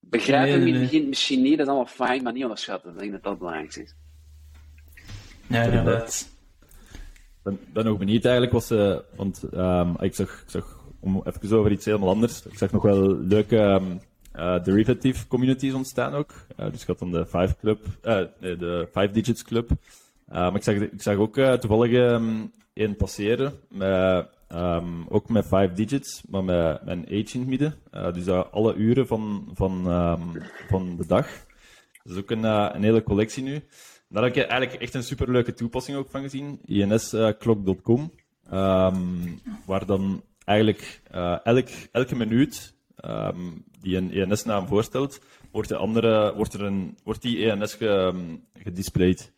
Begrijpen 0.00 0.62
nee, 0.62 0.72
nee, 0.72 0.90
nee. 0.90 1.06
misschien 1.06 1.42
niet, 1.42 1.58
dat 1.58 1.66
is 1.66 1.66
allemaal 1.66 1.86
fijn, 1.86 2.22
maar 2.22 2.32
niet 2.32 2.42
onderschatten. 2.42 2.92
Ik 2.92 2.98
denk 2.98 3.12
dat 3.12 3.22
dat 3.22 3.30
het 3.30 3.40
belangrijkste 3.40 3.82
is. 3.82 3.94
Ja, 5.46 5.62
inderdaad. 5.62 6.34
Ik 7.44 7.72
ben, 7.72 7.84
nog 7.84 7.98
benieuwd 7.98 8.24
eigenlijk, 8.24 8.52
was, 8.52 8.70
uh, 8.70 8.98
want 9.16 9.42
um, 9.52 9.96
ik, 10.00 10.14
zag, 10.14 10.42
ik 10.42 10.50
zag, 10.50 10.84
om 11.00 11.22
even 11.24 11.58
over 11.58 11.70
iets 11.70 11.84
helemaal 11.84 12.08
anders, 12.08 12.46
ik 12.46 12.58
zag 12.58 12.72
nog 12.72 12.82
wel 12.82 13.16
leuke 13.16 13.56
um, 13.56 14.00
uh, 14.36 14.62
derivative 14.62 15.26
communities 15.26 15.72
ontstaan 15.72 16.14
ook. 16.14 16.32
Uh, 16.56 16.70
dus 16.70 16.80
ik 16.80 16.86
had 16.86 16.98
dan 16.98 17.10
de 17.10 17.26
5 17.26 17.56
Club, 17.56 17.84
de 18.40 18.88
5 18.92 19.10
Digits 19.10 19.42
Club. 19.42 19.70
maar 20.26 20.54
ik 20.54 20.62
zag, 20.62 20.74
ik 20.74 21.02
zag 21.02 21.16
ook 21.16 21.34
toevallig 21.34 21.92
um, 21.92 22.52
één 22.72 22.96
passeren 22.96 23.52
met 23.68 24.34
Um, 24.54 25.06
ook 25.08 25.28
met 25.28 25.46
5 25.46 25.72
digits, 25.72 26.22
maar 26.28 26.44
met, 26.44 26.84
met 26.84 26.96
een 26.96 27.04
age 27.04 27.34
in 27.34 27.40
het 27.40 27.46
midden. 27.48 27.74
Dus 28.12 28.28
alle 28.28 28.74
uren 28.74 29.06
van, 29.06 29.50
van, 29.54 29.90
um, 29.90 30.42
van 30.68 30.96
de 30.96 31.06
dag. 31.06 31.26
Dat 32.02 32.12
is 32.12 32.18
ook 32.18 32.30
een, 32.30 32.44
een 32.44 32.82
hele 32.82 33.02
collectie 33.02 33.42
nu. 33.42 33.62
Daar 34.08 34.22
heb 34.22 34.36
ik 34.36 34.42
eigenlijk 34.42 34.82
echt 34.82 34.94
een 34.94 35.02
superleuke 35.02 35.52
toepassing 35.52 35.98
ook 35.98 36.10
van 36.10 36.22
gezien. 36.22 36.60
insclock.com. 36.64 38.12
Ehm, 38.50 38.96
waar 39.64 39.86
dan 39.86 40.22
eigenlijk 40.44 41.02
elk, 41.44 41.68
elke 41.92 42.16
minuut 42.16 42.75
die 43.80 43.96
een 43.96 44.12
ENS-naam 44.12 44.66
voorstelt, 44.66 45.20
wordt, 45.50 45.68
de 45.68 45.76
andere, 45.76 46.34
wordt, 46.34 46.54
er 46.54 46.62
een, 46.62 46.98
wordt 47.04 47.22
die 47.22 47.50
ENS 47.50 47.74
ge, 47.74 48.14
gedisplayed. 48.54 49.32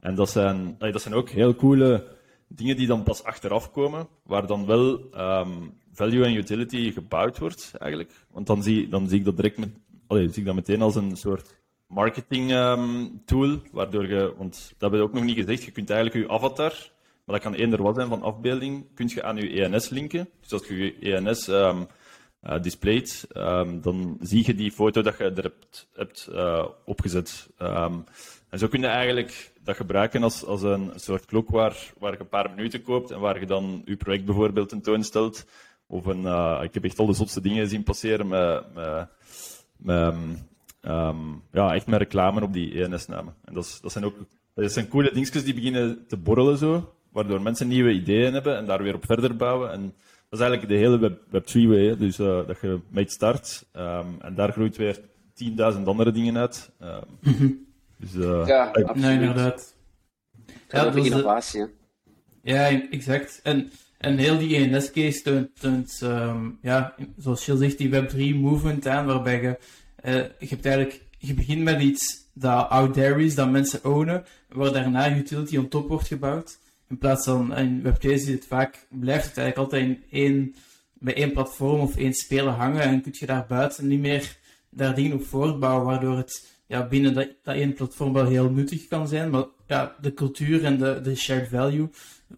En 0.00 0.14
dat 0.14 0.30
zijn, 0.30 0.76
dat 0.78 1.02
zijn 1.02 1.14
ook 1.14 1.28
heel 1.28 1.54
coole 1.54 2.16
dingen 2.48 2.76
die 2.76 2.86
dan 2.86 3.02
pas 3.02 3.24
achteraf 3.24 3.70
komen, 3.70 4.08
waar 4.22 4.46
dan 4.46 4.66
wel 4.66 5.00
um, 5.14 5.78
value 5.92 6.24
en 6.24 6.34
utility 6.34 6.92
gebouwd 6.92 7.38
wordt, 7.38 7.72
eigenlijk. 7.78 8.10
Want 8.30 8.46
dan 8.46 8.62
zie, 8.62 8.88
dan 8.88 9.08
zie 9.08 9.18
ik 9.18 9.24
dat 9.24 9.36
direct 9.36 9.58
met, 9.58 9.70
allee, 10.06 10.28
zie 10.28 10.38
ik 10.38 10.44
dat 10.44 10.54
meteen 10.54 10.82
als 10.82 10.94
een 10.94 11.16
soort 11.16 11.54
marketing 11.86 12.50
tool, 13.24 13.58
waardoor 13.72 14.08
je, 14.08 14.34
want 14.36 14.52
dat 14.52 14.80
hebben 14.80 14.98
we 14.98 15.06
ook 15.06 15.12
nog 15.12 15.24
niet 15.24 15.36
gezegd, 15.36 15.62
je 15.62 15.70
kunt 15.70 15.90
eigenlijk 15.90 16.26
je 16.26 16.34
avatar, 16.34 16.72
maar 17.24 17.34
dat 17.34 17.44
kan 17.44 17.54
eender 17.54 17.82
wat 17.82 17.94
zijn 17.94 18.08
van 18.08 18.22
afbeelding, 18.22 18.86
kun 18.94 19.10
je 19.14 19.22
aan 19.22 19.36
je 19.36 19.62
ENS 19.62 19.88
linken. 19.88 20.28
Dus 20.40 20.52
als 20.52 20.66
je 20.66 20.76
je 20.76 21.16
ENS 21.16 21.48
uh, 22.46 22.62
displayt, 22.62 23.26
um, 23.36 23.80
dan 23.80 24.18
zie 24.20 24.46
je 24.46 24.54
die 24.54 24.72
foto 24.72 25.02
dat 25.02 25.18
je 25.18 25.24
er 25.24 25.52
hebt, 25.94 26.28
uh, 26.30 26.66
opgezet. 26.84 27.48
Um, 27.58 28.04
en 28.48 28.58
zo 28.58 28.68
kun 28.68 28.80
je 28.80 28.86
eigenlijk 28.86 29.52
dat 29.64 29.76
gebruiken 29.76 30.22
als, 30.22 30.44
als 30.44 30.62
een 30.62 30.92
soort 30.94 31.24
klok 31.24 31.50
waar, 31.50 31.92
waar 31.98 32.12
je 32.12 32.20
een 32.20 32.28
paar 32.28 32.50
minuten 32.50 32.82
koopt 32.82 33.10
en 33.10 33.20
waar 33.20 33.40
je 33.40 33.46
dan 33.46 33.82
je 33.84 33.96
project 33.96 34.24
bijvoorbeeld 34.24 34.68
tentoonstelt. 34.68 35.46
Of 35.86 36.06
een, 36.06 36.22
uh, 36.22 36.60
ik 36.62 36.74
heb 36.74 36.84
echt 36.84 36.98
al 36.98 37.06
de 37.06 37.12
zotste 37.12 37.40
dingen 37.40 37.68
zien 37.68 37.82
passeren 37.82 38.28
met, 38.28 38.64
met, 39.76 40.14
um, 40.82 41.42
ja, 41.52 41.74
echt 41.74 41.86
met 41.86 41.98
reclame 41.98 42.42
op 42.42 42.52
die 42.52 42.84
ENS-namen. 42.84 43.34
En 43.44 43.54
dat, 43.54 43.78
dat 43.82 43.92
zijn 43.92 44.04
ook 44.04 44.16
dat 44.56 44.72
zijn 44.72 44.88
coole 44.88 45.12
dingetjes 45.12 45.44
die 45.44 45.54
beginnen 45.54 46.06
te 46.06 46.16
borrelen 46.16 46.58
zo, 46.58 46.94
waardoor 47.12 47.42
mensen 47.42 47.68
nieuwe 47.68 47.92
ideeën 47.92 48.32
hebben 48.32 48.56
en 48.56 48.66
daar 48.66 48.82
weer 48.82 48.94
op 48.94 49.04
verder 49.04 49.36
bouwen. 49.36 49.72
En 49.72 49.94
dat 50.38 50.48
is 50.48 50.52
eigenlijk 50.52 50.68
de 50.68 50.86
hele 50.86 50.98
Web, 50.98 51.20
web 51.30 51.44
3 51.44 51.68
way, 51.68 51.96
dus 51.96 52.18
uh, 52.18 52.46
dat 52.46 52.60
je 52.60 52.80
mee 52.88 53.10
start 53.10 53.66
um, 53.76 54.16
en 54.20 54.34
daar 54.34 54.52
groeit 54.52 54.76
weer 54.76 55.00
10.000 55.44 55.82
andere 55.84 56.12
dingen 56.12 56.36
uit. 56.36 56.70
Um, 56.82 57.66
dus, 58.00 58.14
uh, 58.14 58.46
ja, 58.46 58.66
absoluut. 58.66 58.94
Nee, 58.94 59.18
inderdaad. 59.18 59.74
Ja, 60.68 60.84
dat 60.84 60.96
is 60.96 61.04
innovatie. 61.04 61.66
Ja, 62.42 62.88
exact. 62.90 63.40
En, 63.42 63.70
en 63.98 64.18
heel 64.18 64.38
die 64.38 64.56
ENS-case 64.56 65.22
toont, 65.22 65.60
toont 65.60 66.00
um, 66.02 66.58
ja, 66.62 66.94
zoals 67.16 67.46
Jill 67.46 67.56
zegt, 67.56 67.78
die 67.78 67.90
Web3-movement 67.90 68.86
aan, 68.86 69.06
waarbij 69.06 69.42
je, 69.42 69.58
uh, 70.04 70.14
je 70.14 70.46
hebt 70.48 70.66
eigenlijk, 70.66 71.02
je 71.18 71.34
begint 71.34 71.62
met 71.62 71.80
iets 71.80 72.24
dat 72.32 72.68
out 72.68 72.94
there 72.94 73.24
is, 73.24 73.34
dat 73.34 73.50
mensen 73.50 73.84
ownen, 73.84 74.24
waar 74.48 74.72
daarna 74.72 75.16
utility 75.16 75.56
on 75.56 75.68
top 75.68 75.88
wordt 75.88 76.06
gebouwd. 76.06 76.58
In 76.88 76.98
plaats 76.98 77.24
van, 77.24 77.56
in 77.56 77.82
Web2 77.82 78.00
zie 78.00 78.26
je 78.26 78.32
het 78.32 78.46
vaak, 78.46 78.86
blijft 78.90 79.26
het 79.26 79.38
eigenlijk 79.38 79.72
altijd 79.72 79.98
in 80.08 80.54
bij 80.92 81.14
één 81.14 81.32
platform 81.32 81.80
of 81.80 81.96
één 81.96 82.14
speler 82.14 82.52
hangen 82.52 82.82
en 82.82 83.02
kun 83.02 83.14
je 83.18 83.26
daar 83.26 83.46
buiten 83.48 83.86
niet 83.86 84.00
meer 84.00 84.36
daar 84.70 84.94
dingen 84.94 85.16
op 85.16 85.24
voortbouwen, 85.24 85.86
waardoor 85.86 86.16
het 86.16 86.46
ja, 86.66 86.86
binnen 86.86 87.14
dat, 87.14 87.28
dat 87.42 87.54
één 87.54 87.74
platform 87.74 88.12
wel 88.12 88.26
heel 88.26 88.50
nuttig 88.50 88.88
kan 88.88 89.08
zijn, 89.08 89.30
maar 89.30 89.44
ja, 89.66 89.96
de 90.00 90.14
cultuur 90.14 90.64
en 90.64 90.78
de, 90.78 91.00
de 91.02 91.14
shared 91.14 91.48
value 91.48 91.90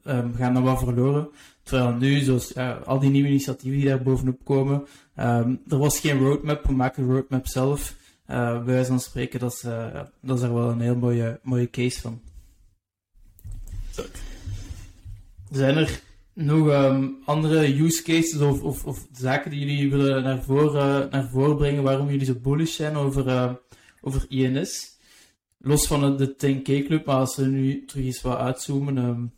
um, 0.04 0.34
gaan 0.34 0.54
dan 0.54 0.64
wel 0.64 0.76
verloren. 0.76 1.28
Terwijl 1.62 1.92
nu, 1.92 2.20
zoals 2.20 2.56
al 2.84 2.98
die 2.98 3.10
nieuwe 3.10 3.28
initiatieven 3.28 3.80
die 3.80 3.88
daar 3.88 4.02
bovenop 4.02 4.44
komen, 4.44 4.86
um, 5.16 5.62
er 5.68 5.78
was 5.78 6.00
geen 6.00 6.18
roadmap, 6.18 6.66
we 6.66 6.72
maken 6.72 7.06
de 7.06 7.12
roadmap 7.12 7.46
zelf. 7.46 7.96
Uh, 8.30 8.64
bij 8.64 8.74
wijze 8.74 8.98
spreken, 8.98 9.40
dat 9.40 9.52
is, 9.52 9.64
uh, 9.64 10.00
dat 10.20 10.36
is 10.36 10.42
er 10.42 10.54
wel 10.54 10.70
een 10.70 10.80
heel 10.80 10.96
mooie, 10.96 11.40
mooie 11.42 11.70
case 11.70 12.00
van. 12.00 12.20
Zijn 15.50 15.76
er 15.76 16.00
nog 16.32 16.68
um, 16.68 17.18
andere 17.24 17.80
use 17.82 18.02
cases 18.02 18.40
of, 18.40 18.62
of, 18.62 18.84
of, 18.84 19.06
zaken 19.12 19.50
die 19.50 19.66
jullie 19.66 19.90
willen 19.90 20.22
naar 20.22 20.42
voren, 20.42 21.10
naar 21.10 21.28
voren 21.28 21.56
brengen 21.56 21.82
waarom 21.82 22.08
jullie 22.10 22.26
zo 22.26 22.34
bullish 22.34 22.74
zijn 22.74 22.96
over, 22.96 23.26
uh, 23.26 23.52
over 24.00 24.24
INS? 24.28 24.96
Los 25.58 25.86
van 25.86 26.16
de 26.16 26.32
10K-club, 26.32 27.04
maar 27.04 27.16
als 27.16 27.36
we 27.36 27.46
nu 27.46 27.84
terug 27.84 28.04
eens 28.04 28.20
wat 28.20 28.38
uitzoomen. 28.38 28.96
Um... 28.96 29.32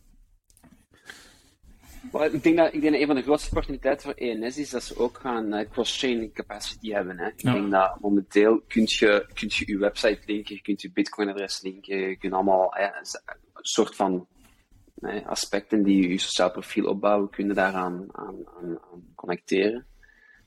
Well, 2.11 2.29
ik, 2.29 2.43
denk 2.43 2.57
dat, 2.57 2.73
ik 2.73 2.81
denk 2.81 2.93
dat 2.93 3.01
een 3.01 3.07
van 3.07 3.15
de 3.15 3.21
grootste 3.21 3.49
opportuniteiten 3.49 4.03
voor 4.03 4.13
ENS 4.13 4.57
is 4.57 4.69
dat 4.69 4.83
ze 4.83 4.97
ook 4.97 5.17
gaan 5.17 5.53
uh, 5.53 5.69
cross-chain 5.71 6.31
capacity 6.33 6.91
hebben. 6.91 7.17
Hè. 7.17 7.27
Ik 7.27 7.41
ja. 7.41 7.53
denk 7.53 7.71
dat 7.71 7.99
momenteel 7.99 8.61
kun 8.67 8.83
je, 8.85 9.25
kunt 9.33 9.55
je 9.55 9.71
je 9.71 9.77
website 9.77 10.19
linken, 10.25 10.55
je 10.55 10.61
kunt 10.61 10.81
je 10.81 10.91
Bitcoin-adres 10.91 11.61
linken, 11.61 11.97
je 11.97 12.17
kunt 12.17 12.33
allemaal 12.33 12.75
een 12.77 13.05
soort 13.61 13.95
van 13.95 14.27
aspecten 15.25 15.83
die 15.83 16.09
je 16.09 16.17
sociaal 16.17 16.51
profiel 16.51 16.85
opbouwen, 16.85 17.29
kunnen 17.29 17.55
daaraan 17.55 18.07
aan, 18.11 18.35
aan, 18.57 18.79
connecteren. 19.15 19.85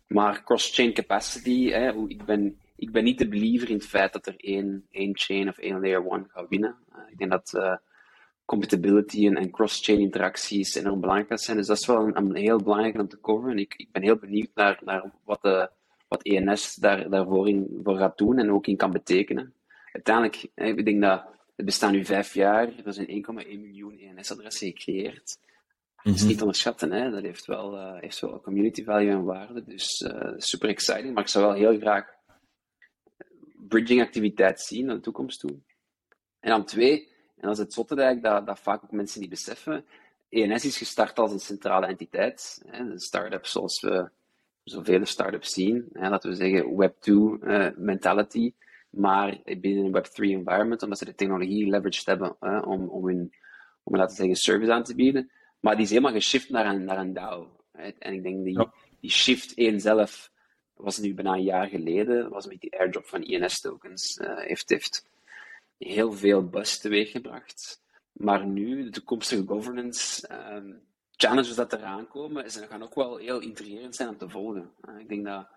Maar 0.07 0.44
cross-chain 0.44 0.92
capacity, 0.92 1.70
hè, 1.70 1.92
ik, 2.09 2.24
ben, 2.24 2.59
ik 2.76 2.92
ben 2.92 3.05
niet 3.05 3.18
de 3.18 3.28
believer 3.28 3.68
in 3.68 3.74
het 3.74 3.86
feit 3.86 4.12
dat 4.12 4.26
er 4.26 4.34
één, 4.36 4.86
één 4.90 5.18
chain 5.18 5.48
of 5.48 5.59
één 5.59 5.80
layer 5.80 6.07
one 6.09 6.24
gaat 6.28 6.48
winnen. 6.48 6.76
Uh, 6.92 6.98
ik 7.11 7.18
denk 7.18 7.30
dat 7.30 7.52
uh, 7.57 7.76
compatibility 8.44 9.26
en, 9.26 9.50
cross-chain 9.50 10.00
interacties 10.00 10.74
enorm 10.74 11.00
belangrijk 11.00 11.40
zijn. 11.40 11.57
Dus 11.57 11.66
dat 11.66 11.78
is 11.78 11.86
wel 11.86 12.16
een, 12.16 12.34
heel 12.34 12.59
belangrijk 12.59 12.98
om 12.98 13.09
te 13.09 13.20
coveren. 13.20 13.59
Ik, 13.59 13.74
ik 13.76 13.92
ben 13.92 14.02
heel 14.02 14.16
benieuwd 14.16 14.50
naar, 14.55 14.80
naar 14.84 15.12
wat, 15.24 15.70
wat 16.09 16.22
ENS 16.22 16.74
daar, 16.74 17.11
daarvoor 17.11 17.48
in, 17.48 17.80
voor 17.82 17.96
gaat 17.96 18.18
doen 18.18 18.38
en 18.38 18.52
ook 18.52 18.66
in 18.66 18.76
kan 18.76 18.90
betekenen. 18.90 19.55
Uiteindelijk, 19.92 20.48
ik 20.55 20.84
denk 20.84 21.02
dat 21.02 21.24
het 21.57 21.64
bestaat 21.66 21.92
nu 21.92 22.05
vijf 22.05 22.34
jaar. 22.34 22.72
Er 22.84 22.92
zijn 22.92 23.07
1,1 23.07 23.61
miljoen 23.61 23.98
ENS-adressen 23.98 24.66
gecreëerd. 24.66 25.38
Dat 26.02 26.14
is 26.14 26.22
niet 26.22 26.40
onderschatten, 26.40 26.92
hè. 26.92 27.11
dat 27.11 27.22
heeft 27.22 27.46
wel, 27.46 27.74
uh, 27.74 28.00
heeft 28.00 28.20
wel 28.20 28.40
community 28.40 28.84
value 28.84 29.11
en 29.11 29.24
waarde. 29.24 29.64
Dus 29.64 30.00
uh, 30.00 30.32
super 30.36 30.68
exciting. 30.68 31.14
Maar 31.14 31.22
ik 31.22 31.28
zou 31.28 31.44
wel 31.44 31.55
heel 31.55 31.78
graag 31.78 32.07
bridging 33.68 34.00
activiteit 34.00 34.61
zien 34.61 34.86
naar 34.86 34.94
de 34.94 35.00
toekomst 35.00 35.40
toe. 35.40 35.59
En 36.40 36.50
dan 36.50 36.64
twee, 36.64 37.09
en 37.36 37.48
dat 37.48 37.52
is 37.52 37.59
het 37.59 37.72
zotte 37.72 38.18
dat, 38.20 38.46
dat 38.46 38.61
vaak 38.61 38.84
ook 38.84 38.92
mensen 38.92 39.20
niet 39.20 39.30
beseffen. 39.30 39.84
ENS 40.28 40.64
is 40.64 40.76
gestart 40.76 41.18
als 41.18 41.32
een 41.32 41.40
centrale 41.40 41.86
entiteit. 41.86 42.62
Hè, 42.66 42.78
een 42.78 42.98
start-up 42.98 43.46
zoals 43.46 43.80
we 43.80 44.11
zoveel 44.64 45.05
start-ups 45.05 45.52
zien. 45.52 45.88
Hè, 45.92 46.09
laten 46.09 46.30
we 46.30 46.36
zeggen 46.36 46.92
Web2 46.92 47.42
uh, 47.46 47.68
mentality 47.76 48.55
maar 48.97 49.38
binnen 49.45 49.84
een 49.84 50.05
Web3 50.05 50.14
environment, 50.14 50.82
omdat 50.82 50.99
ze 50.99 51.05
de 51.05 51.14
technologie 51.14 51.70
leveraged 51.70 52.07
hebben 52.07 52.36
hè, 52.40 52.59
om, 52.59 52.88
om 52.88 53.07
hun, 53.07 53.34
om 53.82 53.97
laten 53.97 54.16
zeggen, 54.16 54.36
service 54.36 54.72
aan 54.72 54.84
te 54.84 54.95
bieden. 54.95 55.30
Maar 55.61 55.74
die 55.74 55.84
is 55.84 55.90
helemaal 55.90 56.12
geshift 56.12 56.51
naar 56.51 56.66
een, 56.66 56.84
naar 56.84 56.99
een 56.99 57.12
DAO. 57.12 57.57
Hè. 57.72 57.88
En 57.88 58.14
ik 58.14 58.22
denk 58.22 58.45
die, 58.45 58.68
die 59.01 59.11
shift 59.11 59.55
één 59.55 59.80
zelf 59.80 60.32
was 60.74 60.99
nu 60.99 61.14
bijna 61.14 61.32
een 61.32 61.42
jaar 61.42 61.68
geleden, 61.68 62.30
was 62.30 62.47
met 62.47 62.61
die 62.61 62.78
airdrop 62.78 63.07
van 63.07 63.22
INS 63.22 63.61
tokens, 63.61 64.18
uh, 64.18 64.38
heeft, 64.38 64.68
heeft 64.68 65.07
heel 65.78 66.12
veel 66.12 66.49
buzz 66.49 66.78
teweeggebracht. 66.78 67.82
Maar 68.12 68.47
nu, 68.47 68.84
de 68.84 68.90
toekomstige 68.90 69.47
governance, 69.47 70.28
um, 70.53 70.82
challenges 71.11 71.55
dat 71.55 71.72
eraan 71.72 72.09
komen, 72.09 72.51
ze 72.51 72.66
gaan 72.66 72.82
ook 72.82 72.95
wel 72.95 73.16
heel 73.16 73.40
intrigerend 73.40 73.97
zijn 73.97 74.09
om 74.09 74.16
te 74.16 74.28
volgen. 74.28 74.70
Uh, 74.88 74.99
ik 74.99 75.09
denk 75.09 75.24
dat 75.24 75.49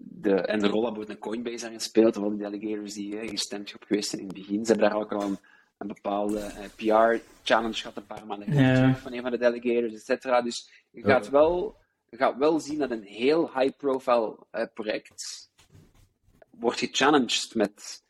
de, 0.00 0.34
en 0.34 0.58
de 0.58 0.66
rol 0.66 0.82
dat 0.82 0.92
bijvoorbeeld 0.92 1.08
een 1.08 1.30
Coinbase 1.30 1.60
daarin 1.60 1.80
speelt, 1.80 2.16
of 2.16 2.22
al 2.22 2.30
die 2.30 2.38
delegators 2.38 2.94
die 2.94 3.18
eh, 3.18 3.28
gestemd 3.28 3.74
op 3.74 3.82
geweest 3.82 4.10
zijn 4.10 4.22
in 4.22 4.28
het 4.28 4.36
begin. 4.36 4.64
Ze 4.64 4.72
hebben 4.72 4.90
daar 4.90 5.00
ook 5.00 5.12
al 5.12 5.22
een, 5.22 5.38
een 5.78 5.86
bepaalde 5.86 6.40
eh, 6.40 6.68
PR-challenge 6.76 7.74
gehad 7.74 7.96
een 7.96 8.06
paar 8.06 8.26
maanden 8.26 8.48
geleden 8.48 8.96
van 8.96 9.12
een 9.12 9.22
van 9.22 9.30
de 9.30 9.38
delegators, 9.38 9.94
et 9.94 10.04
cetera. 10.04 10.42
Dus 10.42 10.70
je 10.90 11.02
gaat, 11.02 11.30
wel, 11.30 11.76
je 12.08 12.16
gaat 12.16 12.36
wel 12.36 12.60
zien 12.60 12.78
dat 12.78 12.90
een 12.90 13.02
heel 13.02 13.50
high-profile 13.58 14.36
uh, 14.52 14.62
project 14.74 15.50
wordt 16.50 16.78
gechallenged 16.78 17.54
met 17.54 18.04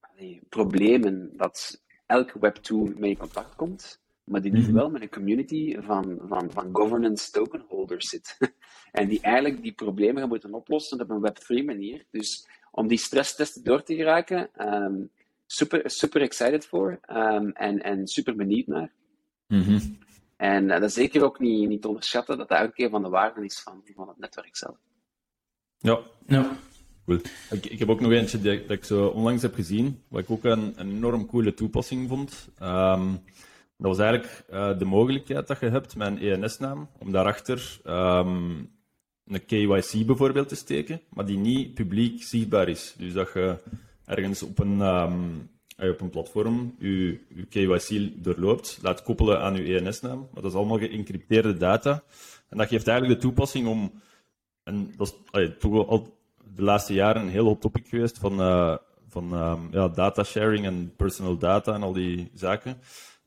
allee, 0.00 0.40
problemen 0.48 1.36
dat 1.36 1.82
elke 2.06 2.38
Web2 2.38 2.98
mee 2.98 3.10
in 3.10 3.16
contact 3.16 3.56
komt 3.56 4.01
maar 4.24 4.42
die 4.42 4.52
nu 4.52 4.62
-hmm. 4.62 4.74
wel 4.74 4.90
met 4.90 5.02
een 5.02 5.10
community 5.10 5.80
van, 5.80 6.18
van, 6.22 6.50
van 6.50 6.68
governance 6.72 7.30
token 7.30 7.64
holders 7.68 8.08
zit. 8.08 8.36
en 8.92 9.08
die 9.08 9.20
eigenlijk 9.20 9.62
die 9.62 9.72
problemen 9.72 10.20
gaan 10.20 10.28
moeten 10.28 10.54
oplossen 10.54 11.00
op 11.00 11.10
een 11.10 11.30
Web3 11.30 11.64
manier. 11.64 12.04
Dus 12.10 12.48
om 12.70 12.88
die 12.88 12.98
stresstesten 12.98 13.64
door 13.64 13.82
te 13.82 13.94
geraken, 13.94 14.50
um, 14.58 15.10
super, 15.46 15.90
super 15.90 16.20
excited 16.20 16.66
voor 16.66 17.00
um, 17.10 17.50
en, 17.50 17.82
en 17.82 18.06
super 18.06 18.36
benieuwd 18.36 18.66
naar. 18.66 18.92
Mm 19.46 19.62
-hmm. 19.62 19.98
En 20.36 20.64
uh, 20.64 20.70
dat 20.70 20.82
is 20.82 20.94
zeker 20.94 21.24
ook 21.24 21.38
niet, 21.38 21.68
niet 21.68 21.82
te 21.82 21.88
onderschatten 21.88 22.38
dat 22.38 22.48
dat 22.48 22.62
ook 22.62 22.78
een 22.78 22.90
van 22.90 23.02
de 23.02 23.08
waarden 23.08 23.44
is 23.44 23.60
van, 23.60 23.82
van 23.94 24.08
het 24.08 24.18
netwerk 24.18 24.56
zelf. 24.56 24.76
Ja. 25.78 26.00
ja. 26.26 26.56
Cool. 27.04 27.20
Ik, 27.50 27.66
ik 27.66 27.78
heb 27.78 27.88
ook 27.88 28.00
nog 28.00 28.12
eentje 28.12 28.40
dat, 28.40 28.60
dat 28.60 28.76
ik 28.76 28.84
zo 28.84 29.06
onlangs 29.06 29.42
heb 29.42 29.54
gezien, 29.54 30.02
wat 30.08 30.22
ik 30.22 30.30
ook 30.30 30.44
een, 30.44 30.72
een 30.76 30.90
enorm 30.90 31.26
coole 31.26 31.54
toepassing 31.54 32.08
vond. 32.08 32.48
Um, 32.62 33.22
dat 33.82 33.96
was 33.96 34.06
eigenlijk 34.06 34.44
uh, 34.52 34.78
de 34.78 34.84
mogelijkheid 34.84 35.46
dat 35.46 35.60
je 35.60 35.66
hebt 35.66 35.96
met 35.96 36.08
een 36.08 36.18
ENS-naam, 36.18 36.88
om 36.98 37.12
daarachter 37.12 37.80
um, 37.86 38.70
een 39.26 39.44
KYC 39.46 40.06
bijvoorbeeld 40.06 40.48
te 40.48 40.54
steken, 40.54 41.00
maar 41.08 41.24
die 41.24 41.38
niet 41.38 41.74
publiek 41.74 42.22
zichtbaar 42.22 42.68
is. 42.68 42.94
Dus 42.98 43.12
dat 43.12 43.30
je 43.34 43.58
ergens 44.04 44.42
op 44.42 44.58
een, 44.58 44.80
um, 44.80 45.50
op 45.76 46.00
een 46.00 46.10
platform 46.10 46.74
je, 46.78 47.20
je 47.28 47.46
KYC 47.46 48.12
doorloopt, 48.24 48.78
laat 48.82 49.02
koppelen 49.02 49.40
aan 49.40 49.54
je 49.54 49.78
ENS-naam, 49.78 50.18
maar 50.18 50.42
dat 50.42 50.52
is 50.52 50.58
allemaal 50.58 50.78
geëncrypteerde 50.78 51.56
data. 51.56 52.02
En 52.48 52.58
dat 52.58 52.68
geeft 52.68 52.88
eigenlijk 52.88 53.20
de 53.20 53.26
toepassing 53.26 53.66
om, 53.66 53.92
en 54.62 54.92
dat 54.96 55.16
is 55.32 55.50
toch 55.58 55.86
al 55.88 56.18
de 56.54 56.62
laatste 56.62 56.94
jaren 56.94 57.22
een 57.22 57.28
heel 57.28 57.46
hot 57.46 57.60
topic 57.60 57.88
geweest 57.88 58.18
van, 58.18 58.40
uh, 58.40 58.76
van 59.08 59.34
um, 59.34 59.68
ja, 59.70 59.88
data 59.88 60.22
sharing 60.24 60.64
en 60.64 60.92
personal 60.96 61.38
data 61.38 61.74
en 61.74 61.82
al 61.82 61.92
die 61.92 62.30
zaken 62.34 62.76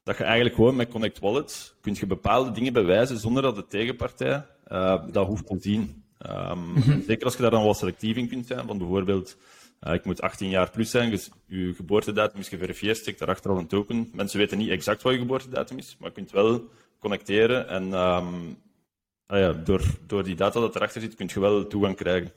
dat 0.06 0.18
je 0.18 0.24
eigenlijk 0.24 0.56
gewoon 0.56 0.76
met 0.76 0.90
Connect 0.90 1.20
Wallet 1.20 1.76
kun 1.82 1.96
je 2.00 2.06
bepaalde 2.06 2.52
dingen 2.52 2.74
bewijzen 2.74 3.18
zonder 3.18 3.42
dat 3.44 3.56
de 3.56 3.66
tegenpartij 3.66 4.46
uh, 4.68 5.04
dat 5.12 5.28
hoeft 5.28 5.48
te 5.48 5.58
zien. 5.60 6.04
Um, 6.30 6.84
Zeker 7.08 7.26
als 7.26 7.36
je 7.36 7.42
daar 7.42 7.52
dan 7.52 7.64
wel 7.64 7.74
selectief 7.74 8.16
in 8.16 8.28
kunt 8.28 8.48
zijn, 8.48 8.68
van 8.68 8.78
bijvoorbeeld, 8.78 9.38
uh, 9.82 9.94
ik 9.94 10.06
moet 10.06 10.22
18 10.22 10.50
jaar 10.50 10.70
plus 10.70 10.90
zijn, 10.90 11.10
dus 11.10 11.30
je 11.46 11.74
geboortedatum 11.76 12.40
is 12.40 12.50
geverifieerd, 12.50 12.98
steekt 12.98 13.20
daarachter 13.20 13.52
al 13.52 13.58
een 13.58 13.68
token. 13.68 14.10
Mensen 14.14 14.40
weten 14.40 14.58
niet 14.58 14.70
exact 14.70 15.02
wat 15.02 15.14
je 15.14 15.20
geboortedatum 15.20 15.78
is, 15.78 15.96
maar 16.00 16.10
je 16.10 16.16
kunt 16.16 16.32
wel 16.32 16.70
connecteren 17.00 17.68
en 17.68 17.84
um, 17.84 18.58
ah 19.26 19.40
ja, 19.40 19.54
door, 19.54 19.82
door 20.08 20.24
die 20.24 20.36
data 20.36 20.60
dat 20.60 20.76
erachter 20.76 21.02
zit, 21.02 21.16
kun 21.16 21.30
je 21.34 21.40
wel 21.40 21.68
toegang 21.68 21.96
krijgen. 21.96 22.32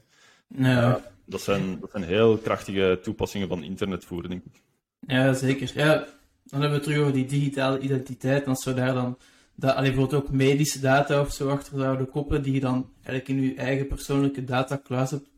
Ja. 0.48 0.88
Uh, 0.88 0.94
dat, 1.24 1.40
zijn, 1.40 1.80
dat 1.80 1.90
zijn 1.90 2.04
heel 2.04 2.36
krachtige 2.36 2.98
toepassingen 3.02 3.48
van 3.48 3.62
internetvoeren, 3.62 4.30
denk 4.30 4.44
ik. 4.44 4.62
Ja, 5.06 5.32
zeker. 5.32 5.70
Ja, 5.74 6.06
dan 6.50 6.60
hebben 6.60 6.70
we 6.70 6.74
het 6.74 6.82
terug 6.84 6.98
over 6.98 7.12
die 7.12 7.26
digitale 7.26 7.78
identiteit. 7.78 8.42
En 8.42 8.48
als 8.48 8.64
we 8.64 8.74
daar 8.74 8.94
dan 8.94 9.18
dat, 9.54 9.74
allee, 9.74 9.90
bijvoorbeeld 9.90 10.22
ook 10.22 10.30
medische 10.30 10.80
data 10.80 11.20
of 11.20 11.32
zo 11.32 11.48
achter 11.48 11.78
zouden 11.78 12.10
koppelen, 12.10 12.42
die 12.42 12.52
je 12.52 12.60
dan 12.60 12.90
eigenlijk 13.02 13.28
in 13.28 13.42
je 13.42 13.54
eigen 13.54 13.86
persoonlijke 13.86 14.44
datakluis 14.44 15.10
hebt, 15.10 15.28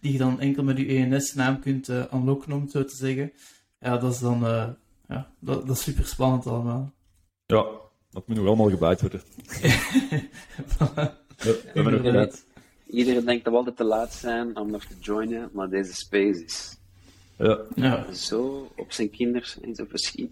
die 0.00 0.12
je 0.12 0.18
dan 0.18 0.40
enkel 0.40 0.62
met 0.62 0.78
je 0.78 0.86
ENS-naam 0.86 1.60
kunt 1.60 1.88
uh, 1.88 2.04
unlocken, 2.12 2.52
om 2.52 2.60
het 2.60 2.70
zo 2.70 2.84
te 2.84 2.96
zeggen. 2.96 3.32
Ja, 3.78 3.98
dat 3.98 4.12
is 4.12 4.18
dan 4.18 4.44
uh, 4.44 4.68
ja, 5.08 5.30
dat, 5.38 5.66
dat 5.66 5.76
is 5.76 5.82
super 5.82 6.06
spannend 6.06 6.46
allemaal. 6.46 6.92
Ja, 7.46 7.66
dat 8.10 8.26
moet 8.26 8.36
nog 8.36 8.46
allemaal 8.46 8.70
gebouwd 8.70 9.00
worden. 9.00 9.22
ja, 12.04 12.28
Iedereen 12.86 13.24
denkt 13.24 13.44
dat 13.44 13.52
we 13.52 13.58
altijd 13.58 13.76
te 13.76 13.84
laat 13.84 14.14
zijn 14.14 14.56
om 14.56 14.70
nog 14.70 14.84
te 14.84 14.94
joinen, 15.00 15.50
maar 15.52 15.68
deze 15.68 15.94
space 15.94 16.44
is 16.44 16.79
ja. 17.40 17.58
ja. 17.74 18.12
Zo 18.12 18.70
op 18.76 18.92
zijn 18.92 19.10
kinders, 19.10 19.58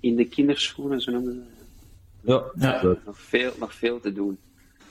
in 0.00 0.16
de 0.16 0.24
kinderschoenen, 0.24 1.00
zo 1.00 1.12
noemen 1.12 1.32
ze 1.32 1.66
Ja, 2.20 2.42
ja. 2.54 2.96
Nog, 3.04 3.20
veel, 3.20 3.52
nog 3.58 3.74
veel 3.74 4.00
te 4.00 4.12
doen. 4.12 4.38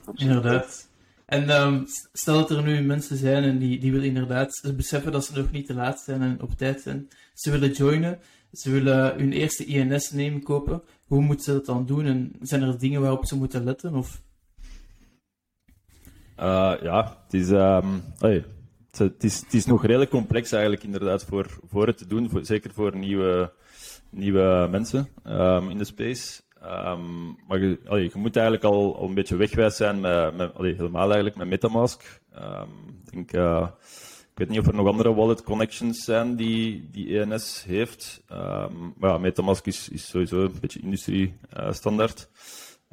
Absoluut. 0.06 0.36
Inderdaad. 0.36 0.90
En 1.26 1.50
um, 1.50 1.86
stel 2.14 2.36
dat 2.36 2.50
er 2.50 2.64
nu 2.64 2.82
mensen 2.82 3.18
zijn 3.18 3.44
en 3.44 3.58
die, 3.58 3.80
die 3.80 3.92
willen 3.92 4.08
inderdaad 4.08 4.74
beseffen 4.76 5.12
dat 5.12 5.26
ze 5.26 5.38
nog 5.38 5.52
niet 5.52 5.66
te 5.66 5.74
laat 5.74 6.00
zijn 6.00 6.22
en 6.22 6.42
op 6.42 6.52
tijd 6.58 6.82
zijn. 6.82 7.08
Ze 7.34 7.52
willen 7.52 7.72
joinen, 7.72 8.20
ze 8.52 8.72
willen 8.72 9.18
hun 9.18 9.32
eerste 9.32 9.66
INS 9.66 10.12
nemen 10.12 10.44
kopen. 10.44 10.82
Hoe 11.06 11.22
moeten 11.22 11.46
ze 11.46 11.52
dat 11.52 11.66
dan 11.66 11.86
doen 11.86 12.06
en 12.06 12.32
zijn 12.42 12.62
er 12.62 12.80
dingen 12.80 13.02
waarop 13.02 13.26
ze 13.26 13.36
moeten 13.36 13.64
letten? 13.64 13.96
Of? 13.96 14.22
Uh, 16.40 16.74
ja, 16.82 17.18
het 17.24 17.34
is, 17.34 17.50
um, 17.50 18.04
hey, 18.18 18.46
het, 18.98 19.24
is, 19.24 19.44
is 19.50 19.66
nog 19.66 19.86
redelijk 19.86 20.12
complex 20.12 20.52
eigenlijk 20.52 20.84
inderdaad 20.84 21.24
voor, 21.24 21.60
voor 21.68 21.88
het 21.88 21.98
te 21.98 22.08
doen, 22.08 22.30
voor, 22.30 22.46
zeker 22.46 22.72
voor 22.74 22.98
nieuwe, 22.98 23.54
nieuwe 24.10 24.68
mensen 24.72 25.08
um, 25.28 25.70
in 25.70 25.78
de 25.78 25.86
space. 25.86 26.42
Um, 26.64 27.38
maar 27.48 27.60
je, 27.60 27.80
je, 27.84 28.12
moet 28.14 28.36
eigenlijk 28.36 28.66
al, 28.66 29.04
een 29.04 29.14
beetje 29.14 29.36
wegwijs 29.36 29.76
zijn 29.76 30.00
met, 30.00 30.38
met 30.38 30.52
helemaal 30.58 31.06
eigenlijk 31.06 31.36
met 31.36 31.48
Metamask. 31.48 32.22
Um, 32.36 33.02
ik 33.06 33.12
denk, 33.12 33.34
uh, 33.34 33.68
ik 34.32 34.38
weet 34.38 34.50
niet 34.50 34.60
of 34.60 34.68
er 34.68 34.74
nog 34.74 34.88
andere 34.88 35.14
wallet 35.14 35.44
connections 35.44 36.04
zijn 36.04 36.36
die, 36.36 36.90
die 36.92 37.20
ENS 37.20 37.64
heeft. 37.68 38.24
Maar 38.98 39.10
ja, 39.10 39.18
Metamask 39.18 39.66
is, 39.66 39.90
sowieso 39.94 40.42
een 40.42 40.58
beetje 40.62 40.80
industrie 40.80 41.34
uh, 41.58 41.72
standaard. 41.72 42.30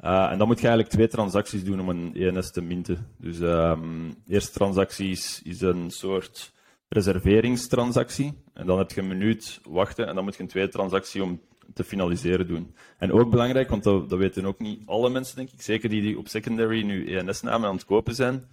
Uh, 0.03 0.31
en 0.31 0.37
dan 0.37 0.47
moet 0.47 0.59
je 0.59 0.67
eigenlijk 0.67 0.95
twee 0.95 1.07
transacties 1.07 1.63
doen 1.63 1.79
om 1.79 1.89
een 1.89 2.15
ENS 2.15 2.51
te 2.51 2.61
minten. 2.61 3.07
Dus 3.17 3.39
um, 3.39 4.15
eerste 4.27 4.51
transactie 4.51 5.09
is, 5.09 5.41
is 5.43 5.61
een 5.61 5.91
soort 5.91 6.53
reserveringstransactie. 6.89 8.43
En 8.53 8.65
dan 8.65 8.77
heb 8.77 8.91
je 8.91 9.01
een 9.01 9.07
minuut 9.07 9.59
wachten 9.69 10.07
en 10.07 10.15
dan 10.15 10.23
moet 10.23 10.35
je 10.35 10.41
een 10.41 10.49
tweede 10.49 10.71
transactie 10.71 11.23
om 11.23 11.41
te 11.73 11.83
finaliseren 11.83 12.47
doen. 12.47 12.75
En 12.97 13.11
ook 13.11 13.29
belangrijk, 13.29 13.69
want 13.69 13.83
dat, 13.83 14.09
dat 14.09 14.19
weten 14.19 14.45
ook 14.45 14.59
niet 14.59 14.81
alle 14.85 15.09
mensen, 15.09 15.35
denk 15.35 15.49
ik, 15.49 15.61
zeker 15.61 15.89
die, 15.89 16.01
die 16.01 16.17
op 16.17 16.27
secondary 16.27 16.83
nu 16.83 17.15
ENS-namen 17.15 17.69
aan 17.69 17.75
het 17.75 17.85
kopen 17.85 18.15
zijn. 18.15 18.43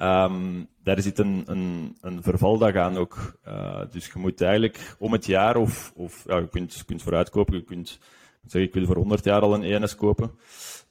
Um, 0.00 0.68
daar 0.82 1.00
zit 1.00 1.18
een, 1.18 1.42
een, 1.46 1.96
een 2.00 2.22
vervaldag 2.22 2.74
aan 2.74 2.96
ook. 2.96 3.38
Uh, 3.48 3.80
dus 3.90 4.06
je 4.06 4.18
moet 4.18 4.40
eigenlijk 4.40 4.96
om 4.98 5.12
het 5.12 5.26
jaar, 5.26 5.56
of, 5.56 5.92
of 5.94 6.24
ja, 6.26 6.36
je 6.36 6.48
kunt, 6.48 6.84
kunt 6.86 7.02
vooruitkopen, 7.02 7.56
je 7.56 7.64
kunt 7.64 7.98
zeggen, 8.42 8.62
ik 8.62 8.74
wil 8.74 8.86
voor 8.86 8.96
100 8.96 9.24
jaar 9.24 9.40
al 9.40 9.54
een 9.54 9.62
ENS 9.62 9.94
kopen. 9.94 10.30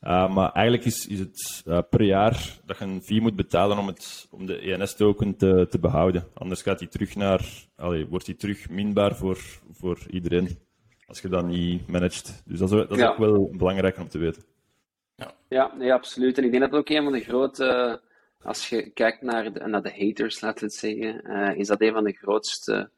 Uh, 0.08 0.34
maar 0.34 0.52
eigenlijk 0.52 0.86
is, 0.86 1.08
is 1.08 1.20
het 1.20 1.64
uh, 1.68 1.80
per 1.90 2.02
jaar 2.02 2.60
dat 2.66 2.78
je 2.78 2.86
een 2.86 3.02
fee 3.02 3.22
moet 3.22 3.36
betalen 3.36 3.78
om, 3.78 3.88
het, 3.88 4.28
om 4.32 4.46
de 4.46 4.60
ENS-token 4.60 5.36
te, 5.36 5.68
te 5.70 5.80
behouden. 5.80 6.28
Anders 6.34 6.62
gaat 6.62 6.80
die 6.80 6.88
terug 6.88 7.16
naar, 7.16 7.42
allee, 7.76 8.08
wordt 8.08 8.26
die 8.26 8.36
terug 8.36 8.70
minbaar 8.70 9.16
voor, 9.16 9.38
voor 9.72 10.00
iedereen. 10.10 10.60
Als 11.08 11.22
je 11.22 11.28
dat 11.28 11.46
niet 11.46 11.88
managt. 11.88 12.44
Dus 12.46 12.60
dat 12.60 12.72
is, 12.72 12.78
dat 12.78 12.92
is 12.92 12.98
ja. 12.98 13.10
ook 13.10 13.18
wel 13.18 13.54
belangrijk 13.58 13.98
om 13.98 14.08
te 14.08 14.18
weten. 14.18 14.44
Ja, 15.16 15.32
ja 15.50 15.74
nee, 15.78 15.94
absoluut. 15.94 16.38
En 16.38 16.44
ik 16.44 16.52
denk 16.52 16.64
dat 16.64 16.80
ook 16.80 16.90
een 16.90 17.04
van 17.04 17.14
de 17.14 17.24
grote, 17.24 18.02
als 18.42 18.70
je 18.70 18.90
kijkt 18.90 19.22
naar 19.22 19.54
de, 19.54 19.68
naar 19.68 19.84
de 19.84 20.06
haters, 20.06 20.42
laten 20.42 20.60
we 20.60 20.66
het 20.66 20.76
zeggen, 20.76 21.22
uh, 21.32 21.60
is 21.60 21.68
dat 21.68 21.82
een 21.82 21.94
van 21.94 22.04
de 22.04 22.14
grootste 22.14 22.90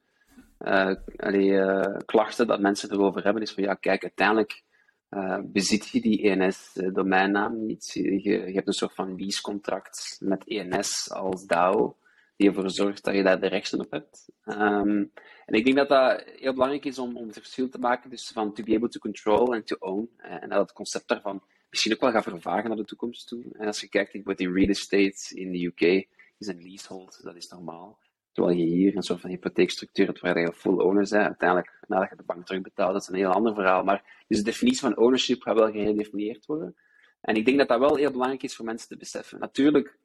allee, 1.17 1.61
klachten 2.05 2.47
dat 2.47 2.59
mensen 2.59 2.91
erover 2.91 3.23
hebben. 3.23 3.41
Is 3.41 3.53
van 3.53 3.63
ja, 3.63 3.73
kijk, 3.73 4.03
uiteindelijk 4.03 4.63
uh, 5.09 5.39
bezit 5.43 5.87
je 5.87 6.01
die 6.01 6.21
ENS-domeinnaam 6.21 7.65
niet. 7.65 7.91
Je, 7.93 8.23
je, 8.23 8.51
hebt 8.53 8.67
een 8.67 8.73
soort 8.73 8.93
van 8.93 9.15
leasecontract 9.15 10.17
met 10.19 10.47
ENS 10.47 11.11
als 11.11 11.45
DAO, 11.45 11.95
die 12.35 12.47
ervoor 12.47 12.69
zorgt 12.69 13.03
dat 13.03 13.15
je 13.15 13.23
daar 13.23 13.39
de 13.39 13.47
rechten 13.47 13.79
op 13.79 13.91
hebt. 13.91 14.29
Um, 14.45 15.11
en 15.45 15.53
ik 15.53 15.65
denk 15.65 15.77
dat 15.77 15.89
dat 15.89 16.23
heel 16.35 16.53
belangrijk 16.53 16.85
is 16.85 16.99
om, 16.99 17.17
om 17.17 17.25
het 17.25 17.37
verschil 17.37 17.69
te 17.69 17.79
maken 17.79 18.09
tussen 18.09 18.33
van 18.33 18.53
to 18.53 18.63
be 18.63 18.75
able 18.75 18.89
to 18.89 18.99
control 18.99 19.53
en 19.53 19.63
to 19.63 19.75
own. 19.79 20.09
En 20.17 20.49
dat 20.49 20.59
het 20.59 20.73
concept 20.73 21.07
daarvan 21.07 21.43
misschien 21.69 21.93
ook 21.93 21.99
wel 21.99 22.11
gaat 22.11 22.23
vervagen 22.23 22.67
naar 22.67 22.77
de 22.77 22.85
toekomst 22.85 23.27
toe. 23.27 23.43
En 23.57 23.67
als 23.67 23.81
je 23.81 23.89
kijkt 23.89 24.11
bijvoorbeeld 24.11 24.49
in 24.49 24.55
real 24.55 24.69
estate 24.69 25.35
in 25.35 25.51
de 25.51 25.65
UK, 25.65 26.07
is 26.37 26.47
een 26.47 26.61
leasehold, 26.61 27.19
dat 27.23 27.35
is 27.35 27.47
normaal. 27.47 27.97
Terwijl 28.37 28.57
je 28.57 28.65
hier 28.65 28.95
een 28.95 29.03
soort 29.03 29.21
van 29.21 29.29
hypotheekstructuur 29.29 30.05
hebt 30.05 30.19
waar 30.19 30.39
je 30.39 30.53
full 30.53 30.79
owner 30.79 31.07
bent. 31.09 31.25
Uiteindelijk, 31.25 31.71
nadat 31.87 32.09
je 32.09 32.15
de 32.15 32.23
bank 32.23 32.45
terugbetaalt, 32.45 32.93
dat 32.93 33.01
is 33.01 33.07
een 33.07 33.15
heel 33.15 33.31
ander 33.31 33.53
verhaal. 33.53 33.83
Maar 33.83 34.23
dus 34.27 34.37
de 34.37 34.43
definitie 34.43 34.79
van 34.79 34.97
ownership 34.97 35.41
gaat 35.41 35.55
wel 35.55 35.71
geredefinieerd 35.71 36.45
worden. 36.45 36.75
En 37.21 37.35
ik 37.35 37.45
denk 37.45 37.57
dat 37.57 37.67
dat 37.67 37.79
wel 37.79 37.95
heel 37.95 38.11
belangrijk 38.11 38.43
is 38.43 38.55
voor 38.55 38.65
mensen 38.65 38.87
te 38.87 38.97
beseffen. 38.97 39.39
Natuurlijk, 39.39 39.97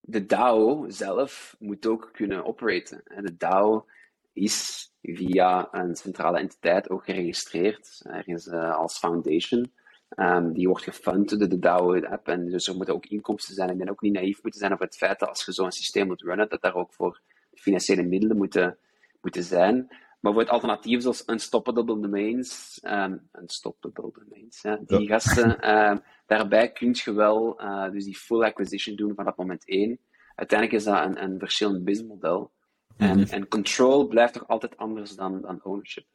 de 0.00 0.26
DAO 0.26 0.84
zelf 0.88 1.56
moet 1.58 1.86
ook 1.86 2.08
kunnen 2.12 2.44
operaten. 2.44 3.02
En 3.04 3.24
de 3.24 3.36
DAO 3.36 3.86
is 4.32 4.88
via 5.02 5.68
een 5.70 5.96
centrale 5.96 6.38
entiteit 6.38 6.90
ook 6.90 7.04
geregistreerd, 7.04 8.00
ergens 8.04 8.46
uh, 8.46 8.76
als 8.76 8.98
foundation. 8.98 9.72
Um, 10.16 10.52
die 10.52 10.68
wordt 10.68 10.84
gefund 10.84 11.38
door 11.38 11.48
de 11.48 11.58
DAO-app. 11.58 12.28
En 12.28 12.48
dus 12.48 12.68
er 12.68 12.76
moeten 12.76 12.94
ook 12.94 13.06
inkomsten 13.06 13.54
zijn. 13.54 13.68
En 13.68 13.78
ben 13.78 13.90
ook 13.90 14.00
niet 14.00 14.12
naïef 14.12 14.42
moeten 14.42 14.60
zijn 14.60 14.72
over 14.72 14.84
het 14.84 14.96
feit 14.96 15.18
dat 15.18 15.28
als 15.28 15.44
je 15.44 15.52
zo'n 15.52 15.72
systeem 15.72 16.06
moet 16.06 16.22
runnen, 16.22 16.48
dat 16.48 16.62
daar 16.62 16.74
ook 16.74 16.92
voor 16.92 17.20
financiële 17.54 18.02
middelen 18.02 18.36
moeten, 18.36 18.78
moeten 19.20 19.42
zijn. 19.42 19.88
Maar 20.20 20.32
voor 20.32 20.42
het 20.42 20.50
alternatief 20.50 21.02
zoals 21.02 21.28
Unstoppable 21.28 21.84
Domains, 21.84 22.80
um, 22.82 23.28
Unstoppable 23.40 24.10
Domains, 24.12 24.62
ja, 24.62 24.78
die 24.86 25.00
ja. 25.00 25.06
gasten, 25.06 25.74
um, 25.74 26.00
daarbij 26.26 26.72
kun 26.72 26.96
je 27.04 27.12
wel 27.12 27.62
uh, 27.62 27.90
dus 27.90 28.04
die 28.04 28.16
full 28.16 28.42
acquisition 28.42 28.96
doen 28.96 29.14
vanaf 29.14 29.36
moment 29.36 29.68
1. 29.68 29.98
Uiteindelijk 30.34 30.78
is 30.78 30.84
dat 30.84 31.04
een, 31.04 31.22
een 31.22 31.38
verschillend 31.38 31.84
businessmodel. 31.84 32.52
Mm 32.96 33.06
-hmm. 33.06 33.18
en, 33.18 33.28
en 33.28 33.48
control 33.48 34.06
blijft 34.06 34.32
toch 34.32 34.48
altijd 34.48 34.76
anders 34.76 35.10
dan, 35.10 35.40
dan 35.40 35.60
ownership. 35.62 36.06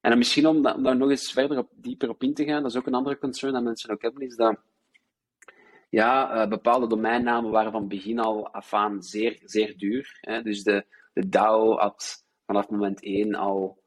En 0.00 0.10
dan 0.10 0.18
misschien 0.18 0.46
om 0.46 0.62
daar 0.62 0.96
nog 0.96 1.10
eens 1.10 1.32
verder 1.32 1.58
op, 1.58 1.70
dieper 1.74 2.08
op 2.08 2.22
in 2.22 2.34
te 2.34 2.44
gaan, 2.44 2.62
dat 2.62 2.70
is 2.70 2.76
ook 2.76 2.86
een 2.86 2.94
andere 2.94 3.18
concern 3.18 3.52
dat 3.52 3.62
mensen 3.62 3.90
ook 3.90 4.02
hebben, 4.02 4.22
is 4.22 4.36
dat 4.36 4.58
ja, 5.94 6.42
uh, 6.42 6.48
bepaalde 6.48 6.86
domeinnamen 6.86 7.50
waren 7.50 7.72
van 7.72 7.88
begin 7.88 8.18
al 8.18 8.48
af 8.48 8.74
aan 8.74 9.02
zeer, 9.02 9.40
zeer 9.44 9.76
duur. 9.76 10.18
Hè? 10.20 10.42
Dus 10.42 10.62
de, 10.62 10.86
de 11.12 11.28
DAO 11.28 11.76
had 11.76 12.24
vanaf 12.46 12.68
moment 12.68 13.02
1 13.02 13.34
al, 13.34 13.82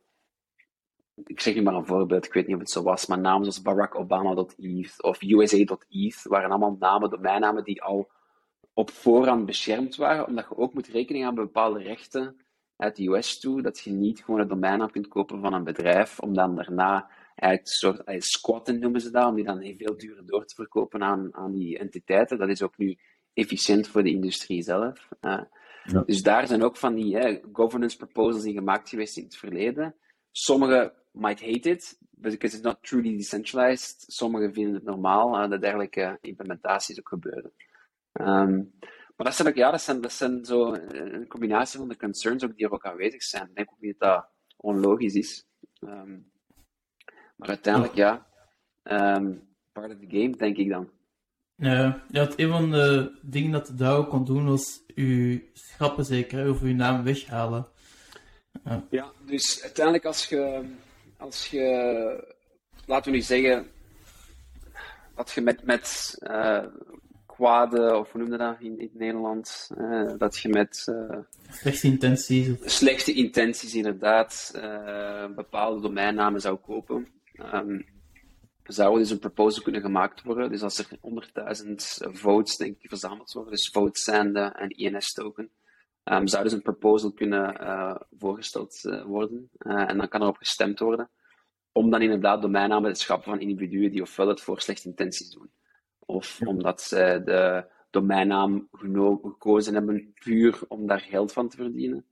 ik 1.25 1.41
zeg 1.41 1.55
nu 1.55 1.61
maar 1.61 1.73
een 1.73 1.85
voorbeeld, 1.85 2.25
ik 2.25 2.33
weet 2.33 2.47
niet 2.47 2.55
of 2.55 2.61
het 2.61 2.71
zo 2.71 2.83
was, 2.83 3.05
maar 3.05 3.19
namen 3.19 3.41
zoals 3.41 3.61
Barack 3.61 3.95
Obama.eth 3.95 5.03
of 5.03 5.21
USA.eth 5.21 6.23
waren 6.23 6.49
allemaal 6.49 6.75
namen, 6.79 7.09
domeinnamen 7.09 7.63
die 7.63 7.81
al 7.81 8.11
op 8.73 8.89
voorhand 8.89 9.45
beschermd 9.45 9.95
waren, 9.95 10.27
omdat 10.27 10.45
je 10.49 10.57
ook 10.57 10.73
moet 10.73 10.87
rekening 10.87 11.25
met 11.25 11.35
bepaalde 11.35 11.79
rechten 11.79 12.41
uit 12.75 12.95
de 12.95 13.07
US 13.07 13.39
toe, 13.39 13.61
dat 13.61 13.79
je 13.79 13.91
niet 13.91 14.23
gewoon 14.23 14.39
een 14.39 14.47
domeinnaam 14.47 14.91
kunt 14.91 15.07
kopen 15.07 15.41
van 15.41 15.53
een 15.53 15.63
bedrijf, 15.63 16.19
om 16.19 16.33
dan 16.33 16.55
daarna 16.55 17.09
eigenlijk 17.39 17.61
een 17.61 17.77
soort 17.77 18.03
eh, 18.03 18.19
squatten 18.19 18.79
noemen 18.79 19.01
ze 19.01 19.11
dat, 19.11 19.27
om 19.27 19.35
die 19.35 19.45
dan 19.45 19.75
veel 19.77 19.97
duurder 19.97 20.25
door 20.25 20.45
te 20.45 20.55
verkopen 20.55 21.03
aan, 21.03 21.35
aan 21.35 21.53
die 21.53 21.77
entiteiten. 21.77 22.37
Dat 22.37 22.49
is 22.49 22.61
ook 22.61 22.77
nu 22.77 22.97
efficiënt 23.33 23.87
voor 23.87 24.03
de 24.03 24.09
industrie 24.09 24.61
zelf. 24.61 25.07
Uh, 25.21 25.41
ja. 25.83 26.03
Dus 26.05 26.23
daar 26.23 26.47
zijn 26.47 26.63
ook 26.63 26.77
van 26.77 26.95
die 26.95 27.41
governance 27.51 27.97
proposals 27.97 28.45
in 28.45 28.53
gemaakt 28.53 28.89
geweest 28.89 29.17
in 29.17 29.23
het 29.23 29.37
verleden. 29.37 29.95
Sommigen 30.31 30.93
might 31.11 31.41
hate 31.41 31.69
it, 31.69 31.97
because 32.09 32.55
it's 32.55 32.65
not 32.65 32.77
truly 32.81 33.17
decentralized. 33.17 34.03
Sommigen 34.07 34.53
vinden 34.53 34.73
het 34.73 34.83
normaal 34.83 35.43
uh, 35.43 35.49
dat 35.49 35.61
dergelijke 35.61 36.17
implementaties 36.21 36.99
ook 36.99 37.09
gebeuren. 37.09 37.51
Um, 38.13 38.71
maar 39.15 39.25
dat 39.25 39.35
zijn 39.35 39.47
ook, 39.47 39.55
ja, 39.55 39.71
dat 39.71 39.81
zijn, 39.81 40.01
dat 40.01 40.11
zijn 40.11 40.45
zo 40.45 40.73
een 40.73 41.27
combinatie 41.27 41.79
van 41.79 41.89
de 41.89 41.97
concerns 41.97 42.43
ook 42.43 42.55
die 42.55 42.65
er 42.65 42.71
ook 42.71 42.85
aanwezig 42.85 43.23
zijn. 43.23 43.47
Ik 43.49 43.55
denk 43.55 43.71
ook 43.71 43.81
niet 43.81 43.99
dat 43.99 44.09
dat 44.09 44.29
onlogisch 44.57 45.13
is. 45.13 45.45
Um, 45.79 46.31
maar 47.37 47.49
uiteindelijk, 47.49 47.95
ja, 47.95 48.25
um, 48.83 49.47
part 49.71 49.91
of 49.91 49.97
the 49.99 50.17
game, 50.17 50.35
denk 50.35 50.57
ik 50.57 50.69
dan. 50.69 50.89
Ja, 51.55 52.03
ja, 52.09 52.29
een 52.35 52.49
van 52.49 52.71
de 52.71 53.17
dingen 53.21 53.51
dat 53.51 53.67
de 53.67 53.75
DAO 53.75 54.03
kon 54.03 54.25
doen 54.25 54.45
was 54.45 54.81
uw 54.95 55.39
schappen 55.53 56.05
zeker, 56.05 56.49
of 56.49 56.61
uw 56.61 56.73
naam 56.73 57.03
weghalen. 57.03 57.67
Ja. 58.63 58.83
ja, 58.89 59.11
dus 59.25 59.61
uiteindelijk 59.63 60.05
als 60.05 60.25
je, 60.25 60.63
als 61.17 61.47
je, 61.47 62.33
laten 62.85 63.11
we 63.11 63.17
nu 63.17 63.23
zeggen, 63.23 63.67
dat 65.15 65.31
je 65.31 65.41
met, 65.41 65.63
met 65.63 66.17
uh, 66.19 66.63
kwade, 67.25 67.95
of 67.95 68.11
hoe 68.11 68.21
noem 68.21 68.31
je 68.31 68.37
dat 68.37 68.55
in, 68.59 68.79
in 68.79 68.85
het 68.85 68.99
Nederlands, 68.99 69.71
uh, 69.77 70.11
dat 70.17 70.37
je 70.37 70.49
met... 70.49 70.87
Uh, 70.89 71.17
slechte 71.51 71.87
intenties. 71.87 72.49
Slechte 72.77 73.13
intenties, 73.13 73.75
inderdaad, 73.75 74.51
bepaalde 75.35 75.81
domeinnamen 75.81 76.41
zou 76.41 76.57
kopen. 76.57 77.07
Um, 77.53 77.85
zou 78.63 78.97
dus 78.97 79.09
een 79.09 79.19
proposal 79.19 79.63
kunnen 79.63 79.81
gemaakt 79.81 80.23
worden. 80.23 80.49
Dus 80.49 80.61
als 80.61 80.79
er 80.79 80.87
100.000 81.65 81.73
votes, 82.11 82.57
denk 82.57 82.77
ik, 82.79 82.89
verzameld 82.89 83.31
worden, 83.31 83.51
dus 83.51 83.69
votes 83.69 84.03
zende 84.03 84.39
en 84.39 84.69
INS-token, 84.69 85.51
um, 86.03 86.27
zou 86.27 86.43
dus 86.43 86.53
een 86.53 86.61
proposal 86.61 87.11
kunnen 87.11 87.61
uh, 87.61 87.95
voorgesteld 88.17 88.83
uh, 88.83 89.03
worden. 89.03 89.49
Uh, 89.59 89.89
en 89.89 89.97
dan 89.97 90.07
kan 90.07 90.21
erop 90.21 90.37
gestemd 90.37 90.79
worden. 90.79 91.09
Om 91.71 91.89
dan 91.89 92.01
inderdaad 92.01 92.41
domeinnamen 92.41 92.93
te 92.93 92.99
schappen 92.99 93.31
van 93.31 93.39
individuen 93.39 93.91
die 93.91 94.01
ofwel 94.01 94.27
het 94.27 94.41
voor 94.41 94.61
slechte 94.61 94.87
intenties 94.87 95.29
doen, 95.29 95.51
of 95.99 96.39
omdat 96.45 96.81
ze 96.81 97.21
de 97.25 97.65
domeinnaam 97.89 98.67
gekozen 98.71 99.73
hebben 99.73 100.13
puur 100.23 100.59
om 100.67 100.87
daar 100.87 100.99
geld 100.99 101.33
van 101.33 101.49
te 101.49 101.57
verdienen. 101.57 102.05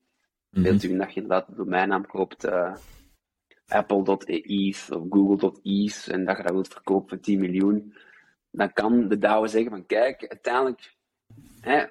Mm 0.49 0.63
-hmm. 0.63 0.73
u 0.73 0.97
dat 0.97 1.13
je 1.13 1.21
inderdaad 1.21 1.47
de 1.47 1.55
domeinnaam 1.55 2.05
koopt 2.05 2.47
Apple.eth 3.68 4.91
of 4.91 5.03
Google.eth 5.09 6.07
en 6.07 6.26
dat 6.26 6.38
je 6.38 6.43
dat 6.43 6.51
wilt 6.51 6.68
verkopen 6.68 7.09
voor 7.09 7.20
10 7.20 7.39
miljoen, 7.39 7.93
dan 8.51 8.74
kan 8.74 9.07
de 9.07 9.18
DAO 9.18 9.45
zeggen 9.47 9.72
van 9.72 9.86
kijk, 9.86 10.28
uiteindelijk, 10.28 10.95
hè, 11.59 11.86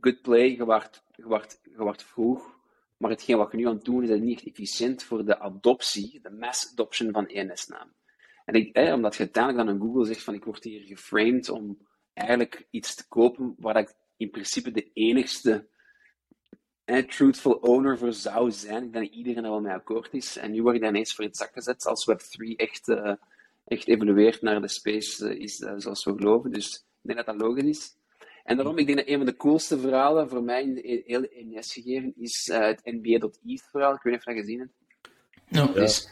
good 0.00 0.22
play, 0.22 0.56
je 0.56 0.64
wacht, 0.64 1.04
je, 1.16 1.94
vroeg, 1.96 2.58
maar 2.96 3.10
hetgeen 3.10 3.36
wat 3.36 3.50
je 3.50 3.56
nu 3.56 3.66
aan 3.66 3.74
het 3.74 3.84
doen 3.84 4.02
is, 4.02 4.08
dat 4.08 4.20
niet 4.20 4.38
echt 4.38 4.46
efficiënt 4.46 5.02
voor 5.02 5.24
de 5.24 5.38
adoptie, 5.38 6.20
de 6.22 6.30
mass 6.30 6.72
adoption 6.72 7.12
van 7.12 7.26
ENS-naam. 7.26 7.92
En 8.44 8.54
ik, 8.54 8.76
hè, 8.76 8.92
omdat 8.94 9.14
je 9.14 9.22
uiteindelijk 9.22 9.66
dan 9.66 9.74
aan 9.74 9.86
Google 9.86 10.04
zegt 10.04 10.22
van 10.22 10.34
ik 10.34 10.44
word 10.44 10.64
hier 10.64 10.82
geframed 10.82 11.48
om 11.48 11.78
eigenlijk 12.12 12.66
iets 12.70 12.94
te 12.94 13.08
kopen 13.08 13.54
waar 13.58 13.76
ik 13.76 13.94
in 14.16 14.30
principe 14.30 14.70
de 14.70 14.90
enigste 14.92 15.68
een 16.96 17.06
truthful 17.06 17.52
owner 17.52 17.98
voor 17.98 18.12
zou 18.12 18.50
zijn. 18.50 18.84
Ik 18.84 18.92
denk 18.92 19.04
dat 19.04 19.14
iedereen 19.14 19.44
er 19.44 19.50
wel 19.50 19.60
mee 19.60 19.72
akkoord 19.72 20.08
is. 20.12 20.36
En 20.36 20.50
nu 20.50 20.62
word 20.62 20.76
je 20.76 20.86
ineens 20.86 21.14
voor 21.14 21.24
het 21.24 21.36
zak 21.36 21.50
gezet 21.52 21.86
als 21.86 22.10
Web3 22.10 22.56
echt, 22.56 22.88
uh, 22.88 23.12
echt 23.66 23.88
evolueert 23.88 24.42
naar 24.42 24.60
de 24.60 24.68
space 24.68 25.34
uh, 25.34 25.40
is 25.40 25.60
uh, 25.60 25.72
zoals 25.76 26.04
we 26.04 26.14
geloven. 26.16 26.50
Dus 26.50 26.74
ik 26.74 26.82
denk 27.14 27.16
dat 27.16 27.26
dat 27.26 27.46
logisch 27.46 27.64
is. 27.64 27.98
En 28.44 28.56
daarom, 28.56 28.78
ik 28.78 28.86
denk 28.86 28.98
dat 28.98 29.08
een 29.08 29.16
van 29.16 29.26
de 29.26 29.36
coolste 29.36 29.78
verhalen 29.78 30.28
voor 30.28 30.42
mij 30.42 30.62
in 30.62 30.74
de 30.74 31.02
hele 31.06 31.30
NS 31.32 31.72
gegeven 31.72 32.12
is 32.16 32.50
het 32.52 32.80
NBA.ETH 32.84 33.62
verhaal. 33.70 33.94
Ik 33.94 34.02
weet 34.02 34.12
niet 34.12 34.26
of 34.26 34.34
je 34.34 34.34
dat 34.34 34.44
gezien 34.44 34.58
hebt. 34.58 34.72
Ja. 35.48 35.66
Dus 35.66 36.08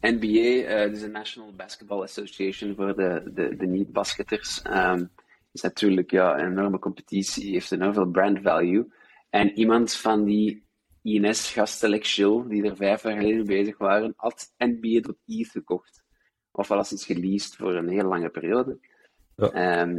NBA, 0.00 0.86
dus 0.88 1.00
de 1.00 1.08
National 1.12 1.52
Basketball 1.52 2.02
Association 2.02 2.74
voor 2.74 2.96
de, 2.96 3.30
de, 3.34 3.56
de 3.56 3.66
niet-basketters, 3.66 4.62
um, 4.70 5.10
is 5.52 5.60
natuurlijk 5.60 6.10
ja, 6.10 6.38
een 6.38 6.50
enorme 6.50 6.78
competitie, 6.78 7.52
heeft 7.52 7.72
enorm 7.72 7.94
veel 7.94 8.10
brand 8.10 8.38
value. 8.42 8.86
En 9.36 9.58
iemand 9.58 9.94
van 9.94 10.24
die 10.24 10.66
INS-gasten, 11.02 11.90
like 11.90 12.44
die 12.48 12.64
er 12.64 12.76
vijf 12.76 13.02
jaar 13.02 13.16
geleden 13.16 13.46
bezig 13.46 13.78
waren, 13.78 14.12
had 14.16 14.54
NBA.ETH 14.58 15.50
gekocht. 15.50 16.04
Of 16.50 16.70
al 16.70 16.78
eens 16.78 17.04
geleased 17.04 17.56
voor 17.56 17.74
een 17.74 17.88
hele 17.88 18.08
lange 18.08 18.28
periode. 18.28 18.78
Ja. 19.36 19.80
Um, 19.80 19.98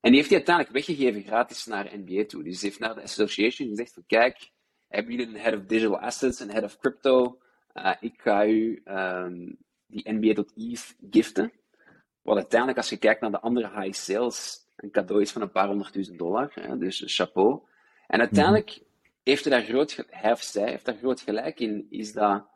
en 0.00 0.10
die 0.12 0.14
heeft 0.14 0.28
hij 0.28 0.36
uiteindelijk 0.36 0.74
weggegeven 0.74 1.22
gratis 1.22 1.66
naar 1.66 1.92
NBA 2.04 2.24
toe. 2.24 2.42
Dus 2.42 2.60
hij 2.60 2.68
heeft 2.68 2.80
naar 2.80 2.94
de 2.94 3.02
association 3.02 3.68
gezegd 3.68 3.92
van 3.92 4.04
kijk, 4.06 4.50
hebben 4.88 5.14
jullie 5.14 5.34
een 5.34 5.40
head 5.40 5.54
of 5.54 5.66
digital 5.66 5.98
assets, 5.98 6.40
een 6.40 6.50
head 6.50 6.64
of 6.64 6.78
crypto? 6.78 7.38
Uh, 7.74 7.92
ik 8.00 8.20
ga 8.20 8.46
u 8.46 8.82
um, 8.84 9.56
die 9.86 10.12
NBA.ETH 10.12 10.96
giften. 11.10 11.52
Wat 12.22 12.36
uiteindelijk, 12.36 12.78
als 12.78 12.88
je 12.88 12.96
kijkt 12.96 13.20
naar 13.20 13.30
de 13.30 13.40
andere 13.40 13.80
high 13.80 13.98
sales, 13.98 14.68
een 14.76 14.90
cadeau 14.90 15.22
is 15.22 15.32
van 15.32 15.42
een 15.42 15.50
paar 15.50 15.66
honderdduizend 15.66 16.18
dollar. 16.18 16.50
Hè, 16.54 16.78
dus 16.78 17.02
chapeau. 17.06 17.62
En 18.06 18.20
uiteindelijk 18.20 18.82
heeft 19.22 19.44
hij 19.44 19.58
daar 19.58 19.68
groot, 19.68 20.04
hij 20.10 20.32
of 20.32 20.42
zij 20.42 20.70
heeft 20.70 20.84
daar 20.84 20.96
groot 20.96 21.20
gelijk 21.20 21.60
in, 21.60 21.86
is 21.90 22.12
dat 22.12 22.46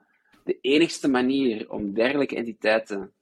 de 0.44 0.58
enigste 0.60 1.08
manier 1.08 1.70
om 1.70 1.94
dergelijke 1.94 2.36
entiteiten 2.36 3.12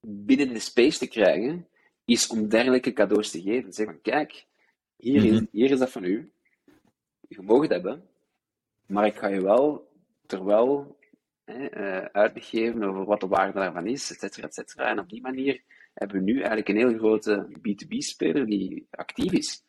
binnen 0.00 0.48
de 0.48 0.58
space 0.58 0.98
te 0.98 1.08
krijgen, 1.08 1.68
is 2.04 2.26
om 2.26 2.48
dergelijke 2.48 2.92
cadeaus 2.92 3.30
te 3.30 3.42
geven. 3.42 3.72
Zeg 3.72 3.86
van, 3.86 4.00
kijk, 4.00 4.46
hier, 4.96 5.24
is, 5.24 5.40
hier 5.50 5.70
is 5.70 5.78
dat 5.78 5.90
van 5.90 6.04
u. 6.04 6.32
Je 7.28 7.42
mag 7.42 7.60
het 7.60 7.70
hebben, 7.70 8.08
maar 8.86 9.06
ik 9.06 9.16
ga 9.16 9.28
je 9.28 9.42
wel, 9.42 9.88
terwijl, 10.26 10.98
hè, 11.44 11.68
uitleg 12.12 12.48
geven 12.48 12.82
over 12.82 13.04
wat 13.04 13.20
de 13.20 13.26
waarde 13.26 13.52
daarvan 13.52 13.86
is, 13.86 14.10
et 14.10 14.18
cetera, 14.18 14.46
et 14.46 14.54
cetera. 14.54 14.88
En 14.90 14.98
op 14.98 15.08
die 15.08 15.20
manier 15.20 15.62
hebben 15.94 16.16
we 16.16 16.22
nu 16.22 16.36
eigenlijk 16.36 16.68
een 16.68 16.76
heel 16.76 16.98
grote 16.98 17.48
B2B-speler 17.58 18.46
die 18.46 18.86
actief 18.90 19.32
is. 19.32 19.64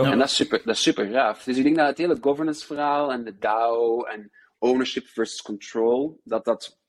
En 0.00 0.18
dat 0.18 0.28
is, 0.28 0.34
super, 0.34 0.62
dat 0.64 0.74
is 0.74 0.82
super 0.82 1.06
gaaf. 1.06 1.44
Dus 1.44 1.56
ik 1.56 1.62
denk 1.62 1.76
dat 1.76 1.86
het 1.86 1.98
hele 1.98 2.18
governance-verhaal 2.20 3.12
en 3.12 3.24
de 3.24 3.38
DAO 3.38 4.02
en 4.02 4.30
ownership 4.58 5.06
versus 5.06 5.42
control, 5.42 6.20
dat 6.24 6.44
dat 6.44 6.80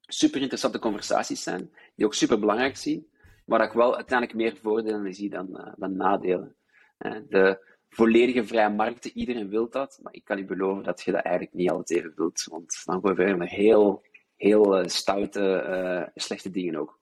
super 0.00 0.40
interessante 0.40 0.78
conversaties 0.78 1.42
zijn, 1.42 1.70
die 1.94 2.06
ook 2.06 2.14
super 2.14 2.38
belangrijk 2.38 2.76
zien, 2.76 3.06
maar 3.44 3.58
dat 3.58 3.68
ik 3.68 3.74
wel 3.74 3.96
uiteindelijk 3.96 4.38
meer 4.38 4.56
voordelen 4.62 5.14
zie 5.14 5.30
dan, 5.30 5.48
uh, 5.50 5.72
dan 5.76 5.96
nadelen. 5.96 6.54
Uh, 6.98 7.16
de 7.28 7.58
volledige 7.88 8.44
vrije 8.44 8.68
markten, 8.68 9.10
iedereen 9.14 9.48
wil 9.48 9.70
dat, 9.70 9.98
maar 10.02 10.14
ik 10.14 10.24
kan 10.24 10.38
u 10.38 10.44
beloven 10.44 10.84
dat 10.84 11.02
je 11.02 11.12
dat 11.12 11.22
eigenlijk 11.22 11.56
niet 11.56 11.70
altijd 11.70 11.98
even 11.98 12.12
wilt, 12.16 12.44
want 12.50 12.82
dan 12.84 13.00
gebeuren 13.00 13.40
er 13.40 13.48
heel, 13.48 14.02
heel 14.36 14.80
uh, 14.80 14.86
stoute, 14.86 16.12
slechte 16.14 16.50
dingen 16.50 16.76
ook. 16.76 16.98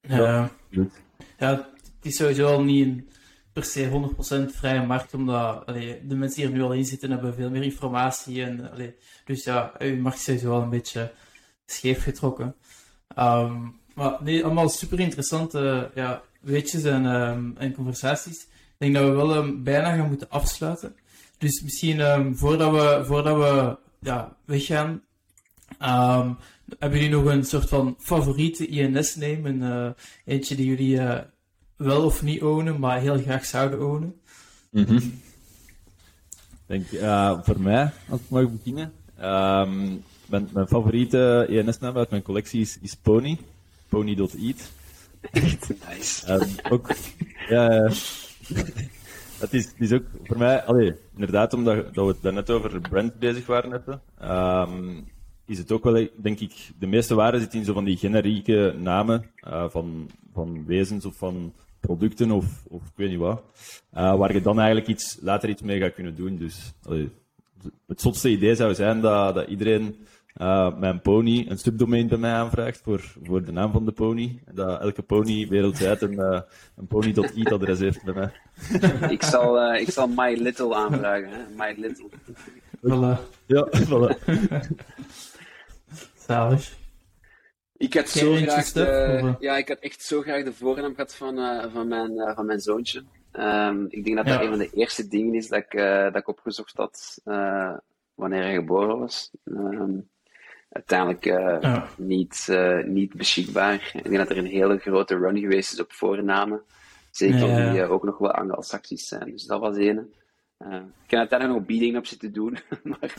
Ja, 0.00 0.50
ja, 1.38 1.70
het 1.82 2.04
is 2.04 2.16
sowieso 2.16 2.46
al 2.46 2.62
niet 2.62 2.86
een 2.86 3.08
per 3.54 3.64
se 3.64 3.88
100% 3.88 4.56
vrije 4.56 4.86
markt, 4.86 5.14
omdat 5.14 5.66
de 5.66 6.14
mensen 6.14 6.40
die 6.40 6.44
er 6.44 6.56
nu 6.56 6.62
al 6.62 6.72
in 6.72 6.84
zitten 6.84 7.10
hebben 7.10 7.34
veel 7.34 7.50
meer 7.50 7.62
informatie. 7.62 8.42
En, 8.42 8.70
dus 9.24 9.44
ja, 9.44 9.72
je 9.78 9.96
markt 9.96 10.18
is 10.18 10.24
sowieso 10.24 10.48
wel 10.48 10.62
een 10.62 10.70
beetje 10.70 11.12
scheef 11.66 12.02
getrokken. 12.02 12.54
Um, 13.18 13.80
maar 13.94 14.16
nee, 14.22 14.44
allemaal 14.44 14.68
super 14.68 15.00
interessante 15.00 15.90
ja, 15.94 16.22
weetjes 16.40 16.84
en, 16.84 17.04
um, 17.04 17.54
en 17.58 17.74
conversaties. 17.74 18.42
Ik 18.42 18.74
denk 18.78 18.94
dat 18.94 19.04
we 19.04 19.10
wel 19.10 19.36
um, 19.36 19.62
bijna 19.62 19.96
gaan 19.96 20.08
moeten 20.08 20.30
afsluiten. 20.30 20.96
Dus 21.38 21.62
misschien 21.62 22.36
voordat 22.36 22.70
we, 22.70 23.04
voordat 23.04 23.36
we 23.36 23.76
ja, 24.00 24.36
weggaan, 24.44 25.02
hebben 26.78 26.98
jullie 27.00 27.16
nog 27.16 27.24
een 27.24 27.44
soort 27.44 27.68
van 27.68 27.96
favoriete 27.98 28.66
INS-name? 28.66 29.48
Een, 29.48 29.62
uh, 29.62 29.90
eentje 30.24 30.54
die 30.54 30.66
jullie 30.66 30.96
uh, 30.96 31.18
wel 31.76 32.04
of 32.04 32.22
niet 32.22 32.42
ownen, 32.42 32.80
maar 32.80 33.00
heel 33.00 33.18
graag 33.18 33.44
zouden 33.44 33.86
ownen? 33.86 34.14
Mm 34.70 34.84
-hmm. 34.84 35.20
denk, 36.66 36.90
uh, 36.90 37.38
voor 37.42 37.60
mij, 37.60 37.90
als 38.08 38.20
ik 38.20 38.28
mag 38.28 38.50
beginnen, 38.50 38.92
um, 39.18 40.02
mijn, 40.26 40.48
mijn 40.52 40.68
favoriete 40.68 41.46
ENS-naam 41.48 41.96
uit 41.96 42.10
mijn 42.10 42.22
collectie 42.22 42.60
is, 42.60 42.78
is 42.80 42.94
Pony. 42.94 43.38
Pony.eat. 43.88 44.70
Echt 45.32 45.68
nice. 45.88 46.32
Um, 46.32 46.48
ook, 46.70 46.94
ja, 47.48 47.68
het 49.38 49.52
is, 49.54 49.64
het 49.64 49.80
is 49.80 49.92
ook 49.92 50.04
voor 50.24 50.38
mij, 50.38 50.62
allee, 50.64 50.94
inderdaad, 51.14 51.52
omdat 51.52 51.94
dat 51.94 52.06
we 52.06 52.12
het 52.12 52.22
daarnet 52.22 52.50
over 52.50 52.80
brand 52.80 53.18
bezig 53.18 53.46
waren 53.46 53.70
hebben, 53.70 54.00
um, 54.22 55.06
is 55.46 55.58
het 55.58 55.72
ook 55.72 55.84
wel, 55.84 56.08
denk 56.16 56.40
ik, 56.40 56.52
de 56.78 56.86
meeste 56.86 57.14
waarde 57.14 57.40
zit 57.40 57.54
in 57.54 57.64
zo 57.64 57.72
van 57.72 57.84
die 57.84 57.96
generieke 57.96 58.74
namen 58.78 59.30
uh, 59.48 59.68
van, 59.68 60.10
van 60.32 60.64
wezens 60.66 61.04
of 61.04 61.16
van 61.16 61.52
producten 61.80 62.30
of, 62.30 62.64
of 62.68 62.82
ik 62.82 62.92
weet 62.94 63.10
niet 63.10 63.18
wat, 63.18 63.42
uh, 63.94 64.16
waar 64.16 64.32
je 64.32 64.40
dan 64.40 64.58
eigenlijk 64.58 64.88
iets, 64.88 65.18
later 65.20 65.48
iets 65.48 65.62
mee 65.62 65.80
gaat 65.80 65.94
kunnen 65.94 66.14
doen. 66.14 66.36
Dus 66.36 66.72
allee, 66.82 67.10
het 67.86 68.00
zotste 68.00 68.30
idee 68.30 68.54
zou 68.54 68.74
zijn 68.74 69.00
dat, 69.00 69.34
dat 69.34 69.48
iedereen 69.48 69.96
uh, 70.40 70.76
mijn 70.78 71.00
pony 71.00 71.46
een 71.48 71.58
subdomein 71.58 72.08
bij 72.08 72.18
mij 72.18 72.32
aanvraagt 72.32 72.80
voor, 72.82 73.00
voor 73.22 73.44
de 73.44 73.52
naam 73.52 73.72
van 73.72 73.84
de 73.84 73.92
pony. 73.92 74.42
En 74.44 74.54
dat 74.54 74.80
elke 74.80 75.02
pony 75.02 75.48
wereldwijd 75.48 76.02
een, 76.02 76.12
uh, 76.12 76.40
een 76.76 76.86
pony.it 76.86 77.52
adres 77.52 77.78
heeft 77.78 78.04
bij 78.04 78.14
mij. 78.14 78.30
ik, 79.10 79.22
zal, 79.22 79.72
uh, 79.72 79.80
ik 79.80 79.90
zal 79.90 80.06
My 80.06 80.34
Little 80.40 80.74
aanvragen, 80.74 81.28
hè? 81.28 81.38
My 81.56 81.74
Little. 81.76 82.08
Voilà. 82.82 83.18
Ja, 83.46 83.68
voilà. 83.90 84.16
Zalig. 86.26 86.76
Ik 87.76 87.94
had, 87.94 88.08
zo 88.08 88.34
graag 88.34 88.72
de, 88.72 89.34
ja, 89.38 89.56
ik 89.56 89.68
had 89.68 89.78
echt 89.78 90.02
zo 90.02 90.20
graag 90.20 90.44
de 90.44 90.52
voornaam 90.52 90.94
gehad 90.94 91.14
van, 91.14 91.38
uh, 91.38 91.64
van, 91.72 91.88
mijn, 91.88 92.12
uh, 92.12 92.34
van 92.34 92.46
mijn 92.46 92.60
zoontje. 92.60 93.04
Um, 93.32 93.86
ik 93.88 94.04
denk 94.04 94.16
dat 94.16 94.26
dat 94.26 94.40
een 94.40 94.48
van 94.48 94.58
de 94.58 94.70
eerste 94.70 95.08
dingen 95.08 95.34
is 95.34 95.48
dat 95.48 95.58
ik, 95.58 95.74
uh, 95.74 96.02
dat 96.02 96.16
ik 96.16 96.28
opgezocht 96.28 96.76
had 96.76 97.20
wanneer 98.14 98.42
hij 98.42 98.54
geboren 98.54 98.98
was. 98.98 99.30
Um, 99.44 100.08
uiteindelijk 100.68 101.24
ja. 101.24 101.88
niet, 101.96 102.48
niet 102.84 103.14
beschikbaar. 103.14 103.90
Ik 103.94 104.02
denk 104.02 104.16
dat 104.16 104.30
er 104.30 104.38
een 104.38 104.46
hele 104.46 104.78
grote 104.78 105.16
run 105.16 105.38
geweest 105.38 105.72
is 105.72 105.80
op 105.80 105.92
voornamen. 105.92 106.62
Zeker 107.10 107.46
ja. 107.46 107.72
die 107.72 107.84
ook 107.84 108.04
nog 108.04 108.18
wel 108.18 108.32
Anglo-Saxisch 108.32 109.08
zijn. 109.08 109.30
Dus 109.30 109.44
dat 109.44 109.60
was 109.60 109.76
ene. 109.76 110.06
Uh, 110.64 110.74
ik 110.74 111.06
kan 111.06 111.18
uiteindelijk 111.18 111.58
nog 111.58 111.68
biedingen 111.68 111.98
op 111.98 112.06
zitten 112.06 112.32
doen. 112.32 112.58
maar, 112.82 113.14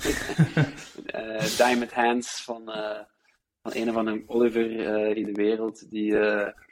uh, 1.16 1.58
Diamond 1.58 1.94
Hands 1.94 2.44
van, 2.44 2.62
uh, 2.70 3.00
van 3.62 3.72
een 3.74 3.90
of 3.90 3.96
andere 3.96 4.24
Oliver 4.28 4.70
in 5.18 5.26
de 5.26 5.32
wereld, 5.32 5.90
die, 5.90 6.14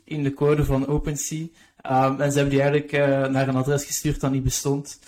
in 0.04 0.22
de 0.22 0.34
code 0.34 0.64
van 0.64 0.86
OpenSea. 0.86 1.46
Ehm, 1.80 2.20
en 2.20 2.32
ze 2.32 2.38
hebben 2.38 2.54
die 2.54 2.60
eigenlijk 2.60 2.92
eh, 2.92 3.26
naar 3.26 3.48
een 3.48 3.56
adres 3.56 3.84
gestuurd 3.84 4.20
dat 4.20 4.30
niet 4.30 4.42
bestond. 4.42 4.98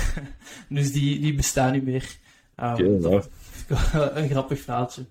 dus 0.68 0.92
die, 0.92 1.20
die 1.20 1.34
bestaan 1.34 1.72
niet 1.72 1.84
meer. 1.84 2.16
Nou. 2.56 3.22
een 4.14 4.28
grappig 4.28 4.60
verhaaltje. 4.60 5.04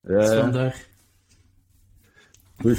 Ja, 0.00 0.18
Dus 0.18 0.38
vandaar. 0.38 0.76
Goed. 2.60 2.78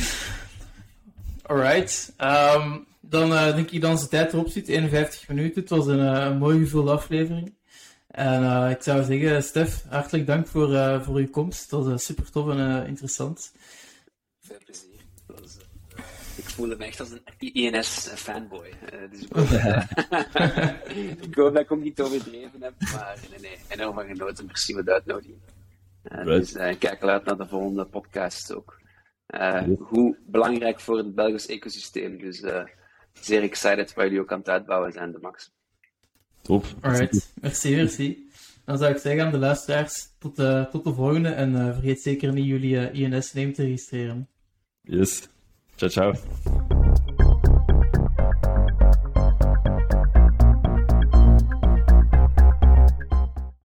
Alright. 1.42 2.14
Ehm, 2.18 2.78
dan 3.02 3.34
eh, 3.34 3.56
denk 3.56 3.70
ik 3.72 3.82
dat 3.82 3.92
onze 3.92 4.08
tijd 4.08 4.34
erop 4.34 4.50
zit. 4.50 4.68
51 4.68 5.28
minuten. 5.28 5.62
Het 5.62 5.70
was 5.70 5.88
een, 5.88 6.00
een 6.00 6.38
mooi 6.38 6.60
gevulde 6.60 6.92
aflevering. 6.92 7.58
En 8.20 8.44
eh, 8.44 8.72
ik 8.72 8.82
zou 8.82 9.04
zeggen, 9.04 9.44
Stef, 9.44 9.84
hartelijk 9.90 10.28
dank 10.28 10.48
voor, 10.48 10.74
eh, 10.76 11.02
voor 11.02 11.16
uw 11.16 11.30
komst. 11.30 11.70
Dat 11.70 11.86
was 11.86 12.06
super 12.06 12.32
tof 12.32 12.50
en 12.50 12.82
eh, 12.82 12.88
interessant. 12.88 13.54
Veel 14.40 14.58
plezier. 14.66 15.00
Was, 15.28 15.58
eh, 15.58 16.04
ik 16.36 16.50
voelde 16.50 16.76
me 16.78 16.86
echt 16.86 17.00
als 17.00 17.12
een 17.12 17.22
INS-fanboy. 17.54 18.74
dus 19.12 19.22
ik 19.26 19.34
hoop, 19.36 19.50
dat- 19.50 19.86
ik 21.28 21.36
hoop 21.36 21.54
dat 21.54 21.60
ik 21.64 21.72
ook 21.72 21.82
niet 21.82 22.02
overdreven 22.02 22.64
heb, 22.64 22.74
maar 22.94 23.18
nee, 23.30 23.40
nee, 23.40 23.58
enorm 23.68 23.94
van 23.94 24.06
genoten. 24.08 24.46
Merci 24.46 24.74
voor 24.74 24.84
de 24.84 24.94
uitnodiging. 24.94 25.38
Eh, 26.04 26.24
Right. 26.24 26.40
Dus 26.40 26.54
eh, 26.54 26.70
ik 26.70 26.80
kijk 26.80 27.04
uit 27.04 27.26
naar 27.26 27.38
de 27.38 27.48
volgende 27.48 27.86
podcast 27.86 28.54
ook. 28.54 28.80
Eh, 29.26 29.64
hoe 29.78 30.18
belangrijk 30.26 30.80
voor 30.80 30.98
het 30.98 31.16
Belgisch 31.16 31.48
ecosysteem. 31.48 32.18
Dus 32.18 32.42
eh, 32.42 32.64
zeer 33.14 33.42
excited 33.44 33.94
waar 33.94 34.06
jullie 34.06 34.20
ook 34.22 34.32
aan 34.32 34.40
het 34.40 34.50
uitbouwen 34.50 34.92
zijn, 34.92 35.12
de 35.12 35.18
Max. 35.22 35.52
Top. 36.42 36.66
Alright. 36.82 37.32
Merci, 37.42 37.76
merci. 37.76 38.28
Dan 38.66 38.78
zou 38.78 38.92
ik 38.92 38.98
zeggen 38.98 39.26
aan 39.26 39.32
de 39.32 39.38
luisteraars, 39.38 40.10
tot, 40.20 40.40
eh, 40.40 40.66
tot 40.66 40.84
de 40.84 40.94
volgende. 40.94 41.30
En 41.30 41.56
eh, 41.56 41.74
vergeet 41.74 42.02
zeker 42.02 42.34
niet 42.34 42.46
jullie 42.46 42.88
eh, 42.88 43.02
INS-name 43.02 43.52
te 43.52 43.64
registreren. 43.64 44.28
Yes. 44.82 45.28
Ciao, 45.76 45.90
ciao. 45.90 46.14